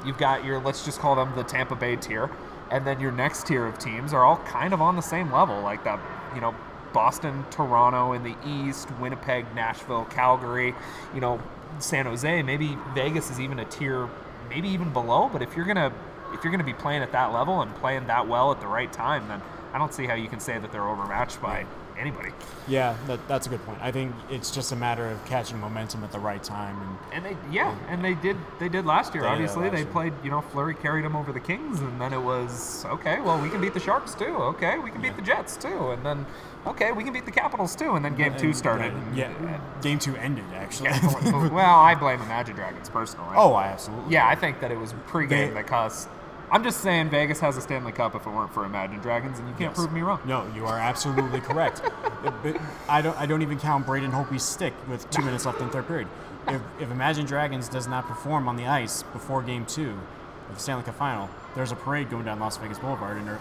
you've 0.06 0.18
got 0.18 0.44
your, 0.44 0.60
let's 0.60 0.84
just 0.86 1.00
call 1.00 1.16
them 1.16 1.34
the 1.36 1.44
Tampa 1.44 1.76
Bay 1.76 1.96
tier. 1.96 2.30
And 2.72 2.88
then 2.88 3.00
your 3.00 3.12
next 3.12 3.48
tier 3.48 3.66
of 3.66 3.78
teams 3.78 4.14
are 4.14 4.24
all 4.24 4.38
kind 4.38 4.74
of 4.74 4.82
on 4.82 4.96
the 4.96 5.02
same 5.02 5.32
level, 5.32 5.62
like 5.62 5.84
that, 5.84 6.00
you 6.34 6.42
know, 6.42 6.56
Boston, 6.94 7.44
Toronto 7.50 8.14
in 8.14 8.24
the 8.24 8.36
East, 8.46 8.90
Winnipeg, 9.00 9.46
Nashville, 9.56 10.06
Calgary, 10.06 10.74
you 11.14 11.20
know, 11.20 11.42
San 11.80 12.06
Jose. 12.06 12.44
Maybe 12.44 12.78
Vegas 12.94 13.30
is 13.30 13.40
even 13.40 13.60
a 13.60 13.66
tier, 13.66 14.08
maybe 14.50 14.70
even 14.70 14.94
below. 14.94 15.30
But 15.32 15.42
if 15.42 15.56
you're 15.56 15.66
gonna 15.66 15.92
if 16.34 16.44
you're 16.44 16.52
gonna 16.52 16.64
be 16.64 16.74
playing 16.74 17.02
at 17.02 17.12
that 17.12 17.34
level 17.34 17.62
and 17.62 17.74
playing 17.76 18.08
that 18.08 18.28
well 18.28 18.52
at 18.52 18.60
the 18.60 18.68
right 18.68 18.92
time, 18.92 19.28
then 19.28 19.42
I 19.74 19.78
don't 19.80 19.94
see 19.94 20.06
how 20.06 20.14
you 20.14 20.28
can 20.28 20.40
say 20.40 20.58
that 20.60 20.72
they're 20.72 20.88
overmatched 20.88 21.42
by 21.42 21.66
anybody. 21.98 22.30
Yeah, 22.68 22.96
that, 23.08 23.28
that's 23.28 23.48
a 23.48 23.50
good 23.50 23.64
point. 23.66 23.80
I 23.82 23.92
think 23.92 24.14
it's 24.30 24.52
just 24.52 24.72
a 24.72 24.76
matter 24.76 25.08
of 25.10 25.24
catching 25.26 25.60
momentum 25.60 26.04
at 26.04 26.12
the 26.12 26.20
right 26.20 26.44
time. 26.44 26.80
And 27.12 27.24
And 27.24 27.26
they, 27.26 27.38
yeah, 27.54 27.76
and 27.90 28.04
they 28.04 28.14
did. 28.14 28.38
They 28.60 28.70
did 28.70 28.86
last 28.86 29.14
year. 29.14 29.24
They 29.24 29.30
obviously, 29.30 29.64
last 29.64 29.72
they 29.74 29.82
year. 29.82 29.92
played. 29.92 30.14
You 30.24 30.30
know, 30.32 30.42
Fleury 30.42 30.76
carried 30.76 31.06
them 31.06 31.16
over 31.16 31.32
the 31.32 31.40
Kings, 31.40 31.80
and 31.80 32.00
then 32.00 32.14
it 32.14 32.22
was 32.22 32.86
okay. 32.86 33.20
Well, 33.22 33.42
we 33.42 33.50
can 33.50 33.62
beat 33.62 33.74
the 33.74 33.80
Sharks 33.80 34.14
too. 34.16 34.26
Okay, 34.26 34.78
we 34.80 34.92
can 34.92 35.02
beat 35.02 35.16
the 35.16 35.22
Jets 35.24 35.58
too, 35.58 35.92
and 35.92 36.06
then 36.06 36.26
okay, 36.68 36.92
we 36.92 37.04
can 37.04 37.14
beat 37.14 37.26
the 37.26 37.32
Capitals 37.32 37.76
too. 37.76 37.96
And 37.96 38.06
then 38.06 38.16
Game 38.16 38.36
Two 38.38 38.54
started. 38.54 38.94
Yeah, 39.16 39.30
and- 39.32 39.46
yeah, 39.46 39.60
game 39.82 39.98
two 40.00 40.16
ended 40.18 40.46
actually. 40.54 40.90
Yeah, 40.90 41.50
well, 41.50 41.80
I 41.80 41.96
blame 41.96 42.22
Imagine 42.22 42.56
Dragons 42.56 42.90
personally. 42.90 43.34
oh, 43.36 43.54
I 43.54 43.68
absolutely. 43.68 44.14
yeah, 44.14 44.28
I 44.28 44.36
think 44.36 44.62
that 44.62 44.72
it 44.72 44.80
was 44.80 44.94
pregame 45.08 45.30
They- 45.30 45.50
that 45.50 45.66
caused. 45.68 46.10
I'm 46.52 46.64
just 46.64 46.82
saying 46.82 47.10
Vegas 47.10 47.40
has 47.40 47.58
a 47.58 47.62
Stanley 47.62 47.92
Cup 47.92 48.14
if 48.16 48.28
it 48.28 48.30
weren't 48.30 48.54
for 48.54 48.64
Imagine 48.66 49.00
Dragons, 49.00 49.40
and 49.40 49.48
you 49.48 49.54
can't 49.56 49.72
Yes. 49.72 49.78
prove 49.78 49.92
me 49.92 50.02
wrong. 50.02 50.20
No, 50.26 50.46
you 50.56 50.66
are 50.66 50.78
absolutely 50.78 51.42
correct. 51.42 51.82
But 52.42 52.56
I 52.88 53.02
don't. 53.02 53.18
I 53.20 53.26
don't 53.26 53.42
even 53.42 53.60
count 53.60 53.86
Braden 53.86 54.10
Holtby's 54.12 54.44
stick 54.44 54.74
with 54.88 55.10
two 55.10 55.22
minutes 55.26 55.46
left 55.46 55.60
in 55.60 55.70
third 55.70 55.88
period. 55.88 56.08
If, 56.48 56.62
if 56.80 56.90
Imagine 56.90 57.26
Dragons 57.26 57.68
does 57.68 57.86
not 57.86 58.08
perform 58.08 58.48
on 58.48 58.56
the 58.56 58.66
ice 58.66 59.04
before 59.04 59.42
Game 59.42 59.66
Two 59.66 60.00
of 60.50 60.56
the 60.56 60.62
Stanley 60.62 60.84
Cup 60.84 60.96
Final, 60.96 61.30
there's 61.54 61.74
a 61.74 61.76
parade 61.76 62.10
going 62.10 62.24
down 62.24 62.40
Las 62.40 62.56
Vegas 62.56 62.80
Boulevard. 62.80 63.18
And, 63.18 63.28
and 63.28 63.40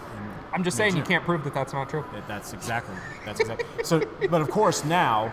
I'm 0.51 0.65
just 0.65 0.75
saying 0.75 0.97
you 0.97 1.03
can't 1.03 1.23
prove 1.23 1.45
that 1.45 1.53
that's 1.53 1.71
not 1.71 1.89
true. 1.89 2.03
That- 2.13 2.27
That's 2.27 2.51
exactly. 2.51 2.95
That's 3.25 3.39
exactly. 3.39 3.65
so, 3.85 4.01
but 4.29 4.41
of 4.41 4.49
course 4.49 4.83
now, 4.83 5.31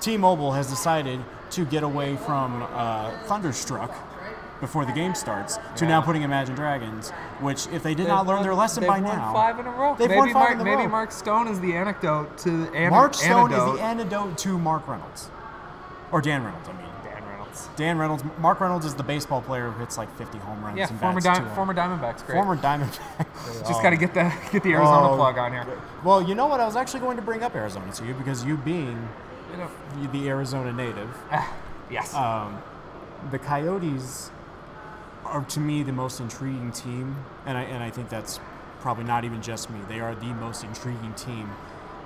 T-Mobile 0.00 0.52
has 0.52 0.68
decided 0.68 1.20
to 1.52 1.64
get 1.64 1.82
away 1.82 2.16
from 2.16 2.62
uh, 2.74 3.12
Thunderstruck 3.24 3.94
before 4.60 4.84
the 4.84 4.92
game 4.92 5.14
starts 5.14 5.58
to 5.76 5.86
now 5.86 6.00
putting 6.00 6.22
Imagine 6.22 6.54
Dragons, 6.54 7.10
which 7.40 7.66
if 7.68 7.82
they 7.82 7.94
did 7.94 8.06
not 8.08 8.26
learn 8.26 8.42
their 8.42 8.54
lesson 8.54 8.82
they've 8.82 8.88
by 8.88 9.00
won 9.00 9.16
now, 9.16 9.32
five 9.32 9.58
in 9.58 9.66
a 9.66 9.70
row. 9.70 9.94
They've 9.98 10.08
maybe 10.08 10.18
won 10.18 10.28
five 10.32 10.34
Mark, 10.34 10.52
in 10.54 10.60
a 10.60 10.64
row. 10.70 10.76
maybe. 10.76 10.90
Mark 10.90 11.12
Stone 11.12 11.48
is 11.48 11.60
the 11.60 11.74
anecdote 11.74 12.36
to 12.38 12.50
the 12.66 12.72
an- 12.74 12.90
Mark 12.90 13.14
Stone 13.14 13.52
antidote. 13.52 13.74
is 13.74 13.80
the 13.80 13.84
antidote 13.84 14.38
to 14.38 14.58
Mark 14.58 14.86
Reynolds, 14.86 15.30
or 16.12 16.20
Dan 16.20 16.44
Reynolds. 16.44 16.68
I 16.68 16.72
mean, 16.72 16.86
Dan 17.04 17.24
Reynolds. 17.28 17.68
Dan 17.76 17.98
Reynolds. 17.98 18.24
Mark 18.38 18.60
Reynolds 18.60 18.84
is 18.86 18.94
the 18.94 19.02
baseball 19.02 19.40
player 19.42 19.70
who 19.70 19.80
hits 19.80 19.96
like 19.96 20.14
50 20.16 20.38
home 20.38 20.62
runs. 20.64 20.76
Yeah, 20.78 20.88
and 20.88 21.00
former 21.00 21.20
Di- 21.20 21.34
200. 21.34 21.54
former 21.54 21.74
Diamondbacks. 21.74 22.24
Great. 22.26 22.36
former 22.36 22.56
Diamondback. 22.56 23.66
Just 23.66 23.82
got 23.82 23.90
to 23.90 23.96
get 23.96 24.12
the 24.14 24.32
get 24.52 24.62
the 24.62 24.72
Arizona 24.72 25.10
Oh, 25.12 25.16
plug 25.16 25.38
on 25.38 25.52
here. 25.52 25.66
Well, 26.04 26.22
you 26.22 26.34
know 26.34 26.46
what? 26.46 26.60
I 26.60 26.66
was 26.66 26.76
actually 26.76 27.00
going 27.00 27.16
to 27.16 27.22
bring 27.22 27.42
up 27.42 27.54
Arizona 27.56 27.90
to 27.92 28.04
you 28.06 28.14
because 28.14 28.44
you 28.44 28.56
being 28.58 29.08
You 29.52 29.56
know, 29.56 29.68
the 30.12 30.28
Arizona 30.28 30.72
native, 30.72 31.10
ah, 31.32 31.52
yes. 31.90 32.14
um, 32.14 32.62
the 33.32 33.38
Coyotes 33.38 34.30
are 35.30 35.42
to 35.44 35.60
me 35.60 35.82
the 35.82 35.92
most 35.92 36.20
intriguing 36.20 36.72
team, 36.72 37.16
and 37.46 37.56
I 37.56 37.62
and 37.62 37.82
I 37.82 37.90
think 37.90 38.08
that's 38.08 38.40
probably 38.80 39.04
not 39.04 39.24
even 39.24 39.42
just 39.42 39.70
me. 39.70 39.78
They 39.88 40.00
are 40.00 40.14
the 40.14 40.32
most 40.34 40.64
intriguing 40.64 41.14
team 41.14 41.50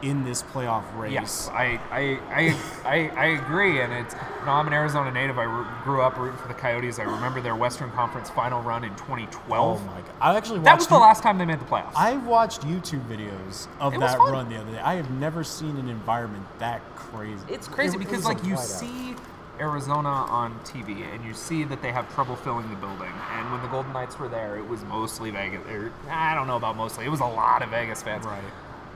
in 0.03 0.25
this 0.25 0.43
playoff 0.43 0.83
race. 0.99 1.13
Yes, 1.13 1.49
I 1.53 1.81
I, 1.91 2.19
I, 2.31 2.57
I, 2.85 3.09
I 3.17 3.25
agree, 3.27 3.81
and 3.81 3.93
it's. 3.93 4.15
You 4.15 4.47
know, 4.47 4.53
I'm 4.53 4.67
an 4.67 4.75
Arizona 4.75 5.11
native. 5.11 5.39
I 5.39 5.45
re- 5.45 5.65
grew 5.85 6.03
up 6.03 6.19
rooting 6.19 6.37
for 6.37 6.49
the 6.49 6.55
Coyotes. 6.55 6.99
I 6.99 7.05
remember 7.05 7.41
their 7.41 7.57
Western 7.57 7.91
Conference 7.93 8.29
final 8.29 8.61
run 8.61 8.85
in 8.85 8.91
2012. 8.97 9.81
Oh 9.81 9.85
my 9.87 10.01
god! 10.03 10.11
I 10.21 10.37
actually 10.37 10.59
watched 10.59 10.65
that 10.67 10.77
was 10.77 10.87
the 10.89 10.99
last 10.99 11.23
time 11.23 11.39
they 11.39 11.47
made 11.47 11.61
the 11.61 11.65
playoffs. 11.65 11.93
I 11.97 12.17
watched 12.19 12.61
YouTube 12.63 13.07
videos 13.09 13.67
of 13.81 13.95
It 13.95 14.01
that 14.01 14.19
run 14.19 14.51
the 14.51 14.57
other 14.57 14.73
day. 14.73 14.79
I 14.81 14.97
have 14.97 15.11
never 15.13 15.43
seen 15.43 15.77
an 15.79 15.89
environment 15.89 16.45
that 16.59 16.83
crazy. 16.97 17.43
It's 17.49 17.69
crazy 17.69 17.97
It- 17.97 18.03
it 18.03 18.05
because 18.05 18.25
a 18.25 18.29
like 18.29 18.45
you 18.45 18.57
see 18.59 19.15
Arizona 19.61 20.09
on 20.09 20.59
TV 20.61 21.03
and 21.13 21.25
you 21.25 21.33
see 21.33 21.65
that 21.65 21.81
they 21.83 21.93
have 21.93 22.13
trouble 22.15 22.37
filling 22.37 22.69
the 22.71 22.77
building. 22.77 23.13
And 23.33 23.53
when 23.53 23.63
the 23.63 23.69
Golden 23.69 23.93
Knights 23.93 24.19
were 24.19 24.29
there, 24.29 24.57
it 24.57 24.67
was 24.67 24.83
mostly 24.85 25.31
Vegas. 25.31 25.61
Or, 25.69 25.93
I 26.11 26.35
don't 26.35 26.47
know 26.47 26.57
about 26.57 26.77
mostly. 26.77 27.05
It 27.05 27.11
was 27.11 27.21
a 27.21 27.27
lot 27.27 27.63
of 27.63 27.71
Vegas 27.71 28.03
fans. 28.03 28.25
Right. 28.25 28.43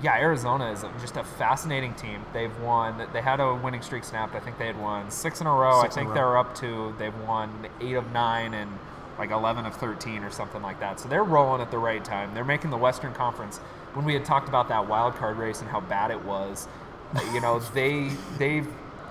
Yeah, 0.03 0.17
Arizona 0.17 0.71
is 0.71 0.85
just 1.01 1.17
a 1.17 1.25
fascinating 1.25 1.95
team. 1.95 2.25
They've 2.33 2.57
won. 2.61 3.09
They 3.13 3.21
had 3.21 3.41
a 3.41 3.55
winning 3.55 3.83
streak 3.83 4.05
snapped. 4.05 4.35
I 4.35 4.41
think 4.41 4.57
they 4.59 4.67
had 4.67 4.81
won 4.81 5.11
six 5.11 5.41
in 5.41 5.47
a 5.49 5.53
row. 5.53 5.83
Six 5.83 5.97
I 5.97 6.01
think 6.01 6.09
row. 6.11 6.15
they're 6.15 6.39
up 6.39 6.55
to. 6.57 6.95
They've 6.99 7.19
won 7.23 7.67
eight 7.81 7.95
of 7.95 8.11
nine 8.13 8.55
and 8.55 8.71
like 9.19 9.31
11 9.31 9.67
of 9.67 9.75
13 9.75 10.23
or 10.23 10.31
something 10.31 10.63
like 10.63 10.79
that. 10.81 11.01
So 11.01 11.09
they're 11.09 11.25
rolling 11.25 11.61
at 11.61 11.73
the 11.73 11.79
right 11.79 12.05
time. 12.05 12.33
They're 12.35 12.45
making 12.45 12.71
the 12.71 12.77
Western 12.77 13.13
Conference. 13.13 13.59
When 13.95 14.05
we 14.05 14.15
had 14.15 14.25
talked 14.25 14.49
about 14.49 14.69
that 14.69 14.89
wild 14.89 15.15
card 15.15 15.37
race 15.37 15.61
and 15.61 15.69
how 15.69 15.81
bad 15.81 16.13
it 16.13 16.25
was, 16.25 16.69
you 17.33 17.41
know, 17.41 17.59
they 17.75 18.11
they've 18.39 18.69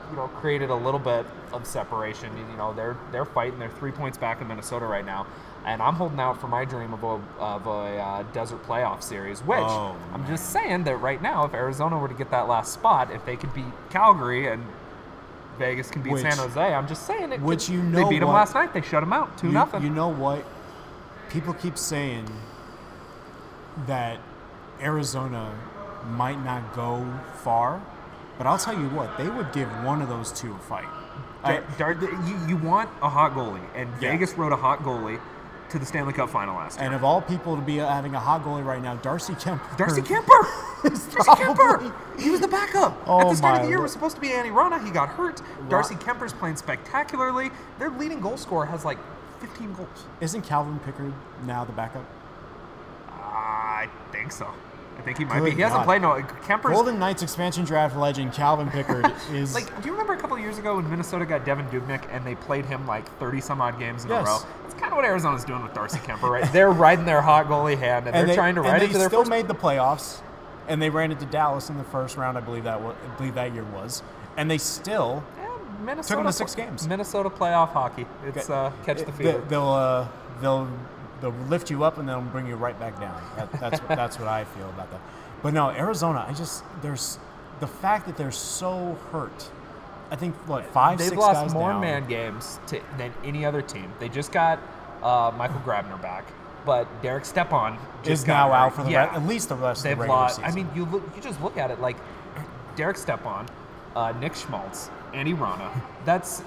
you 0.10 0.16
know 0.16 0.28
created 0.28 0.70
a 0.70 0.76
little 0.76 1.00
bit 1.00 1.26
of 1.54 1.66
separation. 1.66 2.36
You 2.38 2.58
know, 2.58 2.74
they're 2.74 2.98
they're 3.12 3.26
fighting. 3.26 3.60
They're 3.60 3.70
three 3.70 3.92
points 3.92 4.18
back 4.18 4.42
in 4.42 4.48
Minnesota 4.48 4.86
right 4.86 5.06
now. 5.06 5.28
And 5.66 5.82
I'm 5.82 5.96
holding 5.96 6.20
out 6.20 6.40
for 6.40 6.48
my 6.48 6.64
dream 6.64 6.94
of 6.94 7.04
a, 7.04 7.20
of 7.40 7.68
a 7.68 7.70
uh, 8.00 8.24
desert 8.32 8.64
playoff 8.66 9.04
series, 9.04 9.42
which 9.42 9.60
Oh, 9.60 9.98
I'm 10.14 10.26
just 10.26 10.52
saying 10.52 10.86
that 10.86 10.96
right 10.98 11.22
now, 11.22 11.44
if 11.44 11.54
Arizona 11.54 11.98
were 11.98 12.08
to 12.08 12.14
get 12.14 12.32
that 12.32 12.48
last 12.48 12.72
spot, 12.72 13.12
if 13.12 13.26
they 13.26 13.36
could 13.36 13.54
beat 13.54 13.66
Calgary 13.90 14.48
and 14.48 14.64
Vegas 15.58 15.92
can 15.92 16.04
beat 16.04 16.14
Which- 16.14 16.22
San 16.22 16.38
Jose, 16.38 16.62
I'm 16.62 16.88
just 16.88 17.06
saying 17.06 17.34
it. 17.34 17.42
which 17.42 17.66
could- 17.66 17.76
you 17.76 17.84
know, 17.84 18.04
they 18.04 18.10
beat 18.10 18.20
them 18.20 18.30
last 18.30 18.54
night. 18.56 18.74
They 18.74 18.82
shut 18.82 19.02
them 19.02 19.12
out 19.12 19.38
two 19.38 19.48
you, 19.48 19.54
nothing. 19.54 19.84
You 19.84 19.90
know 19.90 20.08
what? 20.08 20.46
People 21.30 21.54
keep 21.54 21.78
saying 21.78 22.26
that 23.88 24.20
Arizona 24.82 25.54
might 26.12 26.44
not 26.46 26.74
go 26.74 27.06
far, 27.44 27.82
but 28.38 28.48
I'll 28.48 28.58
tell 28.58 28.74
you 28.78 28.88
what, 28.90 29.18
they 29.18 29.28
would 29.30 29.52
give 29.54 29.70
one 29.84 30.02
of 30.02 30.10
those 30.10 30.32
two 30.32 30.54
a 30.54 30.60
fight. 30.60 30.86
I- 31.44 31.62
Dar- 31.78 31.94
you, 31.94 32.38
you 32.48 32.58
want 32.58 32.90
a 33.02 33.10
hot 33.10 33.34
goalie, 33.34 33.62
and 33.76 33.90
Yeah. 34.02 34.12
Vegas 34.12 34.34
wrote 34.34 34.52
a 34.52 34.56
hot 34.58 34.80
goalie 34.84 35.20
to 35.70 35.78
the 35.80 35.86
Stanley 35.86 36.14
Cup 36.14 36.30
final 36.30 36.56
last 36.56 36.78
year. 36.78 36.86
and 36.86 36.96
of 36.96 37.04
all 37.04 37.22
people 37.22 37.56
to 37.58 37.62
be 37.62 37.78
having 37.78 38.16
a 38.16 38.20
hot 38.20 38.44
goalie 38.44 38.64
right 38.66 38.82
now, 38.82 38.96
Darcy 38.96 39.34
Kuemper. 39.34 39.78
Darcy 39.78 40.02
Kuemper. 40.02 40.48
Darcy 40.84 41.32
Kuemper! 41.44 41.94
He 42.20 42.30
was 42.30 42.40
the 42.40 42.48
backup. 42.48 42.96
Oh 43.06 43.20
At 43.20 43.26
Oh 43.26 43.30
the 43.32 43.36
start 43.36 43.56
of 43.58 43.62
the 43.64 43.70
year, 43.70 43.80
it 43.80 43.82
was 43.84 43.92
supposed 43.92 44.16
to 44.16 44.22
be 44.22 44.30
Antti 44.30 44.52
Raanta. 44.52 44.84
He 44.84 44.90
got 44.92 45.10
hurt. 45.10 45.42
Darcy 45.70 45.96
Kuemper's 45.96 46.32
playing 46.34 46.56
spectacularly. 46.56 47.52
Their 47.80 47.90
leading 47.90 48.22
goal 48.22 48.38
scorer 48.38 48.66
has 48.66 48.86
like 48.86 48.98
15 49.42 49.74
goals. 49.74 50.06
Isn't 50.22 50.42
Calvin 50.44 50.80
Pickard 50.80 51.14
now 51.46 51.66
the 51.66 51.74
backup? 51.74 52.06
I 53.10 53.88
think 54.12 54.32
so. 54.32 54.48
I 54.98 55.02
think 55.02 55.18
he 55.20 55.26
might 55.26 55.40
Good 55.40 55.46
be. 55.46 55.52
He 55.52 55.62
hasn't 55.62 55.84
played 55.84 56.02
no. 56.02 56.14
Kuemper's 56.48 56.72
Golden 56.74 57.00
Knights 57.00 57.22
expansion 57.22 57.64
draft 57.66 57.96
legend 57.96 58.34
Calvin 58.34 58.70
Pickard 58.70 59.12
is 59.32 59.54
Like, 59.54 59.68
do 59.82 59.86
you 59.86 59.92
remember 59.92 60.14
a 60.14 60.18
couple 60.18 60.38
years 60.40 60.58
ago 60.58 60.76
when 60.76 60.90
Minnesota 60.90 61.26
got 61.26 61.46
Devan 61.46 61.70
Dubnyk 61.70 62.04
and 62.12 62.26
they 62.26 62.36
played 62.36 62.66
him 62.66 62.86
like 62.88 63.08
30 63.20 63.42
some 63.42 63.62
odd 63.62 63.80
games 63.80 64.04
in 64.06 64.10
Yes. 64.10 64.28
a 64.28 64.30
row? 64.30 64.40
It's 64.66 64.74
kind 64.74 64.92
of 64.92 64.96
what 64.98 65.06
Arizona's 65.06 65.46
doing 65.46 65.64
with 65.64 65.74
Darcy 65.74 66.00
Kuemper, 66.00 66.30
right? 66.30 66.52
They're 66.52 66.72
riding 66.72 67.06
their 67.06 67.22
hot 67.22 67.48
goalie 67.48 67.78
hand 67.78 68.08
and, 68.08 68.16
they're 68.16 68.26
they, 68.26 68.36
trying 68.36 68.56
to 68.56 68.62
and 68.62 68.70
ride 68.72 68.82
they 68.82 68.86
it 68.86 68.92
to 68.94 68.98
their 68.98 69.08
still 69.10 69.22
first. 69.22 69.30
made 69.30 69.48
the 69.48 69.56
playoffs, 69.56 70.22
and 70.68 70.82
they 70.82 70.90
ran 70.90 71.12
into 71.12 71.26
Dallas 71.28 71.70
in 71.70 71.78
the 71.78 71.84
first 71.86 72.18
round. 72.18 72.38
I 72.38 72.42
believe 72.42 72.64
that 72.66 72.82
wa- 72.82 72.92
I 72.92 73.18
believe 73.18 73.36
that 73.36 73.54
year 73.54 73.64
was, 73.66 74.04
and 74.36 74.50
they 74.52 74.58
still 74.58 75.24
Yeah, 75.38 75.48
Minnesota 75.84 76.24
to 76.24 76.34
six 76.34 76.56
games. 76.56 76.88
Minnesota 76.88 77.30
playoff 77.30 77.70
hockey. 77.70 78.06
It's 78.26 78.50
uh, 78.50 78.72
catch 78.86 78.98
the 79.04 79.12
they- 79.12 79.40
They'll 79.48 79.68
uh, 79.70 80.08
they'll 80.42 80.68
they'll 81.22 81.32
lift 81.50 81.70
you 81.70 81.84
up 81.84 81.98
and 81.98 82.08
they'll 82.08 82.22
bring 82.22 82.48
you 82.48 82.56
right 82.56 82.80
back 82.80 83.00
down. 83.00 83.22
That, 83.36 83.52
that's 83.60 83.80
that's 83.88 84.20
what 84.20 84.28
I 84.28 84.44
feel 84.46 84.70
about 84.70 84.92
that. 84.92 85.02
But 85.44 85.54
no, 85.54 85.70
Arizona. 85.70 86.26
I 86.28 86.34
just 86.34 86.64
there's 86.82 87.20
the 87.60 87.68
fact 87.68 88.06
that 88.08 88.18
they're 88.18 88.32
so 88.32 88.98
hurt. 89.12 89.50
I 90.10 90.16
think 90.16 90.36
what 90.48 90.66
5 90.68 90.98
They've 91.00 91.12
lost 91.18 91.54
more 91.54 91.72
down. 91.72 91.82
man 91.82 92.08
games 92.08 92.60
to, 92.68 92.82
than 92.98 93.14
any 93.26 93.46
other 93.46 93.62
team. 93.62 93.92
They 94.00 94.08
just 94.08 94.32
got 94.32 94.60
uh, 95.04 95.34
Michael 95.38 95.60
Grabner 95.62 96.02
back, 96.02 96.26
but 96.66 96.88
Derek 97.02 97.26
Stepan 97.26 97.78
just 98.04 98.22
is 98.22 98.24
got 98.24 98.48
now 98.48 98.54
out 98.54 98.76
for 98.76 98.84
the 98.84 98.92
yeah. 98.92 99.10
re- 99.10 99.18
at 99.18 99.28
least 99.28 99.50
the 99.50 99.56
rest 99.56 99.84
They've 99.84 99.92
of 99.94 99.98
the 99.98 100.02
regular 100.04 100.20
lost. 100.22 100.38
season. 100.38 100.50
I 100.50 100.56
mean, 100.56 100.70
you 100.74 100.86
look, 100.86 101.04
you 101.16 101.22
just 101.22 101.42
look 101.42 101.58
at 101.58 101.72
it 101.72 101.82
like 101.82 101.98
Derek 102.78 102.96
Stepan, 102.96 103.48
uh, 103.96 104.14
Nick 104.20 104.34
Schmaltz, 104.34 104.90
Antti 105.14 105.38
Raanta. 105.38 105.70
That's 106.06 106.42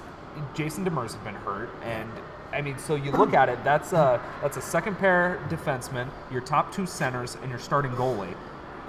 Jason 0.55 0.83
Demers 0.83 1.13
have 1.13 1.23
been 1.23 1.35
hurt, 1.35 1.69
and 1.83 2.09
I 2.53 2.61
mean, 2.61 2.77
so 2.77 2.95
you 2.95 3.11
look 3.11 3.33
at 3.33 3.49
it. 3.49 3.63
That's 3.63 3.93
a 3.93 4.21
that's 4.41 4.57
a 4.57 4.61
second 4.61 4.97
pair 4.97 5.39
defenseman, 5.49 6.07
your 6.31 6.41
top 6.41 6.73
two 6.73 6.85
centers, 6.85 7.37
and 7.41 7.49
your 7.49 7.59
starting 7.59 7.91
goalie. 7.91 8.35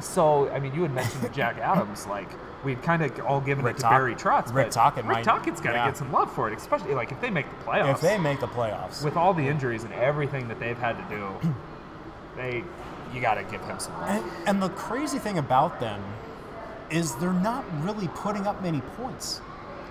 So 0.00 0.48
I 0.50 0.58
mean, 0.58 0.74
you 0.74 0.82
had 0.82 0.92
mentioned 0.92 1.32
Jack 1.34 1.58
Adams, 1.58 2.06
like. 2.06 2.28
We'd 2.62 2.80
kind 2.80 3.02
of 3.02 3.18
all 3.26 3.40
given 3.40 3.64
Rick 3.64 3.74
it 3.74 3.78
to 3.78 3.82
Toc- 3.82 3.90
Barry 3.90 4.14
Trotz, 4.14 4.54
Rick 4.54 4.66
but 4.66 4.70
Tocchet 4.72 5.04
Rick 5.04 5.24
Tocchet's 5.24 5.60
got 5.60 5.72
to 5.72 5.78
yeah. 5.78 5.86
get 5.86 5.96
some 5.96 6.12
love 6.12 6.32
for 6.32 6.48
it, 6.48 6.56
especially 6.56 6.94
like 6.94 7.10
if 7.10 7.20
they 7.20 7.28
make 7.28 7.44
the 7.50 7.64
playoffs 7.64 7.94
if 7.94 8.00
they 8.00 8.16
make 8.18 8.38
the 8.38 8.46
playoffs, 8.46 9.02
with 9.04 9.16
all 9.16 9.34
the 9.34 9.42
injuries 9.42 9.82
and 9.82 9.92
everything 9.94 10.46
that 10.46 10.60
they've 10.60 10.78
had 10.78 10.92
to 10.92 11.16
do, 11.16 11.52
they 12.36 12.62
you 13.12 13.20
got 13.20 13.34
to 13.34 13.42
give 13.44 13.60
him 13.62 13.78
some 13.78 13.92
love. 13.94 14.10
And, 14.10 14.48
and 14.48 14.62
the 14.62 14.68
crazy 14.70 15.18
thing 15.18 15.38
about 15.38 15.80
them 15.80 16.00
is 16.90 17.14
they're 17.16 17.32
not 17.32 17.64
really 17.82 18.08
putting 18.08 18.46
up 18.46 18.62
many 18.62 18.80
points. 18.96 19.40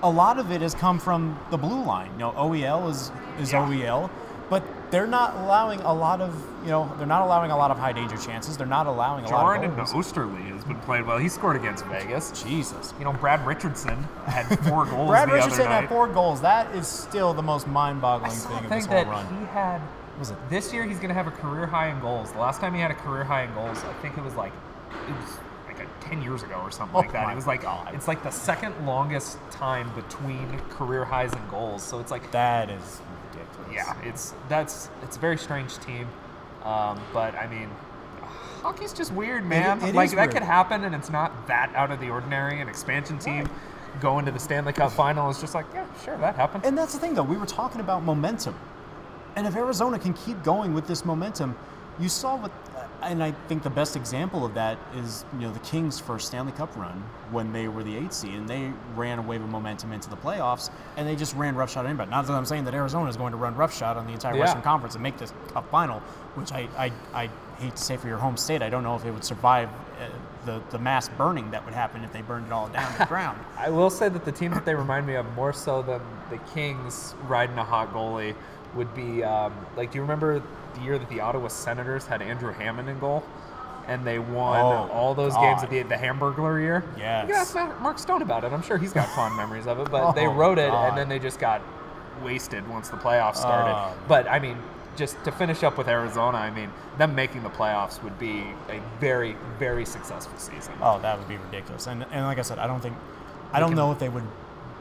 A 0.03 0.09
lot 0.09 0.39
of 0.39 0.51
it 0.51 0.61
has 0.61 0.73
come 0.73 0.99
from 0.99 1.37
the 1.51 1.57
blue 1.57 1.83
line. 1.83 2.11
You 2.13 2.19
know, 2.19 2.31
OEL 2.31 2.89
is 2.89 3.11
is 3.39 3.51
Yeah. 3.51 3.65
OEL, 3.67 4.09
but 4.49 4.63
they're 4.91 5.07
not 5.07 5.35
allowing 5.37 5.79
a 5.81 5.93
lot 5.93 6.19
of 6.21 6.33
you 6.63 6.69
know 6.69 6.91
they're 6.97 7.07
not 7.07 7.21
allowing 7.23 7.49
a 7.51 7.57
lot 7.57 7.71
of 7.71 7.77
high 7.77 7.93
danger 7.93 8.17
chances. 8.17 8.57
They're 8.57 8.67
not 8.67 8.87
allowing 8.87 9.25
a 9.25 9.27
Jordan 9.29 9.71
lot 9.71 9.79
of 9.79 9.91
goals. 9.91 9.93
Oesterle 10.11 10.37
has 10.53 10.63
been 10.65 10.79
playing 10.81 11.05
well. 11.05 11.17
He 11.17 11.29
scored 11.29 11.55
against 11.55 11.85
Vegas. 11.85 12.43
Jesus. 12.43 12.93
You 12.99 13.05
know, 13.05 13.13
Brad 13.13 13.45
Richardson 13.45 14.03
had 14.25 14.45
four 14.67 14.85
goals 14.91 15.09
Brad 15.09 15.29
the 15.29 15.33
Richardson 15.33 15.67
had 15.67 15.87
four 15.87 16.07
goals. 16.07 16.41
That 16.41 16.73
is 16.75 16.87
still 16.87 17.33
the 17.33 17.41
most 17.41 17.67
mind-boggling 17.67 18.31
thing 18.31 18.57
of 18.65 18.69
this 18.69 18.85
whole 18.85 18.95
that 18.95 19.07
run. 19.07 19.25
he 19.39 19.45
had. 19.45 19.81
Was 20.19 20.29
it? 20.31 20.37
This 20.49 20.71
year 20.73 20.83
he's 20.85 20.97
going 20.97 21.07
to 21.09 21.15
have 21.15 21.27
a 21.27 21.31
career 21.31 21.65
high 21.65 21.87
in 21.87 21.99
goals. 21.99 22.31
The 22.31 22.39
last 22.39 22.59
time 22.59 22.73
he 22.75 22.81
had 22.81 22.91
a 22.91 22.95
career 22.95 23.23
high 23.23 23.43
in 23.43 23.53
goals, 23.55 23.77
I 23.83 23.93
think 24.01 24.17
it 24.17 24.23
was 24.23 24.35
like 24.35 24.51
it 25.07 25.11
was 25.13 25.37
ten 26.11 26.21
years 26.21 26.43
ago 26.43 26.55
or 26.55 26.71
something 26.71 26.95
Oh 26.95 26.99
like 26.99 27.11
that. 27.13 27.31
It 27.31 27.35
was 27.35 27.47
like 27.47 27.61
God. 27.61 27.93
it's 27.93 28.07
like 28.07 28.23
the 28.23 28.31
second 28.31 28.73
longest 28.85 29.37
time 29.49 29.91
between 29.95 30.59
career 30.69 31.05
highs 31.05 31.33
and 31.33 31.49
goals. 31.49 31.83
So 31.83 31.99
it's 31.99 32.11
like 32.11 32.31
That 32.31 32.69
is 32.69 33.01
ridiculous. 33.33 33.71
Yeah, 33.73 33.95
it's 34.03 34.33
that's 34.49 34.89
it's 35.03 35.17
a 35.17 35.19
very 35.19 35.37
strange 35.37 35.77
team, 35.79 36.07
um, 36.63 36.99
but 37.13 37.33
I 37.35 37.47
mean, 37.47 37.69
hockey's 38.61 38.93
just 38.93 39.13
weird, 39.13 39.45
man. 39.45 39.81
it 39.83 39.95
like 39.95 40.07
is 40.07 40.11
that 40.11 40.17
weird. 40.21 40.31
could 40.33 40.43
happen, 40.43 40.83
and 40.83 40.93
it's 40.93 41.09
not 41.09 41.47
that 41.47 41.73
out 41.75 41.91
of 41.91 41.99
the 41.99 42.09
ordinary. 42.09 42.59
An 42.61 42.67
expansion 42.67 43.17
team 43.17 43.47
going 43.99 44.25
to 44.25 44.31
the 44.31 44.39
Stanley 44.39 44.73
Cup 44.73 44.91
final 44.91 45.29
is 45.29 45.39
just 45.39 45.53
like, 45.53 45.65
yeah, 45.73 45.85
sure, 46.03 46.17
that 46.17 46.35
happened. 46.35 46.65
And 46.65 46.77
that's 46.77 46.93
the 46.93 46.99
thing, 46.99 47.13
though. 47.13 47.23
We 47.23 47.37
were 47.37 47.45
talking 47.45 47.81
about 47.81 48.03
momentum. 48.03 48.55
And 49.35 49.45
if 49.47 49.55
Arizona 49.55 49.99
can 49.99 50.13
keep 50.13 50.41
going 50.43 50.73
with 50.73 50.87
this 50.87 51.03
momentum, 51.05 51.55
you 51.99 52.07
saw 52.09 52.37
what, 52.37 52.51
and 53.03 53.23
I 53.23 53.31
think 53.47 53.63
the 53.63 53.69
best 53.69 53.95
example 53.95 54.45
of 54.45 54.53
that 54.53 54.77
is, 54.95 55.25
you 55.33 55.39
know, 55.39 55.51
the 55.51 55.59
Kings' 55.59 55.99
first 55.99 56.27
Stanley 56.27 56.51
Cup 56.51 56.75
run 56.77 57.03
when 57.31 57.51
they 57.51 57.67
were 57.67 57.83
the 57.83 57.95
eighth 57.97 58.13
seed, 58.13 58.33
and 58.33 58.47
they 58.47 58.71
ran 58.95 59.19
a 59.19 59.21
wave 59.21 59.41
of 59.41 59.49
momentum 59.49 59.91
into 59.91 60.09
the 60.09 60.15
playoffs, 60.17 60.69
and 60.97 61.07
they 61.07 61.15
just 61.15 61.35
ran 61.35 61.55
roughshod 61.55 61.85
anybody. 61.85 62.11
Not 62.11 62.27
that 62.27 62.33
I'm 62.33 62.45
saying 62.45 62.65
that 62.65 62.73
Arizona 62.73 63.09
is 63.09 63.17
going 63.17 63.31
to 63.31 63.37
run 63.37 63.55
roughshod 63.55 63.97
on 63.97 64.05
the 64.05 64.13
entire 64.13 64.33
Yeah. 64.35 64.41
Western 64.41 64.61
Conference 64.61 64.95
and 64.95 65.03
make 65.03 65.17
this 65.17 65.33
cup 65.53 65.69
final, 65.71 65.99
which 66.35 66.51
I, 66.51 66.67
I, 66.77 66.91
I 67.13 67.29
hate 67.57 67.75
to 67.75 67.81
say 67.81 67.97
for 67.97 68.07
your 68.07 68.17
home 68.17 68.37
state, 68.37 68.61
I 68.61 68.69
don't 68.69 68.83
know 68.83 68.95
if 68.95 69.05
it 69.05 69.11
would 69.11 69.23
survive 69.23 69.69
uh, 69.69 70.07
the, 70.45 70.61
the 70.71 70.79
mass 70.79 71.09
burning 71.09 71.51
that 71.51 71.63
would 71.65 71.73
happen 71.73 72.03
if 72.03 72.11
they 72.13 72.21
burned 72.21 72.47
it 72.47 72.51
all 72.53 72.67
down 72.69 72.91
to 72.93 72.99
the 72.99 73.05
ground. 73.07 73.39
I 73.57 73.69
will 73.69 73.89
say 73.89 74.09
that 74.09 74.25
the 74.25 74.31
team 74.31 74.51
that 74.51 74.65
they 74.65 74.75
remind 74.75 75.07
me 75.07 75.15
of 75.15 75.31
more 75.35 75.53
so 75.53 75.81
than 75.81 76.01
the 76.29 76.37
Kings 76.53 77.13
riding 77.27 77.57
a 77.57 77.63
hot 77.63 77.93
goalie 77.93 78.35
would 78.75 78.93
be 78.95 79.23
um, 79.23 79.53
like, 79.75 79.91
do 79.91 79.97
you 79.97 80.01
remember 80.01 80.41
the 80.75 80.81
year 80.81 80.97
that 80.97 81.09
the 81.09 81.19
Ottawa 81.21 81.47
Senators 81.47 82.05
had 82.07 82.21
Andrew 82.21 82.53
Hammond 82.53 82.89
in 82.89 82.99
goal? 82.99 83.23
And 83.87 84.05
they 84.05 84.19
won 84.19 84.59
Oh, 84.59 84.89
all 84.93 85.15
those 85.15 85.33
games 85.35 85.61
God. 85.61 85.63
at 85.65 85.69
the, 85.71 85.81
the 85.83 85.95
Hamburglar 85.95 86.61
year. 86.61 86.83
Yes. 86.97 87.27
You 87.27 87.33
can 87.33 87.41
ask 87.41 87.81
Mark- 87.81 87.97
Stone 87.99 88.21
about 88.21 88.43
it. 88.43 88.53
I'm 88.53 88.61
sure 88.61 88.77
he's 88.77 88.93
got 88.93 89.09
fond 89.15 89.35
memories 89.35 89.65
of 89.67 89.79
it. 89.79 89.89
But 89.89 90.11
they 90.15 90.27
Oh, 90.27 90.33
wrote 90.33 90.59
it, 90.59 90.69
God. 90.69 90.89
and 90.89 90.97
then 90.97 91.09
they 91.09 91.17
just 91.19 91.39
got 91.39 91.61
wasted 92.23 92.67
once 92.69 92.89
the 92.89 92.97
playoffs 92.97 93.37
started. 93.37 93.71
Oh. 93.73 93.93
but 94.07 94.27
I 94.27 94.37
mean, 94.39 94.57
just 94.95 95.21
to 95.23 95.31
finish 95.31 95.63
up 95.63 95.77
with 95.77 95.87
Arizona, 95.87 96.37
I 96.37 96.51
mean, 96.51 96.69
them 96.97 97.15
making 97.15 97.41
the 97.43 97.49
playoffs 97.49 98.01
would 98.03 98.19
be 98.19 98.45
a 98.69 98.79
very, 98.99 99.35
very 99.57 99.85
successful 99.85 100.37
season. 100.37 100.73
Oh, 100.81 100.99
that 101.01 101.17
would 101.17 101.27
be 101.27 101.37
ridiculous. 101.37 101.87
And 101.87 102.05
and 102.11 102.25
like 102.25 102.37
I 102.37 102.43
said, 102.43 102.59
I 102.59 102.67
don't 102.67 102.81
think, 102.81 102.95
I 103.51 103.59
don't 103.59 103.73
know 103.75 103.91
if 103.91 103.99
they 103.99 104.09
would 104.09 104.25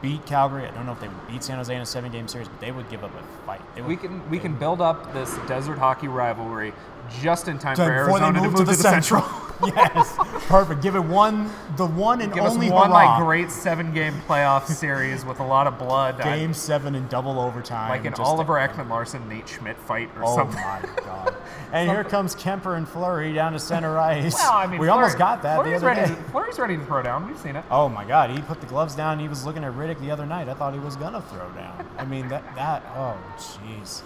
beat 0.01 0.25
Calgary. 0.25 0.65
I 0.65 0.71
don't 0.71 0.85
know 0.85 0.93
if 0.93 0.99
they 0.99 1.07
would 1.07 1.27
beat 1.27 1.43
San 1.43 1.57
Jose 1.57 1.73
in 1.73 1.81
a 1.81 1.85
seven-game 1.85 2.27
series, 2.27 2.47
but 2.47 2.59
they 2.59 2.71
would 2.71 2.89
give 2.89 3.03
up 3.03 3.11
a 3.15 3.45
fight. 3.45 3.61
Would, 3.75 3.85
We 3.85 3.95
can 3.95 4.27
we 4.29 4.39
can 4.39 4.55
build 4.55 4.81
up 4.81 5.13
this 5.13 5.35
desert 5.47 5.77
hockey 5.77 6.07
rivalry 6.07 6.73
just 7.21 7.47
in 7.47 7.57
time 7.59 7.75
for 7.75 7.83
Arizona 7.83 8.33
to 8.33 8.41
move 8.41 8.55
to 8.55 8.63
the 8.63 8.73
Central. 8.73 9.23
yes, 9.65 10.15
perfect. 10.47 10.81
Give 10.81 10.95
it 10.95 11.03
one, 11.03 11.47
the 11.77 11.85
one 11.85 12.21
and 12.21 12.33
Give 12.33 12.43
only 12.43 12.67
us 12.67 12.73
one 12.73 12.89
hurrah. 12.89 13.17
like 13.17 13.23
great 13.23 13.51
seven 13.51 13.93
game 13.93 14.13
playoff 14.27 14.65
series 14.65 15.23
with 15.23 15.39
a 15.39 15.45
lot 15.45 15.67
of 15.67 15.77
blood. 15.77 16.17
Game 16.23 16.51
seven 16.53 16.95
in 16.95 17.07
double 17.09 17.39
overtime. 17.39 17.89
like 17.89 18.05
an 18.05 18.15
Oliver 18.15 18.53
Ekman-Larsson 18.55 19.29
Nate 19.29 19.47
Schmidt 19.47 19.77
fight 19.77 20.09
or 20.17 20.23
Oh 20.25 20.35
something. 20.35 20.57
Oh 20.59 20.63
my 20.63 20.81
god! 21.05 21.35
And 21.73 21.91
here 21.91 22.03
comes 22.03 22.33
Kuemper 22.35 22.75
and 22.75 22.89
Fleury 22.89 23.33
down 23.33 23.53
to 23.53 23.59
center 23.59 23.99
ice. 23.99 24.33
Well, 24.33 24.51
I 24.51 24.65
mean, 24.65 24.79
we 24.79 24.87
almost 24.87 25.19
got 25.19 25.43
that 25.43 25.61
Fleury's 25.61 25.81
the 25.81 25.87
other 25.89 25.99
ready 26.01 26.13
day. 26.15 26.21
To, 26.23 26.29
Fleury's 26.31 26.57
ready 26.57 26.77
to 26.77 26.85
throw 26.85 27.03
down. 27.03 27.27
We've 27.27 27.37
seen 27.39 27.55
it. 27.55 27.63
Oh 27.69 27.87
my 27.87 28.03
god! 28.03 28.31
He 28.31 28.41
put 28.41 28.61
the 28.61 28.67
gloves 28.67 28.95
down. 28.95 29.19
He 29.19 29.27
was 29.27 29.45
looking 29.45 29.63
at 29.63 29.73
Rittich 29.73 29.99
the 29.99 30.09
other 30.09 30.25
night. 30.25 30.49
I 30.49 30.55
thought 30.55 30.73
he 30.73 30.79
was 30.79 30.95
gonna 30.95 31.21
throw 31.21 31.47
down. 31.51 31.87
I 31.99 32.05
mean 32.05 32.29
that 32.29 32.55
that. 32.55 32.83
Oh 32.95 33.15
jeez. 33.37 34.01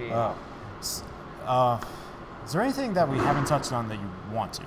Yeah. 0.00 0.34
Oh. 0.34 0.38
S- 0.80 1.04
Uh, 1.46 1.78
is 2.48 2.54
there 2.54 2.62
anything 2.62 2.94
that 2.94 3.06
we 3.06 3.18
haven't 3.18 3.44
touched 3.44 3.74
on 3.74 3.90
that 3.90 3.96
you 3.96 4.10
want 4.32 4.54
to? 4.54 4.62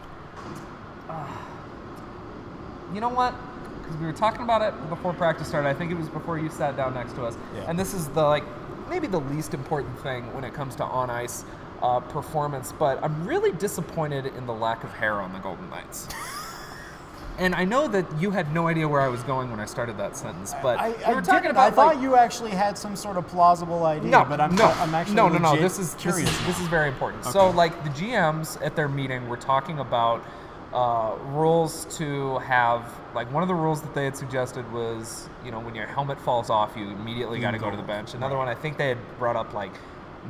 You 2.93 3.01
know 3.01 3.09
what? 3.09 3.33
Because 3.79 3.97
we 3.97 4.05
were 4.05 4.13
talking 4.13 4.43
about 4.43 4.61
it 4.61 4.89
before 4.89 5.13
practice 5.13 5.47
started. 5.47 5.67
I 5.67 5.73
think 5.73 5.91
it 5.91 5.97
was 5.97 6.07
before 6.07 6.37
you 6.37 6.51
sat 6.51 6.77
down 6.77 6.93
next 6.93 7.13
to 7.13 7.25
us. 7.25 7.35
Yeah. 7.55 7.65
And 7.67 7.79
this 7.79 7.95
is 7.95 8.07
the 8.09 8.21
like 8.21 8.43
maybe 8.87 9.07
the 9.07 9.21
least 9.21 9.55
important 9.55 9.97
thing 10.01 10.31
when 10.35 10.43
it 10.43 10.53
comes 10.53 10.75
to 10.75 10.83
on 10.83 11.09
ice 11.09 11.43
uh, 11.81 12.01
performance. 12.01 12.71
But 12.71 13.03
I'm 13.03 13.25
really 13.25 13.51
disappointed 13.51 14.27
in 14.27 14.45
the 14.45 14.53
lack 14.53 14.83
of 14.83 14.91
hair 14.91 15.15
on 15.15 15.33
the 15.33 15.39
Golden 15.39 15.67
Knights. 15.71 16.07
and 17.37 17.55
I 17.55 17.65
know 17.65 17.87
that 17.87 18.05
you 18.19 18.31
had 18.31 18.53
no 18.53 18.67
idea 18.67 18.87
where 18.87 19.01
I 19.01 19.07
was 19.07 19.23
going 19.23 19.49
when 19.51 19.59
I 19.59 19.65
started 19.65 19.97
that 19.97 20.15
sentence, 20.15 20.53
but 20.61 20.79
I, 20.79 20.89
we 21.07 21.15
were 21.15 21.21
talking 21.21 21.49
about 21.49 21.71
I 21.71 21.75
thought 21.75 21.95
like, 21.95 22.03
you 22.03 22.15
actually 22.15 22.51
had 22.51 22.77
some 22.77 22.95
sort 22.95 23.17
of 23.17 23.27
plausible 23.27 23.85
idea. 23.85 24.09
no, 24.09 24.25
but 24.25 24.39
I'm 24.39 24.55
no, 24.55 24.65
I'm 24.65 24.93
actually 24.93 25.15
no, 25.15 25.29
no, 25.29 25.37
no. 25.37 25.55
This 25.55 25.79
is 25.79 25.93
this 25.93 26.01
curious. 26.01 26.29
is, 26.29 26.45
this 26.45 26.59
is 26.59 26.67
very 26.67 26.89
important. 26.89 27.25
So, 27.25 27.49
like 27.49 27.83
the 27.83 27.89
GMs 27.91 28.63
at 28.65 28.75
their 28.75 28.87
meeting 28.87 29.27
were 29.27 29.37
talking 29.37 29.79
about 29.79 30.23
uh, 30.73 31.17
rules 31.27 31.85
to 31.97 32.37
have. 32.39 32.91
Like 33.13 33.31
one 33.33 33.43
of 33.43 33.49
the 33.49 33.55
rules 33.55 33.81
that 33.81 33.93
they 33.93 34.05
had 34.05 34.15
suggested 34.15 34.69
was, 34.71 35.29
you 35.43 35.51
know, 35.51 35.59
when 35.59 35.75
your 35.75 35.87
helmet 35.87 36.19
falls 36.19 36.49
off, 36.49 36.77
you 36.77 36.89
immediately 36.89 37.39
got 37.39 37.51
to 37.51 37.59
go 37.59 37.69
to 37.69 37.77
the 37.77 37.83
bench. 37.83 38.13
Another 38.13 38.37
one, 38.37 38.47
I 38.47 38.55
think 38.55 38.77
they 38.77 38.87
had 38.87 39.19
brought 39.19 39.35
up 39.35 39.53
like 39.53 39.73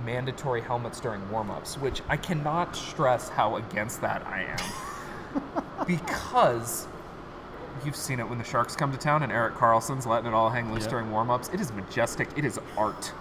mandatory 0.05 0.61
helmets 0.61 0.99
during 0.99 1.29
warm-ups, 1.29 1.77
which 1.77 2.01
I 2.09 2.17
cannot 2.17 2.75
stress 2.75 3.29
how 3.29 3.57
against 3.57 4.01
that 4.01 4.25
I 4.25 4.43
am, 4.43 4.90
because. 5.87 6.87
You've 7.85 7.95
seen 7.95 8.19
it 8.19 8.29
when 8.29 8.37
the 8.37 8.43
Sharks 8.43 8.75
come 8.75 8.91
to 8.91 8.97
town 8.97 9.23
and 9.23 9.31
Erik 9.31 9.55
Karlsson's 9.55 10.05
letting 10.05 10.27
it 10.27 10.33
all 10.35 10.49
hang 10.51 10.71
loose 10.71 10.83
Yep. 10.83 10.89
during 10.91 11.11
warm-ups. 11.11 11.49
It 11.51 11.59
is 11.59 11.71
majestic. 11.73 12.27
It 12.35 12.45
is 12.45 12.59
art. 12.77 13.11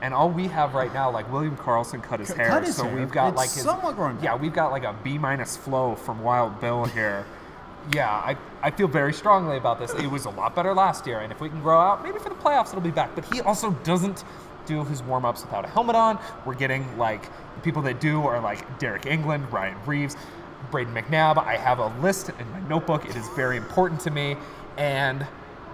And 0.00 0.14
all 0.14 0.30
we 0.30 0.46
have 0.48 0.74
right 0.74 0.92
now, 0.94 1.10
like 1.10 1.30
William 1.32 1.56
Karlsson 1.56 2.00
cut 2.02 2.20
his 2.20 2.28
Cut- 2.28 2.36
hair, 2.36 2.48
cut 2.50 2.64
his 2.64 2.76
so 2.76 2.84
hair. 2.84 2.94
we've 2.94 3.10
got 3.10 3.28
It's 3.30 3.36
like 3.36 3.50
his 3.50 3.62
somewhat 3.62 3.96
grown 3.96 4.18
yeah, 4.22 4.36
we've 4.36 4.52
got 4.52 4.70
like 4.70 4.84
a 4.84 4.94
B 5.02 5.18
minus 5.18 5.56
flow 5.56 5.94
from 5.96 6.22
Wild 6.22 6.60
Bill 6.60 6.84
here. 6.84 7.24
yeah, 7.92 8.10
I, 8.10 8.36
I 8.62 8.70
feel 8.70 8.86
very 8.86 9.12
strongly 9.12 9.56
about 9.56 9.80
this. 9.80 9.92
It 9.94 10.06
was 10.06 10.26
a 10.26 10.30
lot 10.30 10.54
better 10.54 10.72
last 10.74 11.06
year, 11.06 11.20
and 11.20 11.32
if 11.32 11.40
we 11.40 11.48
can 11.48 11.60
grow 11.60 11.80
out, 11.80 12.04
maybe 12.04 12.18
for 12.18 12.28
the 12.28 12.34
playoffs 12.36 12.68
it'll 12.68 12.80
be 12.80 12.90
back. 12.92 13.14
But 13.16 13.24
he 13.24 13.40
also 13.40 13.70
doesn't 13.82 14.22
do 14.66 14.84
his 14.84 15.02
warm 15.02 15.24
ups 15.24 15.42
without 15.42 15.64
a 15.64 15.68
helmet 15.68 15.96
on. 15.96 16.18
We're 16.44 16.54
getting 16.54 16.96
like 16.96 17.22
the 17.56 17.60
people 17.62 17.82
that 17.82 17.98
do 18.00 18.22
are 18.24 18.40
like 18.40 18.78
Deryk 18.78 19.02
Engelland, 19.02 19.50
Ryan 19.50 19.76
Reaves, 19.86 20.16
Brayden 20.74 20.92
McNabb. 20.92 21.38
I 21.38 21.56
have 21.56 21.78
a 21.78 21.86
list 22.00 22.30
in 22.30 22.50
my 22.50 22.58
notebook. 22.68 23.04
It 23.08 23.14
is 23.14 23.28
very 23.36 23.56
important 23.56 24.00
to 24.00 24.10
me, 24.10 24.36
and 24.76 25.24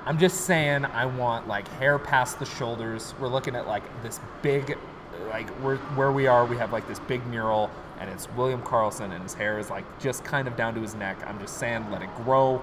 I'm 0.04 0.18
just 0.18 0.42
saying 0.42 0.84
I 0.84 1.06
want 1.06 1.48
like 1.48 1.66
hair 1.78 1.98
past 1.98 2.38
the 2.38 2.44
shoulders. 2.44 3.14
We're 3.18 3.28
looking 3.28 3.56
at 3.56 3.66
like 3.66 3.82
this 4.02 4.20
big, 4.42 4.76
like 5.30 5.48
we're, 5.62 5.78
where 5.96 6.12
we 6.12 6.26
are. 6.26 6.44
We 6.44 6.58
have 6.58 6.70
like 6.70 6.86
this 6.86 6.98
big 6.98 7.26
mural, 7.28 7.70
and 7.98 8.10
it's 8.10 8.28
William 8.32 8.60
Karlsson, 8.60 9.10
and 9.10 9.22
his 9.22 9.32
hair 9.32 9.58
is 9.58 9.70
like 9.70 9.84
just 10.00 10.22
kind 10.22 10.46
of 10.46 10.54
down 10.54 10.74
to 10.74 10.82
his 10.82 10.94
neck. 10.94 11.16
I'm 11.26 11.38
just 11.38 11.56
saying, 11.56 11.90
let 11.90 12.02
it 12.02 12.14
grow. 12.16 12.62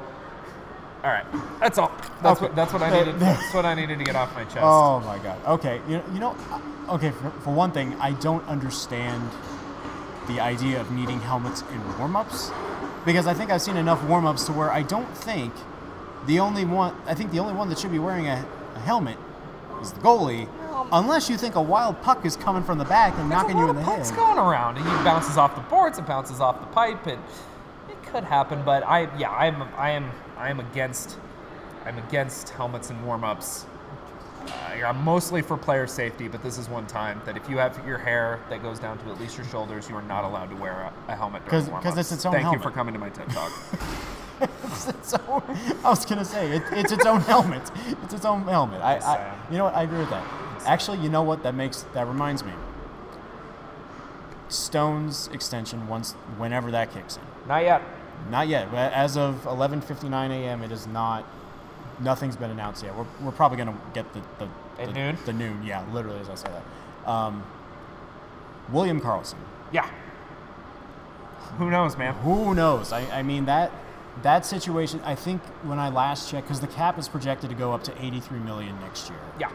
All 1.03 1.11
right, 1.13 1.25
that's 1.59 1.79
all. 1.79 1.91
That's 2.21 2.39
Okay. 2.39 2.47
what 2.47 2.55
that's 2.55 2.71
what 2.73 2.83
I 2.83 2.99
needed. 2.99 3.19
That's 3.19 3.53
what 3.53 3.65
I 3.65 3.73
needed 3.73 3.97
to 3.97 4.03
get 4.03 4.15
off 4.15 4.33
my 4.35 4.43
chest. 4.43 4.59
Oh 4.61 4.99
my 4.99 5.17
god. 5.19 5.43
Okay. 5.47 5.81
You 5.87 5.97
know, 5.97 6.03
you 6.13 6.19
know 6.19 6.35
uh, 6.51 6.93
okay, 6.95 7.09
for, 7.11 7.31
for 7.41 7.51
one 7.53 7.71
thing, 7.71 7.95
I 7.99 8.11
don't 8.13 8.47
understand 8.47 9.27
the 10.27 10.39
idea 10.39 10.79
of 10.81 10.91
needing 10.91 11.19
helmets 11.19 11.63
in 11.71 11.97
warm-ups 11.97 12.51
because 13.05 13.27
I 13.27 13.33
think 13.33 13.51
I've 13.51 13.61
seen 13.61 13.77
enough 13.77 14.03
warm-ups 14.03 14.45
to 14.45 14.53
where 14.53 14.71
I 14.71 14.81
don't 14.81 15.17
think 15.17 15.53
the 16.25 16.39
only 16.39 16.65
one 16.65 16.95
I 17.05 17.13
think 17.13 17.31
the 17.31 17.39
only 17.39 17.53
one 17.53 17.69
that 17.69 17.79
should 17.79 17.91
be 17.91 17.99
wearing 17.99 18.27
a, 18.27 18.45
a 18.75 18.79
helmet 18.79 19.17
is 19.81 19.91
the 19.93 19.99
goalie 20.01 20.47
unless 20.91 21.29
you 21.29 21.37
think 21.37 21.55
a 21.55 21.61
wild 21.61 22.01
puck 22.01 22.25
is 22.25 22.35
coming 22.35 22.63
from 22.63 22.77
the 22.77 22.85
back 22.85 23.17
and 23.17 23.29
knocking 23.29 23.57
you 23.57 23.69
in 23.69 23.75
the 23.75 23.81
head. 23.81 23.97
pucks 23.97 24.11
going 24.11 24.37
around, 24.37 24.77
and 24.77 24.85
he 24.85 24.91
bounces 25.03 25.37
off 25.37 25.55
the 25.55 25.61
boards, 25.61 25.97
it 25.97 26.05
bounces 26.05 26.39
off 26.39 26.59
the 26.59 26.65
pipe, 26.67 27.05
and 27.07 27.21
it 27.89 28.03
could 28.03 28.23
happen. 28.23 28.61
But 28.63 28.83
I, 28.83 29.15
yeah, 29.17 29.31
I'm, 29.31 29.61
I 29.75 29.91
am, 29.91 30.11
I 30.37 30.49
am 30.49 30.59
against, 30.59 31.17
I'm 31.85 31.97
against 31.97 32.49
helmets 32.49 32.89
and 32.89 33.05
warm-ups. 33.05 33.65
Uh, 34.47 34.85
I'm 34.85 35.03
mostly 35.03 35.41
for 35.41 35.57
player 35.57 35.87
safety, 35.87 36.27
but 36.27 36.41
this 36.43 36.57
is 36.57 36.69
one 36.69 36.85
time 36.87 37.21
that 37.25 37.35
if 37.37 37.49
you 37.49 37.57
have 37.57 37.85
your 37.85 37.97
hair 37.97 38.39
that 38.49 38.61
goes 38.61 38.79
down 38.79 38.97
to 38.99 39.09
at 39.11 39.19
least 39.19 39.37
your 39.37 39.45
shoulders, 39.47 39.89
you 39.89 39.95
are 39.95 40.01
not 40.03 40.23
allowed 40.23 40.49
to 40.49 40.55
wear 40.55 40.73
a, 41.07 41.11
a 41.11 41.15
helmet 41.15 41.43
during 41.45 41.49
'Cause- 41.65 41.69
'cause 41.69 41.83
warm-ups. 41.83 41.97
it's 41.99 42.11
its 42.11 42.25
own 42.25 42.33
helmet. 42.33 42.51
Thank 42.51 42.57
you 42.63 42.63
for 42.63 42.71
coming 42.73 42.93
to 42.93 42.99
my 42.99 43.09
TED 43.09 43.29
Talk. 43.29 43.51
It's 44.39 44.87
its 44.87 45.13
own- 45.27 45.41
I 45.83 45.89
was 45.89 46.05
gonna 46.05 46.23
say 46.23 46.51
it, 46.57 46.61
it's 46.71 46.91
its 46.91 47.07
own 47.07 47.21
helmet. 47.21 47.71
It's 48.03 48.13
its 48.13 48.23
own 48.25 48.43
helmet. 48.43 48.79
I, 48.83 48.97
I, 48.97 49.35
you 49.49 49.57
know 49.57 49.63
what? 49.63 49.73
I 49.75 49.81
agree 49.81 49.97
with 49.97 50.11
that. 50.11 50.23
Actually, 50.67 50.99
you 50.99 51.09
know 51.09 51.23
what? 51.23 51.41
That 51.41 51.55
makes 51.55 51.81
that 51.95 52.05
reminds 52.07 52.43
me. 52.43 52.51
Stone's 54.49 55.27
extension 55.33 55.87
once 55.87 56.13
whenever 56.37 56.69
that 56.71 56.93
kicks 56.93 57.17
in. 57.17 57.23
not 57.47 57.63
yet. 57.63 57.81
Not 58.29 58.47
yet. 58.47 58.69
but 58.71 58.93
As 58.93 59.17
of 59.17 59.43
11:59 59.45 60.29
a.m., 60.31 60.61
it 60.63 60.71
is 60.71 60.85
not. 60.85 61.25
Nothing's 61.99 62.35
been 62.35 62.51
announced 62.51 62.83
yet. 62.83 62.95
We're, 62.95 63.05
we're 63.21 63.31
probably 63.31 63.57
gonna 63.57 63.77
get 63.93 64.11
the 64.13 64.21
the, 64.39 64.47
At 64.81 64.87
the, 64.87 64.93
noon? 64.93 65.17
the 65.25 65.33
noon. 65.33 65.63
Yeah, 65.63 65.83
literally 65.91 66.19
as 66.19 66.29
I 66.29 66.35
say 66.35 66.49
that. 66.49 67.09
Um, 67.09 67.43
William 68.71 69.01
Karlsson. 69.01 69.37
Yeah. 69.71 69.89
Who 71.57 71.71
knows, 71.71 71.97
man? 71.97 72.13
Who 72.15 72.53
knows? 72.53 72.91
I, 72.91 73.19
I 73.19 73.23
mean 73.23 73.45
that 73.45 73.71
that 74.23 74.45
situation. 74.45 74.99
I 75.03 75.15
think 75.15 75.41
when 75.63 75.79
I 75.79 75.89
last 75.89 76.29
checked, 76.29 76.47
because 76.47 76.59
the 76.61 76.67
cap 76.67 76.97
is 76.99 77.07
projected 77.07 77.49
to 77.49 77.55
go 77.55 77.73
up 77.73 77.83
to 77.85 78.03
83 78.03 78.39
million 78.39 78.79
next 78.81 79.09
year. 79.09 79.19
Yeah. 79.39 79.51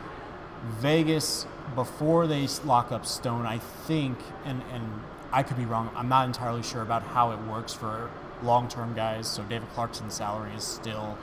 Vegas 0.81 1.47
before 1.75 2.27
they 2.27 2.47
lock 2.65 2.93
up 2.93 3.07
Stone, 3.07 3.47
I 3.47 3.59
think, 3.59 4.19
and 4.45 4.63
and 4.73 4.85
I 5.33 5.43
could 5.43 5.57
be 5.57 5.65
wrong. 5.65 5.91
I'm 5.95 6.09
not 6.09 6.27
entirely 6.27 6.63
sure 6.63 6.83
about 6.83 7.03
how 7.03 7.33
it 7.33 7.41
works 7.43 7.73
for 7.73 8.11
long-term 8.43 8.95
guys. 8.95 9.29
So 9.29 9.43
David 9.45 9.69
Clarkson's 9.75 10.15
salary 10.15 10.53
is 10.55 10.65
still 10.65 11.17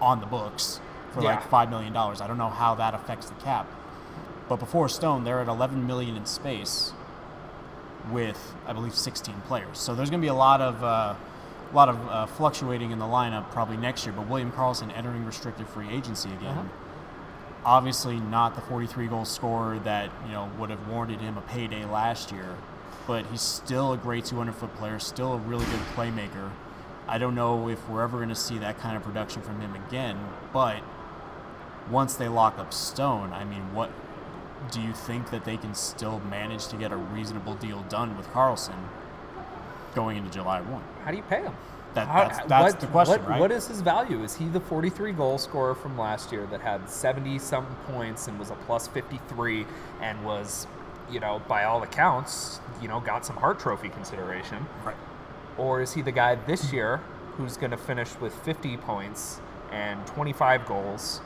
on 0.00 0.20
the 0.20 0.26
books 0.26 0.80
for 1.12 1.22
Yeah. 1.22 1.30
like 1.36 1.48
five 1.48 1.70
million 1.70 1.92
dollars. 1.92 2.20
I 2.20 2.26
don't 2.26 2.38
know 2.38 2.50
how 2.50 2.74
that 2.76 2.94
affects 2.94 3.26
the 3.28 3.34
cap. 3.36 3.66
But 4.48 4.56
before 4.60 4.88
Stone, 4.88 5.24
they're 5.24 5.40
at 5.40 5.48
11 5.48 5.86
million 5.86 6.16
in 6.16 6.24
space 6.26 6.92
with 8.12 8.54
I 8.66 8.72
believe 8.72 8.94
16 8.94 9.34
players. 9.48 9.78
So 9.78 9.94
there's 9.94 10.10
going 10.10 10.20
to 10.20 10.24
be 10.24 10.28
a 10.30 10.34
lot 10.34 10.60
of 10.60 10.82
uh, 10.84 11.14
a 11.72 11.74
lot 11.74 11.88
of 11.88 12.08
uh, 12.08 12.26
fluctuating 12.26 12.92
in 12.92 12.98
the 13.00 13.04
lineup 13.06 13.50
probably 13.50 13.76
next 13.76 14.06
year. 14.06 14.14
But 14.16 14.28
William 14.28 14.52
Karlsson 14.52 14.96
entering 14.96 15.24
restricted 15.24 15.66
free 15.68 15.88
agency 15.88 16.28
again. 16.30 16.56
Uh-huh. 16.58 16.68
Obviously 17.64 18.20
not 18.20 18.54
the 18.54 18.60
43 18.60 19.08
goal 19.08 19.24
scorer 19.24 19.80
that 19.80 20.10
you 20.26 20.32
know 20.32 20.48
would 20.58 20.70
have 20.70 20.86
warranted 20.88 21.20
him 21.20 21.36
a 21.36 21.40
payday 21.40 21.84
last 21.84 22.30
year, 22.30 22.54
but 23.08 23.26
he's 23.26 23.40
still 23.40 23.92
a 23.92 23.96
great 23.96 24.24
200 24.24 24.54
foot 24.54 24.72
player, 24.76 25.00
still 25.00 25.32
a 25.32 25.38
really 25.38 25.64
good 25.64 25.80
playmaker. 25.96 26.50
I 27.08 27.18
don't 27.18 27.34
know 27.34 27.68
if 27.68 27.88
we're 27.88 28.02
ever 28.02 28.16
going 28.16 28.28
to 28.30 28.34
see 28.34 28.58
that 28.58 28.78
kind 28.78 28.96
of 28.96 29.02
production 29.02 29.42
from 29.42 29.60
him 29.60 29.74
again, 29.74 30.18
but 30.52 30.78
once 31.90 32.14
they 32.14 32.28
lock 32.28 32.58
up 32.58 32.72
Stone, 32.72 33.32
I 33.32 33.44
mean, 33.44 33.72
what 33.72 33.90
do 34.72 34.80
you 34.80 34.92
think 34.92 35.30
that 35.30 35.44
they 35.44 35.56
can 35.56 35.74
still 35.74 36.18
manage 36.28 36.66
to 36.68 36.76
get 36.76 36.90
a 36.92 36.96
reasonable 36.96 37.54
deal 37.54 37.82
done 37.88 38.16
with 38.16 38.26
Karlsson 38.30 38.74
going 39.94 40.16
into 40.16 40.30
July 40.30 40.60
1? 40.60 40.82
How 41.04 41.10
do 41.12 41.16
you 41.16 41.22
pay 41.24 41.42
him? 41.42 41.54
That- 41.94 42.08
How- 42.08 42.22
that's- 42.24 42.40
that's 42.48 42.72
what- 42.74 42.80
the 42.80 42.86
question, 42.88 43.22
what- 43.22 43.30
right? 43.30 43.40
What 43.40 43.52
is 43.52 43.68
his 43.68 43.80
value? 43.80 44.22
Is 44.22 44.34
he 44.36 44.48
the 44.48 44.60
43 44.60 45.12
goal 45.12 45.38
scorer 45.38 45.74
from 45.74 45.96
last 45.96 46.32
year 46.32 46.46
that 46.50 46.60
had 46.60 46.90
70 46.90 47.38
something 47.38 47.76
points 47.92 48.26
and 48.28 48.38
was 48.38 48.50
a 48.50 48.54
plus 48.66 48.86
53 48.88 49.66
and 50.02 50.22
was, 50.24 50.66
you 51.08 51.20
know, 51.20 51.40
by 51.46 51.64
all 51.64 51.82
accounts, 51.82 52.60
you 52.82 52.88
know, 52.88 53.00
got 53.00 53.24
some 53.24 53.36
Hart 53.36 53.58
Trophy 53.60 53.88
consideration? 53.88 54.66
Right. 54.84 54.96
Or 55.58 55.80
is 55.80 55.94
he 55.94 56.02
the 56.02 56.12
guy 56.12 56.34
this 56.34 56.72
year 56.72 56.98
who's 57.36 57.56
going 57.56 57.70
to 57.70 57.76
finish 57.76 58.08
with 58.20 58.34
50 58.44 58.76
points 58.78 59.40
and 59.72 60.06
25 60.06 60.66
goals 60.66 61.20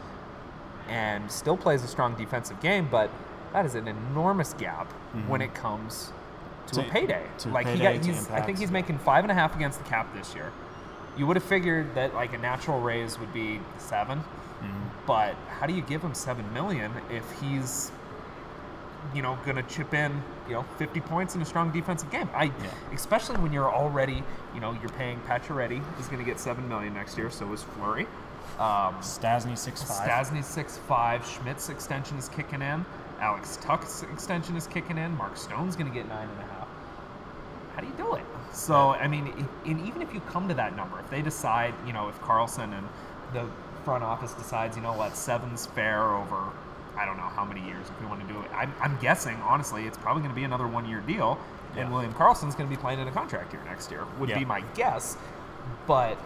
and 0.89 1.31
still 1.31 1.57
plays 1.57 1.85
a 1.85 1.87
strong 1.89 2.15
defensive 2.17 2.61
game, 2.61 2.89
but 2.91 3.11
that 3.53 3.65
is 3.67 3.75
an 3.75 3.89
enormous 3.89 4.55
gap 4.55 4.91
when 5.29 5.41
it 5.41 5.55
comes 5.55 6.13
to, 6.69 6.75
To- 6.75 6.81
a 6.81 6.85
payday. 6.91 7.25
to 7.39 7.49
like 7.49 7.67
he 7.67 7.73
payday, 7.79 7.95
got, 7.97 8.03
to 8.03 8.13
he's, 8.13 8.31
I 8.31 8.41
think 8.41 8.59
he's 8.59 8.71
making 8.71 8.99
five 8.99 9.25
and 9.25 9.31
a 9.31 9.35
half 9.35 9.55
against 9.57 9.79
the 9.83 9.89
cap 9.89 10.13
this 10.15 10.35
year. 10.35 10.53
You 11.17 11.27
would 11.27 11.37
have 11.37 11.45
figured 11.45 11.95
that 11.97 12.15
like 12.15 12.33
a 12.33 12.39
natural 12.39 12.81
raise 12.81 13.19
would 13.19 13.33
be 13.33 13.61
7 13.79 14.19
Mm-hmm. 14.61 14.89
but 15.07 15.35
how 15.59 15.67
do 15.67 15.73
you 15.73 15.81
give 15.81 16.03
him 16.05 16.13
seven 16.13 16.53
million 16.53 16.93
if 17.11 17.25
he's 17.41 17.91
you 19.15 19.23
know, 19.23 19.39
going 19.45 19.57
to 19.57 19.63
chip 19.63 19.95
in, 19.95 20.23
you 20.47 20.55
know, 20.55 20.63
50 20.79 21.01
points 21.01 21.35
in 21.35 21.43
a 21.43 21.45
strong 21.45 21.73
defensive 21.73 22.11
game. 22.11 22.29
I, 22.35 22.53
especially 22.93 23.37
when 23.39 23.53
you're 23.53 23.73
already, 23.73 24.23
you 24.55 24.61
know, 24.61 24.77
you're 24.81 24.91
paying 24.91 25.21
Pacioretty 25.21 25.83
is 25.99 26.07
going 26.07 26.19
to 26.19 26.25
get 26.25 26.39
seven 26.39 26.69
million 26.69 26.95
next 26.95 27.17
year. 27.17 27.31
So 27.31 27.53
is 27.53 27.63
Fleury. 27.63 28.07
Um, 28.59 28.97
Stastny 29.01 29.57
six 29.57 29.83
five. 29.83 30.09
Stastny 30.09 30.45
six 30.45 30.79
five. 30.87 31.27
Schmidt's 31.27 31.69
extension 31.69 32.19
is 32.19 32.29
kicking 32.29 32.63
in. 32.63 32.85
Alex 33.21 33.59
Tuch's 33.63 34.03
extension 34.13 34.57
is 34.57 34.67
kicking 34.67 34.99
in. 34.99 35.17
Mark 35.17 35.37
Stone's 35.37 35.77
going 35.77 35.89
to 35.89 35.95
get 35.95 36.09
nine 36.09 36.29
and 36.29 36.39
a 36.39 36.43
half. 36.43 36.69
How 37.75 37.81
do 37.81 37.87
you 37.87 37.95
do 37.97 38.15
it? 38.15 38.25
So 38.53 38.91
I 38.91 39.09
mean, 39.09 39.49
and 39.65 39.87
even 39.87 40.03
if 40.03 40.13
you 40.13 40.21
come 40.21 40.49
to 40.49 40.55
that 40.55 40.77
number, 40.77 40.99
if 41.01 41.09
they 41.11 41.23
decide, 41.23 41.75
you 41.87 41.93
know, 41.93 42.09
if 42.09 42.21
Karlsson 42.21 42.77
and 42.77 42.89
the 43.33 43.47
front 43.85 44.05
office 44.05 44.35
decides, 44.35 44.77
you 44.77 44.83
know 44.83 44.93
what, 44.93 45.17
seven's 45.17 45.67
fair 45.67 46.03
over, 46.15 46.51
I 46.97 47.05
don't 47.05 47.17
know 47.17 47.23
how 47.23 47.45
many 47.45 47.65
years 47.67 47.87
if 47.89 48.01
we 48.01 48.07
want 48.07 48.27
to 48.27 48.33
do 48.33 48.41
it. 48.41 48.51
I'm, 48.55 48.73
I'm 48.81 48.99
guessing, 48.99 49.37
honestly, 49.37 49.87
it's 49.87 49.99
probably 49.99 50.23
going 50.23 50.35
to 50.35 50.37
be 50.37 50.45
another 50.45 50.67
one-year 50.69 51.01
deal, 51.01 51.39
and 51.71 51.79
Yeah. 51.79 51.91
William 51.91 52.13
Karlsson's 52.13 52.55
going 52.55 52.69
to 52.69 52.75
be 52.77 52.81
playing 52.81 52.99
in 53.01 53.09
a 53.09 53.13
contract 53.13 53.53
year 53.53 53.63
next 53.65 53.91
year. 53.91 54.05
Would 54.19 54.29
be 54.39 54.45
my 54.45 54.61
guess, 54.75 55.17
but 55.87 56.19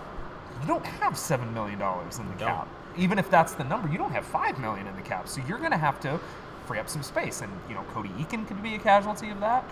you 0.61 0.67
don't 0.67 0.85
have 0.87 1.17
seven 1.19 1.53
million 1.55 1.79
dollars 1.79 2.19
in 2.19 2.27
the 2.29 2.35
cap. 2.35 2.69
Even 2.97 3.19
if 3.19 3.29
that's 3.31 3.53
the 3.55 3.65
number, 3.65 3.89
you 3.89 3.99
don't 3.99 4.13
have 4.13 4.25
five 4.25 4.59
million 4.59 4.87
in 4.87 4.95
the 4.97 5.03
cap. 5.03 5.29
So 5.29 5.43
you're 5.49 5.59
going 5.59 5.73
to 5.73 5.77
have 5.77 6.01
to 6.01 6.19
free 6.67 6.79
up 6.79 6.89
some 6.89 7.03
space, 7.03 7.41
and 7.43 7.53
you 7.69 7.75
know 7.75 7.83
Cody 7.93 8.09
Eakin 8.11 8.47
could 8.49 8.63
be 8.63 8.75
a 8.75 8.79
casualty 8.79 9.31
of 9.31 9.41
that. 9.41 9.65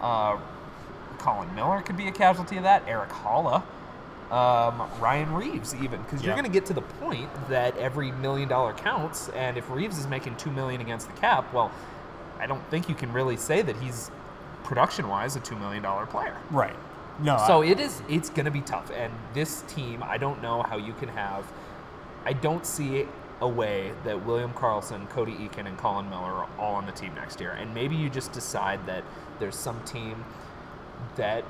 Uh, 0.00 0.36
Colin 1.18 1.52
Miller 1.54 1.80
could 1.82 1.96
be 1.96 2.06
a 2.08 2.12
casualty 2.12 2.56
of 2.58 2.62
that. 2.64 2.86
Erik 2.86 3.08
Haula, 3.10 3.62
um, 4.30 4.82
Ryan 5.00 5.32
Reaves, 5.34 5.74
even 5.76 6.02
because 6.02 6.22
you're 6.22 6.34
going 6.34 6.44
to 6.46 6.50
get 6.50 6.66
to 6.66 6.72
the 6.74 6.82
point 6.82 7.28
that 7.48 7.76
every 7.78 8.10
million 8.12 8.48
dollar 8.48 8.72
counts, 8.72 9.28
and 9.30 9.56
if 9.56 9.70
Reaves 9.70 9.98
is 9.98 10.06
making 10.08 10.36
two 10.36 10.50
million 10.50 10.80
against 10.80 11.06
the 11.08 11.20
cap, 11.20 11.52
well, 11.54 11.70
I 12.38 12.46
don't 12.46 12.64
think 12.70 12.88
you 12.88 12.94
can 12.94 13.12
really 13.12 13.36
say 13.36 13.62
that 13.62 13.76
he's 13.76 14.10
production-wise 14.64 15.36
a 15.36 15.40
two 15.40 15.56
million 15.56 15.82
dollar 15.82 16.06
player. 16.06 16.36
Right. 16.50 16.74
No. 17.20 17.38
So 17.46 17.62
I- 17.62 17.66
it 17.66 17.80
is. 17.80 18.02
It's 18.08 18.28
going 18.30 18.46
to 18.46 18.50
be 18.50 18.60
tough, 18.62 18.90
and 18.90 19.12
this 19.32 19.62
team, 19.68 20.02
I 20.02 20.18
don't 20.18 20.42
know 20.42 20.62
how 20.62 20.76
you 20.76 20.92
can 20.94 21.08
have. 21.10 21.44
I 22.24 22.32
don't 22.32 22.66
see 22.66 23.06
a 23.40 23.48
way 23.48 23.92
that 24.04 24.24
William 24.26 24.52
Karlsson, 24.54 25.08
Cody 25.10 25.32
Eakin, 25.34 25.66
and 25.66 25.78
Colin 25.78 26.08
Miller 26.10 26.32
are 26.32 26.48
all 26.58 26.74
on 26.74 26.86
the 26.86 26.92
team 26.92 27.14
next 27.14 27.38
year, 27.40 27.52
and 27.52 27.72
maybe 27.74 27.94
you 27.94 28.10
just 28.10 28.32
decide 28.32 28.84
that 28.86 29.04
there's 29.38 29.54
some 29.56 29.80
team 29.84 30.24
that 31.16 31.44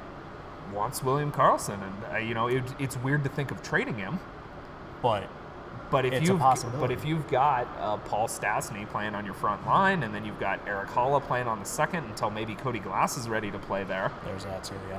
wants 0.73 1.03
William 1.03 1.33
Karlsson, 1.33 1.79
and 1.83 2.14
uh, 2.14 2.19
you 2.19 2.35
know 2.35 2.49
it, 2.49 2.62
it's 2.79 2.97
weird 2.99 3.23
to 3.25 3.31
think 3.31 3.51
of 3.51 3.62
trading 3.62 3.95
him. 3.97 4.19
but 5.03 5.25
But 5.91 6.05
if 6.05 6.12
It's 6.14 6.29
you've 6.29 6.41
but 6.81 6.91
if 6.91 7.05
you've 7.05 7.29
got 7.29 7.67
uh, 7.79 7.97
Paul 7.99 8.27
Stastny 8.29 8.89
playing 8.89 9.14
on 9.14 9.25
your 9.25 9.35
front 9.35 9.64
line, 9.67 10.03
and 10.03 10.14
then 10.14 10.25
you've 10.25 10.41
got 10.41 10.67
Erik 10.67 10.89
Haula 10.89 11.23
playing 11.23 11.47
on 11.47 11.59
the 11.61 11.64
second 11.67 12.05
until 12.05 12.31
maybe 12.31 12.55
Cody 12.55 12.79
Glass 12.81 13.17
is 13.17 13.29
ready 13.29 13.51
to 13.51 13.59
play 13.59 13.85
there, 13.85 14.11
there's 14.25 14.45
that 14.45 14.64
too. 14.64 14.75
Yeah. 14.91 14.99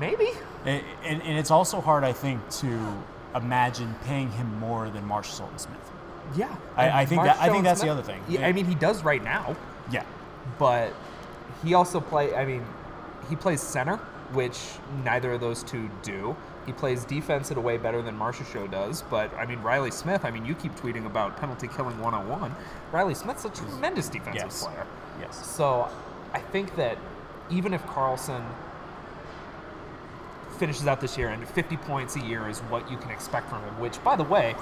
maybe. 0.00 0.28
And, 0.64 0.82
and, 1.04 1.22
and 1.22 1.38
it's 1.38 1.50
also 1.50 1.80
hard, 1.80 2.04
I 2.04 2.12
think, 2.12 2.40
to 2.62 3.02
imagine 3.34 3.94
paying 4.04 4.30
him 4.30 4.58
more 4.58 4.88
than 4.90 5.04
Marshall 5.06 5.34
Sultan 5.34 5.58
Smith. 5.58 5.90
Yeah, 6.36 6.54
I- 6.76 7.02
I 7.02 7.06
think 7.06 7.22
that- 7.22 7.38
I 7.40 7.48
think 7.50 7.64
that's 7.64 7.80
the 7.82 7.88
other 7.88 8.02
thing. 8.02 8.20
Yeah, 8.28 8.46
I 8.46 8.52
mean, 8.52 8.64
he 8.64 8.74
does 8.74 9.04
right 9.04 9.22
now, 9.22 9.54
Yeah. 9.90 10.02
but 10.58 10.92
he 11.64 11.74
also 11.74 12.00
play. 12.00 12.34
I 12.34 12.44
mean, 12.44 12.64
he 13.28 13.36
plays 13.36 13.60
center, 13.60 13.96
which 14.32 14.58
neither 15.04 15.32
of 15.32 15.40
those 15.40 15.62
two 15.62 15.88
do. 16.02 16.36
He 16.66 16.72
plays 16.72 17.04
defense 17.04 17.50
in 17.52 17.56
a 17.56 17.60
way 17.60 17.76
better 17.76 18.02
than 18.02 18.18
Marchessault 18.18 18.70
does. 18.72 19.02
But 19.02 19.32
I 19.34 19.46
mean, 19.46 19.60
Riley 19.62 19.90
Smith. 19.92 20.24
I 20.24 20.30
mean, 20.30 20.44
you 20.44 20.54
keep 20.54 20.74
tweeting 20.76 21.06
about 21.06 21.36
penalty 21.36 21.68
killing 21.68 21.98
101. 22.00 22.54
Riley 22.92 23.14
Smith's 23.14 23.44
a 23.44 23.50
tremendous 23.50 24.08
defensive 24.08 24.42
Yes. 24.46 24.64
player. 24.64 24.86
Yes. 25.20 25.46
So 25.46 25.88
I 26.34 26.40
think 26.40 26.74
that 26.76 26.98
even 27.50 27.72
if 27.72 27.82
Karlsson 27.86 28.42
finishes 30.58 30.86
out 30.86 31.00
this 31.00 31.16
year 31.18 31.28
and 31.28 31.46
50 31.46 31.76
points 31.78 32.16
a 32.16 32.20
year 32.20 32.48
is 32.48 32.58
what 32.60 32.90
you 32.90 32.96
can 32.96 33.10
expect 33.10 33.48
from 33.50 33.62
him, 33.62 33.78
which, 33.78 34.02
by 34.02 34.16
the 34.16 34.24
way, 34.24 34.54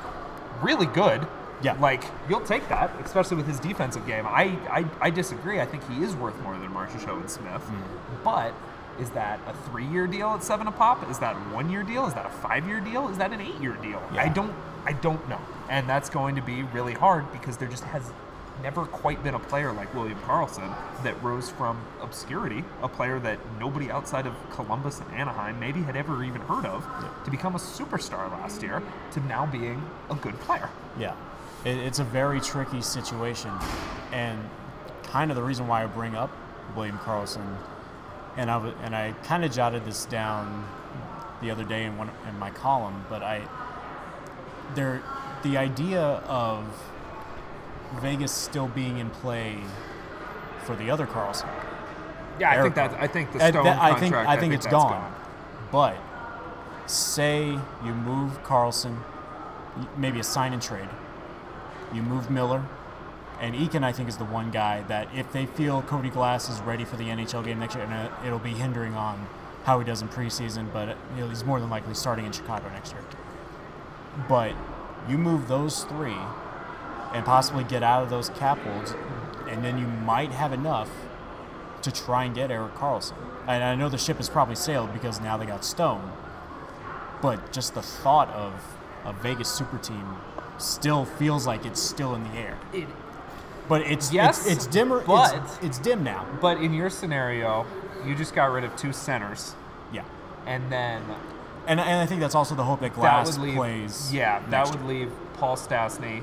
really 0.63 0.87
good. 0.87 1.27
Yeah. 1.65 1.79
Like, 1.81 2.05
you'll 2.29 2.43
take 2.43 2.69
that, 2.69 2.91
especially 3.03 3.39
with 3.39 3.47
his 3.47 3.59
defensive 3.59 4.07
game. 4.07 4.27
I, 4.27 4.59
I, 4.71 4.85
I 5.01 5.11
disagree. 5.11 5.61
I 5.61 5.67
think 5.67 5.89
he 5.91 6.03
is 6.03 6.15
worth 6.15 6.39
more 6.43 6.57
than 6.59 6.71
Show 7.01 7.17
and 7.17 7.31
Smith. 7.31 7.63
Hmm. 7.63 8.23
But 8.23 8.55
is 9.01 9.11
that 9.11 9.41
a 9.47 9.55
three 9.71 9.87
year 9.87 10.07
deal 10.07 10.31
at 10.31 10.45
seven 10.45 10.67
a 10.67 10.73
pop? 10.73 11.09
Is 11.11 11.19
that 11.19 11.35
a 11.35 11.39
one 11.55 11.71
year 11.71 11.83
deal? 11.83 12.07
Is 12.07 12.15
that 12.15 12.27
a 12.27 12.31
five 12.31 12.67
year 12.69 12.81
deal? 12.81 13.09
Is 13.09 13.19
that 13.19 13.33
an 13.33 13.41
eight 13.41 13.61
year 13.61 13.77
deal? 13.83 14.03
I 14.13 14.29
don't 14.29 14.55
I 14.87 14.93
don't 14.93 15.27
know. 15.29 15.41
And 15.71 15.89
that's 15.89 16.11
going 16.11 16.37
to 16.37 16.43
be 16.43 16.63
really 16.63 16.93
hard 16.93 17.31
because 17.33 17.57
there 17.57 17.69
just 17.69 17.85
has 17.85 18.13
never 18.63 18.85
quite 18.85 19.23
been 19.25 19.35
a 19.35 19.39
player 19.39 19.73
like 19.73 19.93
William 19.95 20.19
Karlsson 20.21 20.75
that 21.03 21.21
rose 21.23 21.51
from 21.51 21.83
obscurity, 22.01 22.65
a 22.83 22.89
player 22.89 23.19
that 23.21 23.39
nobody 23.59 23.91
outside 23.91 24.27
of 24.27 24.35
Columbus 24.51 25.01
and 25.01 25.11
Anaheim 25.13 25.59
maybe 25.59 25.83
had 25.83 25.97
ever 25.97 26.23
even 26.23 26.41
heard 26.43 26.65
of, 26.65 26.87
to 27.25 27.31
become 27.31 27.55
a 27.55 27.59
superstar 27.59 28.31
last 28.31 28.63
year, 28.63 28.83
to 29.13 29.21
now 29.27 29.47
being 29.47 29.83
a 30.11 30.15
good 30.15 30.39
player. 30.41 30.71
Yeah, 30.99 31.15
it, 31.65 31.77
it's 31.79 31.99
a 31.99 32.05
very 32.05 32.41
tricky 32.41 32.83
situation, 32.83 33.51
and 34.13 34.39
kind 35.05 35.31
of 35.31 35.37
the 35.37 35.43
reason 35.43 35.67
why 35.67 35.83
I 35.83 35.87
bring 35.87 36.15
up 36.15 36.31
William 36.77 36.99
Karlsson, 36.99 37.57
and 38.37 38.51
I 38.51 38.55
w- 38.55 38.75
and 38.83 38.95
I 38.97 39.13
kind 39.25 39.45
of 39.45 39.53
jotted 39.53 39.85
this 39.85 40.05
down 40.07 40.67
the 41.43 41.51
other 41.51 41.65
day 41.65 41.85
in 41.85 41.97
one 41.97 42.11
in 42.29 42.39
my 42.39 42.51
column, 42.51 43.05
but 43.09 43.23
I 43.23 43.43
there 44.75 45.03
the 45.43 45.57
idea 45.57 46.01
of 46.01 46.65
Vegas 48.01 48.33
still 48.33 48.67
being 48.69 48.99
in 48.99 49.11
play 49.11 49.59
for 50.65 50.75
the 50.75 50.91
other 50.91 51.07
Karlsson. 51.07 51.49
Yeah, 52.41 52.51
I 52.51 52.63
think 52.63 52.75
that 52.75 52.95
I 52.95 53.07
think 53.07 53.33
the 53.33 53.39
Stone 53.49 53.65
that- 53.65 53.81
I 53.81 53.91
contract. 53.91 54.01
think 54.01 54.15
I 54.15 54.37
think 54.41 54.55
it's 54.55 54.65
that's 54.67 54.75
gone. 54.75 55.15
But 55.71 55.97
say 56.87 57.47
you 57.85 57.95
move 57.95 58.43
Karlsson, 58.43 58.97
maybe 59.97 60.19
a 60.21 60.25
sign 60.25 60.53
and 60.53 60.61
trade. 60.63 60.89
You 61.93 62.03
move 62.03 62.31
Miller, 62.31 62.65
and 63.41 63.55
Eakin 63.55 63.83
I 63.83 63.93
think 63.93 64.09
is 64.09 64.17
the 64.17 64.25
one 64.25 64.51
guy 64.51 64.83
that 64.83 65.09
if 65.15 65.33
they 65.33 65.47
feel 65.47 65.83
Cody 65.83 66.11
Glass 66.11 66.49
is 66.49 66.61
ready 66.61 66.85
for 66.85 66.97
the 66.97 67.05
NHL 67.05 67.45
game 67.45 67.59
next 67.59 67.75
year, 67.75 67.85
and 67.85 67.93
uh, 67.93 68.11
it'll 68.25 68.39
be 68.39 68.51
hindering 68.51 68.95
on 68.95 69.27
how 69.65 69.79
he 69.79 69.85
does 69.85 70.03
in 70.03 70.09
preseason, 70.09 70.73
but 70.73 70.91
uh, 70.91 71.29
he's 71.29 71.45
more 71.45 71.61
than 71.61 71.71
likely 71.71 71.95
starting 71.95 72.27
in 72.27 72.33
Chicago 72.33 72.69
next 72.71 72.93
year. 72.93 73.03
But 74.29 74.55
you 75.09 75.19
move 75.19 75.49
those 75.49 75.85
three, 75.85 76.17
and 77.13 77.25
possibly 77.25 77.65
get 77.65 77.83
out 77.83 78.03
of 78.03 78.11
those 78.11 78.29
cap 78.31 78.59
holds, 78.59 78.95
and 79.49 79.65
then 79.65 79.79
you 79.79 79.87
might 79.87 80.33
have 80.33 80.53
enough 80.53 80.91
to 81.83 81.93
try 81.93 82.25
and 82.25 82.35
get 82.35 82.51
Erik 82.51 82.75
Karlsson. 82.75 83.17
And 83.47 83.63
I 83.63 83.75
know 83.75 83.89
the 83.89 83.99
ship 83.99 84.17
has 84.17 84.29
probably 84.29 84.55
sailed 84.55 84.93
because 84.93 85.21
now 85.21 85.37
they 85.37 85.47
got 85.47 85.65
Stone. 85.65 86.13
But 87.21 87.53
just 87.53 87.75
the 87.75 87.83
thought 87.83 88.29
of 88.31 88.53
a 89.05 89.13
Vegas 89.13 89.49
super 89.49 89.79
team 89.79 90.17
still 90.59 91.05
feels 91.05 91.47
like 91.47 91.65
it's 91.67 91.81
still 91.81 92.15
in 92.15 92.23
the 92.25 92.31
air. 92.39 92.57
It, 92.73 92.87
But 93.69 93.83
it's 93.83 94.13
Yes, 94.13 94.47
it's, 94.47 94.57
it's 94.57 94.67
dimmer. 94.67 95.01
but- 95.01 95.35
it's, 95.35 95.59
it's 95.63 95.79
dim 95.79 96.03
now. 96.05 96.27
but 96.41 96.59
in 96.59 96.73
your 96.75 96.91
scenario, 96.91 97.67
you 98.05 98.15
just 98.15 98.35
got 98.35 98.53
rid 98.53 98.65
of 98.65 98.75
two 98.77 98.93
centers, 98.93 99.55
Yeah, 99.93 100.03
and 100.47 100.71
then 100.71 101.03
and 101.67 101.81
and 101.81 102.01
I 102.01 102.05
think 102.07 102.21
that's 102.21 102.35
also 102.35 102.55
the 102.55 102.65
hope 102.65 102.81
that 102.81 102.93
that 102.93 103.01
Glass 103.01 103.39
would 103.39 103.47
leave 103.47 103.57
plays. 103.57 104.13
Yeah, 104.13 104.43
that 104.51 104.67
would 104.71 104.81
year. 104.81 104.89
leave 105.07 105.13
Paul 105.35 105.57
Stastny, 105.57 106.23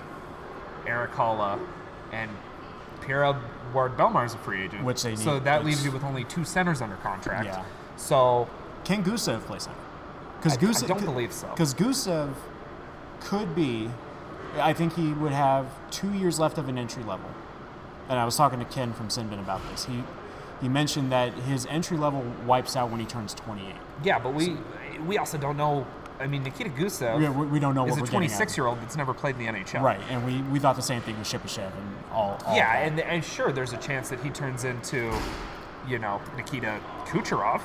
Erik 0.85 1.11
Haula, 1.13 1.59
and 2.11 2.29
Pierre 3.01 3.35
Ward 3.73 3.97
Belmar 3.97 4.23
is 4.25 4.35
a 4.35 4.37
free 4.37 4.61
agent. 4.63 4.83
Which 4.83 5.01
they 5.01 5.15
So 5.15 5.39
that 5.39 5.65
leaves 5.65 5.83
you 5.83 5.91
with 5.91 6.03
only 6.03 6.23
two 6.25 6.43
centers 6.45 6.79
under 6.81 6.97
contract. 6.97 7.45
Yeah. 7.45 7.63
So 7.97 8.47
Can 8.83 9.03
Gusev 9.03 9.41
play 9.41 9.57
center? 9.57 9.75
Because 10.37 10.53
I- 10.53 10.61
I 10.61 10.63
Gusev 10.69 10.87
don't 10.87 11.05
believe 11.05 11.33
so. 11.33 11.47
Because 11.49 11.73
Gusev 11.73 12.33
could 13.21 13.55
be. 13.55 13.89
I 14.55 14.73
think 14.73 14.95
he 14.95 15.13
would 15.13 15.31
have 15.31 15.67
two 15.91 16.13
years 16.13 16.39
left 16.39 16.57
of 16.57 16.67
an 16.67 16.77
entry 16.77 17.03
level. 17.03 17.29
And 18.09 18.19
I 18.19 18.25
was 18.25 18.35
talking 18.35 18.59
to 18.59 18.65
Ken 18.65 18.93
from 18.93 19.07
Sinbin 19.07 19.39
about 19.39 19.61
this. 19.69 19.85
He 19.85 20.03
he 20.61 20.69
mentioned 20.69 21.11
that 21.11 21.33
his 21.33 21.65
entry 21.67 21.97
level 21.97 22.23
wipes 22.45 22.75
out 22.75 22.91
when 22.91 22.99
he 22.99 23.05
turns 23.05 23.33
28. 23.33 23.73
yeah, 24.03 24.19
but 24.19 24.33
we 24.33 24.57
we 25.05 25.17
also 25.17 25.37
don't 25.37 25.57
know. 25.57 25.87
I 26.19 26.27
mean, 26.27 26.43
Nikita 26.43 26.69
Gusev 26.69 27.17
We, 27.17 27.29
we 27.29 27.45
we 27.53 27.59
don't 27.59 27.73
know 27.73 27.85
is 27.85 27.91
what 27.91 27.97
a 27.97 28.01
we're 28.01 28.05
getting 28.05 28.31
at. 28.31 28.37
26 28.37 28.57
year 28.57 28.67
old 28.67 28.79
that's 28.81 28.95
never 28.95 29.13
played 29.13 29.35
in 29.37 29.45
the 29.45 29.59
NHL. 29.59 29.81
Right, 29.81 29.99
and 30.09 30.23
we, 30.23 30.41
we 30.51 30.59
thought 30.59 30.75
the 30.75 30.81
same 30.81 31.01
thing 31.01 31.17
with 31.17 31.27
Shipachev 31.27 31.71
and 31.75 31.95
all. 32.11 32.37
all 32.45 32.55
Yeah, 32.55 32.77
and, 32.77 32.99
and 32.99 33.23
sure, 33.25 33.51
there's 33.51 33.73
a 33.73 33.77
chance 33.77 34.09
that 34.09 34.19
he 34.19 34.29
turns 34.29 34.63
into, 34.63 35.11
you 35.87 35.97
know, 35.97 36.21
Nikita 36.37 36.79
Kucherov, 37.05 37.61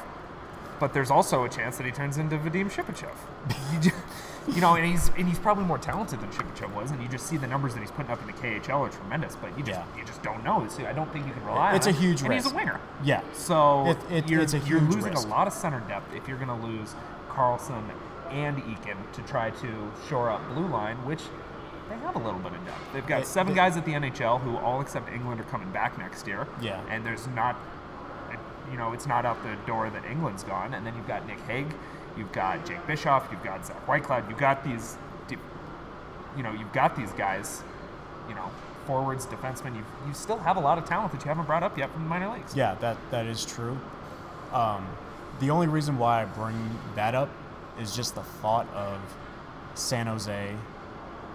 but 0.81 0.95
there's 0.95 1.11
also 1.11 1.45
a 1.45 1.51
chance 1.51 1.77
that 1.77 1.85
he 1.85 1.93
turns 1.93 2.17
into 2.17 2.39
Vadim 2.39 2.71
Shipachev. 2.71 3.13
you, 4.55 4.61
know, 4.61 4.75
and 4.77 4.87
he's 4.87 5.09
and 5.17 5.27
he's 5.29 5.39
probably 5.39 5.65
more 5.65 5.79
talented 5.79 6.21
than 6.21 6.31
Shipachev 6.31 6.73
was, 6.75 6.91
and 6.91 7.03
you 7.03 7.09
just 7.09 7.27
see 7.27 7.37
the 7.37 7.47
numbers 7.47 7.75
that 7.75 7.81
he's 7.81 7.91
putting 7.91 8.11
up 8.13 8.21
in 8.21 8.27
the 8.27 8.33
KHL 8.33 8.81
are 8.87 8.89
tremendous, 8.91 9.37
but 9.37 9.57
you 9.59 9.65
just 9.65 9.79
Yeah. 9.81 9.99
you 10.01 10.05
just 10.05 10.23
don't 10.23 10.43
know. 10.45 10.67
So 10.69 10.87
I 10.87 10.93
don't 10.93 11.11
think 11.13 11.27
you 11.27 11.33
can 11.33 11.45
rely 11.45 11.75
It's 11.75 11.87
on 11.87 11.93
a 11.93 11.97
him. 11.97 12.03
huge 12.03 12.23
and 12.23 12.33
he's 12.33 12.51
a 12.51 12.55
winger. 12.55 12.81
yeah. 13.03 13.21
So 13.33 13.87
It- 13.87 13.99
it- 14.11 14.29
you're, 14.31 14.43
it's 14.43 14.55
a 14.55 14.59
you're 14.61 14.81
losing 14.81 15.13
risk. 15.13 15.27
a 15.27 15.31
lot 15.31 15.47
of 15.47 15.53
center 15.53 15.81
depth 15.81 16.15
if 16.15 16.29
you're 16.29 16.39
going 16.39 16.49
to 16.61 16.67
lose 16.67 16.95
Karlsson 17.29 17.83
and 18.31 18.57
Eakin 18.65 18.97
to 19.13 19.23
try 19.23 19.51
to 19.51 19.93
shore 20.09 20.31
up 20.31 20.41
blue 20.55 20.67
line, 20.67 20.97
which 21.05 21.23
they 21.89 21.97
have 21.99 22.17
a 22.17 22.19
little 22.19 22.41
bit 22.41 22.53
of 22.53 22.65
depth. 22.65 22.93
They've 22.93 23.07
got 23.07 23.19
They- 23.19 23.25
seven 23.25 23.53
they- 23.53 23.57
guys 23.57 23.77
at 23.77 23.85
the 23.85 23.93
NHL 23.95 24.39
who 24.39 24.57
all 24.59 24.81
except 24.81 25.09
Engelland 25.11 25.39
are 25.41 25.45
coming 25.45 25.71
back 25.71 25.97
next 25.99 26.27
year. 26.27 26.47
Yeah. 26.61 26.81
And 26.91 27.05
there's 27.07 27.27
not, 27.29 27.57
you 28.71 28.77
know, 28.77 28.93
it's 28.93 29.07
not 29.07 29.25
out 29.25 29.37
the 29.45 29.55
door 29.67 29.89
that 29.91 30.05
Engelland's 30.05 30.43
gone. 30.43 30.75
And 30.75 30.85
then 30.85 30.95
you've 30.97 31.07
got 31.07 31.25
Nick 31.27 31.39
Hague, 31.47 31.73
you've 32.17 32.33
got 32.33 32.65
Jake 32.67 32.87
Bischoff, 32.87 33.29
you've 33.31 33.43
got 33.45 33.67
Zach 33.67 33.87
Whitecloud, 33.87 34.29
you've 34.29 34.39
got 34.39 34.65
these, 34.65 34.97
you 36.37 36.43
know, 36.43 36.53
you've 36.53 36.73
got 36.73 36.97
these 36.97 37.11
guys, 37.13 37.63
you 38.29 38.35
know, 38.35 38.51
forwards, 38.87 39.27
defensemen. 39.27 39.75
You 39.75 39.85
you 40.07 40.15
still 40.15 40.39
have 40.39 40.57
a 40.57 40.61
lot 40.61 40.79
of 40.79 40.85
talent 40.85 41.13
that 41.13 41.23
you 41.25 41.29
haven't 41.29 41.47
brought 41.47 41.63
up 41.63 41.77
yet 41.77 41.91
from 41.93 42.05
the 42.05 42.09
minor 42.09 42.33
leagues. 42.33 42.55
Yeah, 42.55 42.75
that 42.77 42.97
that 43.11 43.27
is 43.27 43.45
true. 43.45 43.79
Um, 44.53 44.87
the 45.41 45.51
only 45.51 45.67
reason 45.67 45.99
why 45.99 46.23
I 46.23 46.25
bring 46.25 46.79
that 46.95 47.15
up 47.15 47.29
is 47.81 47.95
just 47.95 48.15
the 48.15 48.23
thought 48.23 48.69
of 48.75 48.99
San 49.75 50.07
Jose 50.07 50.55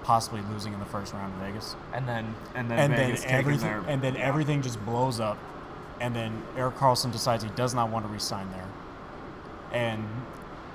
possibly 0.03 0.41
losing 0.51 0.73
in 0.73 0.79
the 0.79 0.85
first 0.85 1.13
round 1.13 1.31
of 1.33 1.39
Vegas, 1.39 1.75
And 1.93 2.07
then 2.07 2.33
and 2.55 2.69
then 2.69 2.79
and 2.79 2.93
then 2.93 3.07
Vegas 3.07 3.21
taking 3.21 3.35
everything, 3.35 3.69
their 3.69 3.83
and 3.87 4.01
then 4.01 4.15
yeah. 4.15 4.21
everything 4.21 4.61
just 4.61 4.83
blows 4.85 5.19
up, 5.19 5.37
and 5.99 6.15
then 6.15 6.41
Erik 6.57 6.75
Karlsson 6.75 7.11
decides 7.11 7.43
he 7.43 7.49
does 7.51 7.73
not 7.75 7.89
want 7.89 8.05
to 8.05 8.11
resign 8.11 8.49
there, 8.51 8.67
and 9.71 10.03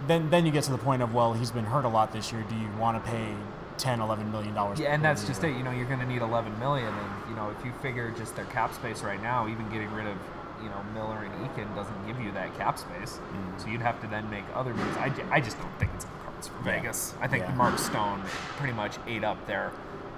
then 0.06 0.30
then 0.30 0.46
you 0.46 0.52
get 0.52 0.64
to 0.64 0.70
the 0.70 0.78
point 0.78 1.02
of 1.02 1.14
well, 1.14 1.32
he's 1.32 1.50
been 1.50 1.64
hurt 1.64 1.84
a 1.84 1.88
lot 1.88 2.12
this 2.12 2.32
year. 2.32 2.44
Do 2.48 2.54
you 2.56 2.68
want 2.78 3.02
to 3.02 3.10
pay 3.10 3.34
10, 3.78 4.00
11 4.00 4.30
million 4.32 4.54
dollars? 4.54 4.78
Yeah, 4.78 4.94
and 4.94 5.04
that's 5.04 5.24
just 5.26 5.42
it. 5.44 5.56
You 5.56 5.62
know, 5.62 5.70
you're 5.70 5.86
going 5.86 6.00
to 6.00 6.06
need 6.06 6.22
11 6.22 6.58
million, 6.58 6.88
and 6.88 7.30
you 7.30 7.36
know, 7.36 7.50
if 7.50 7.64
you 7.64 7.72
figure 7.82 8.10
just 8.16 8.36
their 8.36 8.44
cap 8.46 8.74
space 8.74 9.02
right 9.02 9.22
now, 9.22 9.48
even 9.48 9.68
getting 9.70 9.90
rid 9.92 10.06
of 10.06 10.16
you 10.62 10.68
know 10.68 10.82
Miller 10.94 11.18
and 11.24 11.32
Eakin 11.46 11.74
doesn't 11.74 12.06
give 12.06 12.20
you 12.20 12.32
that 12.32 12.56
cap 12.56 12.78
space. 12.78 13.18
So 13.58 13.68
you'd 13.68 13.82
have 13.82 14.00
to 14.02 14.06
then 14.06 14.28
make 14.30 14.44
other 14.54 14.72
moves. 14.74 14.96
I, 14.96 15.12
I 15.30 15.40
just 15.40 15.58
don't 15.58 15.78
think 15.78 15.90
it's 15.94 16.04
in 16.04 16.10
the 16.10 16.24
cards 16.24 16.48
for 16.48 16.56
Yeah. 16.68 16.76
Vegas. 16.80 17.14
I 17.20 17.28
think 17.28 17.44
Yeah. 17.44 17.54
Mark 17.54 17.78
Stone 17.78 18.22
pretty 18.58 18.72
much 18.74 18.96
ate 19.06 19.24
up 19.24 19.44
their 19.46 19.72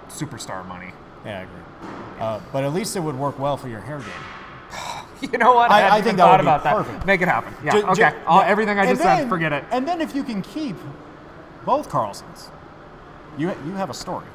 superstar 0.09 0.67
money. 0.67 0.93
Yeah, 1.25 1.41
I 1.41 1.43
agree. 1.43 1.91
Uh, 2.21 2.41
but 2.53 2.65
at 2.65 2.73
least 2.73 2.95
it 2.97 3.01
would 3.01 3.17
work 3.17 3.39
well 3.39 3.57
for 3.57 3.69
your 3.69 3.81
hair 3.81 3.99
game. 3.99 4.09
You 5.33 5.39
know 5.39 5.53
what? 5.55 5.71
I- 5.71 5.89
I, 5.89 5.97
I 5.97 6.03
think 6.03 6.17
that 6.19 6.25
would 6.25 6.31
thought 6.31 6.37
be 6.41 6.43
about 6.43 6.65
that. 6.65 6.77
perfect. 6.77 7.07
Make 7.07 7.21
it 7.23 7.29
happen. 7.29 7.53
Yeah. 7.65 7.73
Ju- 7.73 7.87
okay. 7.89 8.13
All, 8.27 8.41
yeah. 8.41 8.47
everything 8.49 8.79
I 8.79 8.87
just 8.87 9.03
said, 9.03 9.29
forget 9.29 9.53
it. 9.53 9.65
And 9.73 9.87
then 9.87 10.01
if 10.01 10.15
you 10.15 10.23
can 10.23 10.43
keep 10.43 10.77
both 11.65 11.89
Karlssons, 11.91 12.51
you 13.37 13.49
you 13.67 13.73
have 13.73 13.91
a 13.91 13.95
story. 13.95 14.27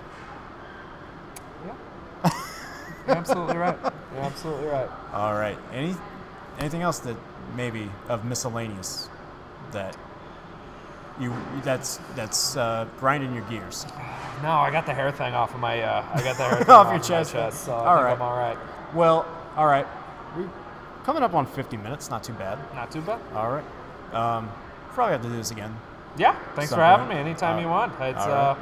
Yeah. 1.65 2.31
You're 3.07 3.17
absolutely 3.17 3.57
right. 3.57 3.77
You're 4.13 4.23
absolutely 4.23 4.67
right. 4.67 4.89
All 5.13 5.33
right. 5.33 5.57
Any 5.71 5.95
anything 6.59 6.81
else 6.81 6.99
that 6.99 7.15
maybe 7.55 7.89
of 8.09 8.25
miscellaneous 8.25 9.09
that 9.71 9.95
you 11.19 11.33
that's 11.63 11.99
that's 12.15 12.57
uh, 12.57 12.87
grinding 12.99 13.33
your 13.33 13.43
gears? 13.45 13.85
No, 14.41 14.49
I 14.49 14.71
got 14.71 14.85
the 14.85 14.93
hair 14.93 15.11
thing 15.11 15.33
off 15.33 15.53
of 15.53 15.59
my. 15.59 15.81
Uh, 15.81 16.05
I 16.13 16.23
got 16.23 16.37
the 16.37 16.43
hair 16.43 16.57
thing 16.63 16.69
Off 16.69 16.87
off, 16.87 16.93
your 16.93 17.01
chest. 17.01 17.31
Chest 17.33 17.65
so 17.65 17.73
All 17.73 18.03
right. 18.03 18.13
I'm 18.13 18.21
all 18.21 18.37
right. 18.37 18.57
Well, 18.93 19.25
all 19.55 19.67
right. 19.67 19.87
We 20.37 20.43
coming 21.03 21.23
up 21.23 21.33
on 21.33 21.45
50 21.45 21.77
minutes. 21.77 22.09
Not 22.09 22.23
too 22.23 22.33
bad. 22.33 22.57
Not 22.75 22.91
too 22.91 23.01
bad. 23.01 23.19
All 23.35 23.51
right. 23.51 23.63
Um, 24.13 24.49
probably 24.93 25.13
have 25.13 25.21
to 25.23 25.29
do 25.29 25.35
this 25.35 25.51
again. 25.51 25.75
Yeah, 26.17 26.35
thanks 26.55 26.71
for 26.71 26.79
having 26.79 27.07
me 27.07 27.15
anytime 27.15 27.57
Uh, 27.57 27.61
you 27.61 27.67
want. 27.67 27.93
It's 27.99 28.19
all 28.21 28.31
uh, 28.31 28.55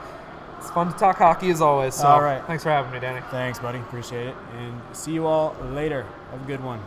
it's 0.58 0.70
fun 0.70 0.92
to 0.94 0.98
talk 0.98 1.18
hockey 1.18 1.50
as 1.50 1.60
always. 1.60 1.96
So 1.96 2.08
All 2.08 2.22
right. 2.22 2.42
thanks 2.46 2.64
for 2.64 2.70
having 2.70 2.92
me, 2.92 3.00
Danny. 3.00 3.20
Thanks, 3.32 3.58
buddy. 3.60 3.80
Appreciate 3.80 4.28
it. 4.28 4.36
And 4.58 4.80
see 4.94 5.12
you 5.12 5.26
all 5.26 5.56
later. 5.72 6.06
Have 6.32 6.42
a 6.44 6.46
good 6.46 6.64
one. 6.64 6.80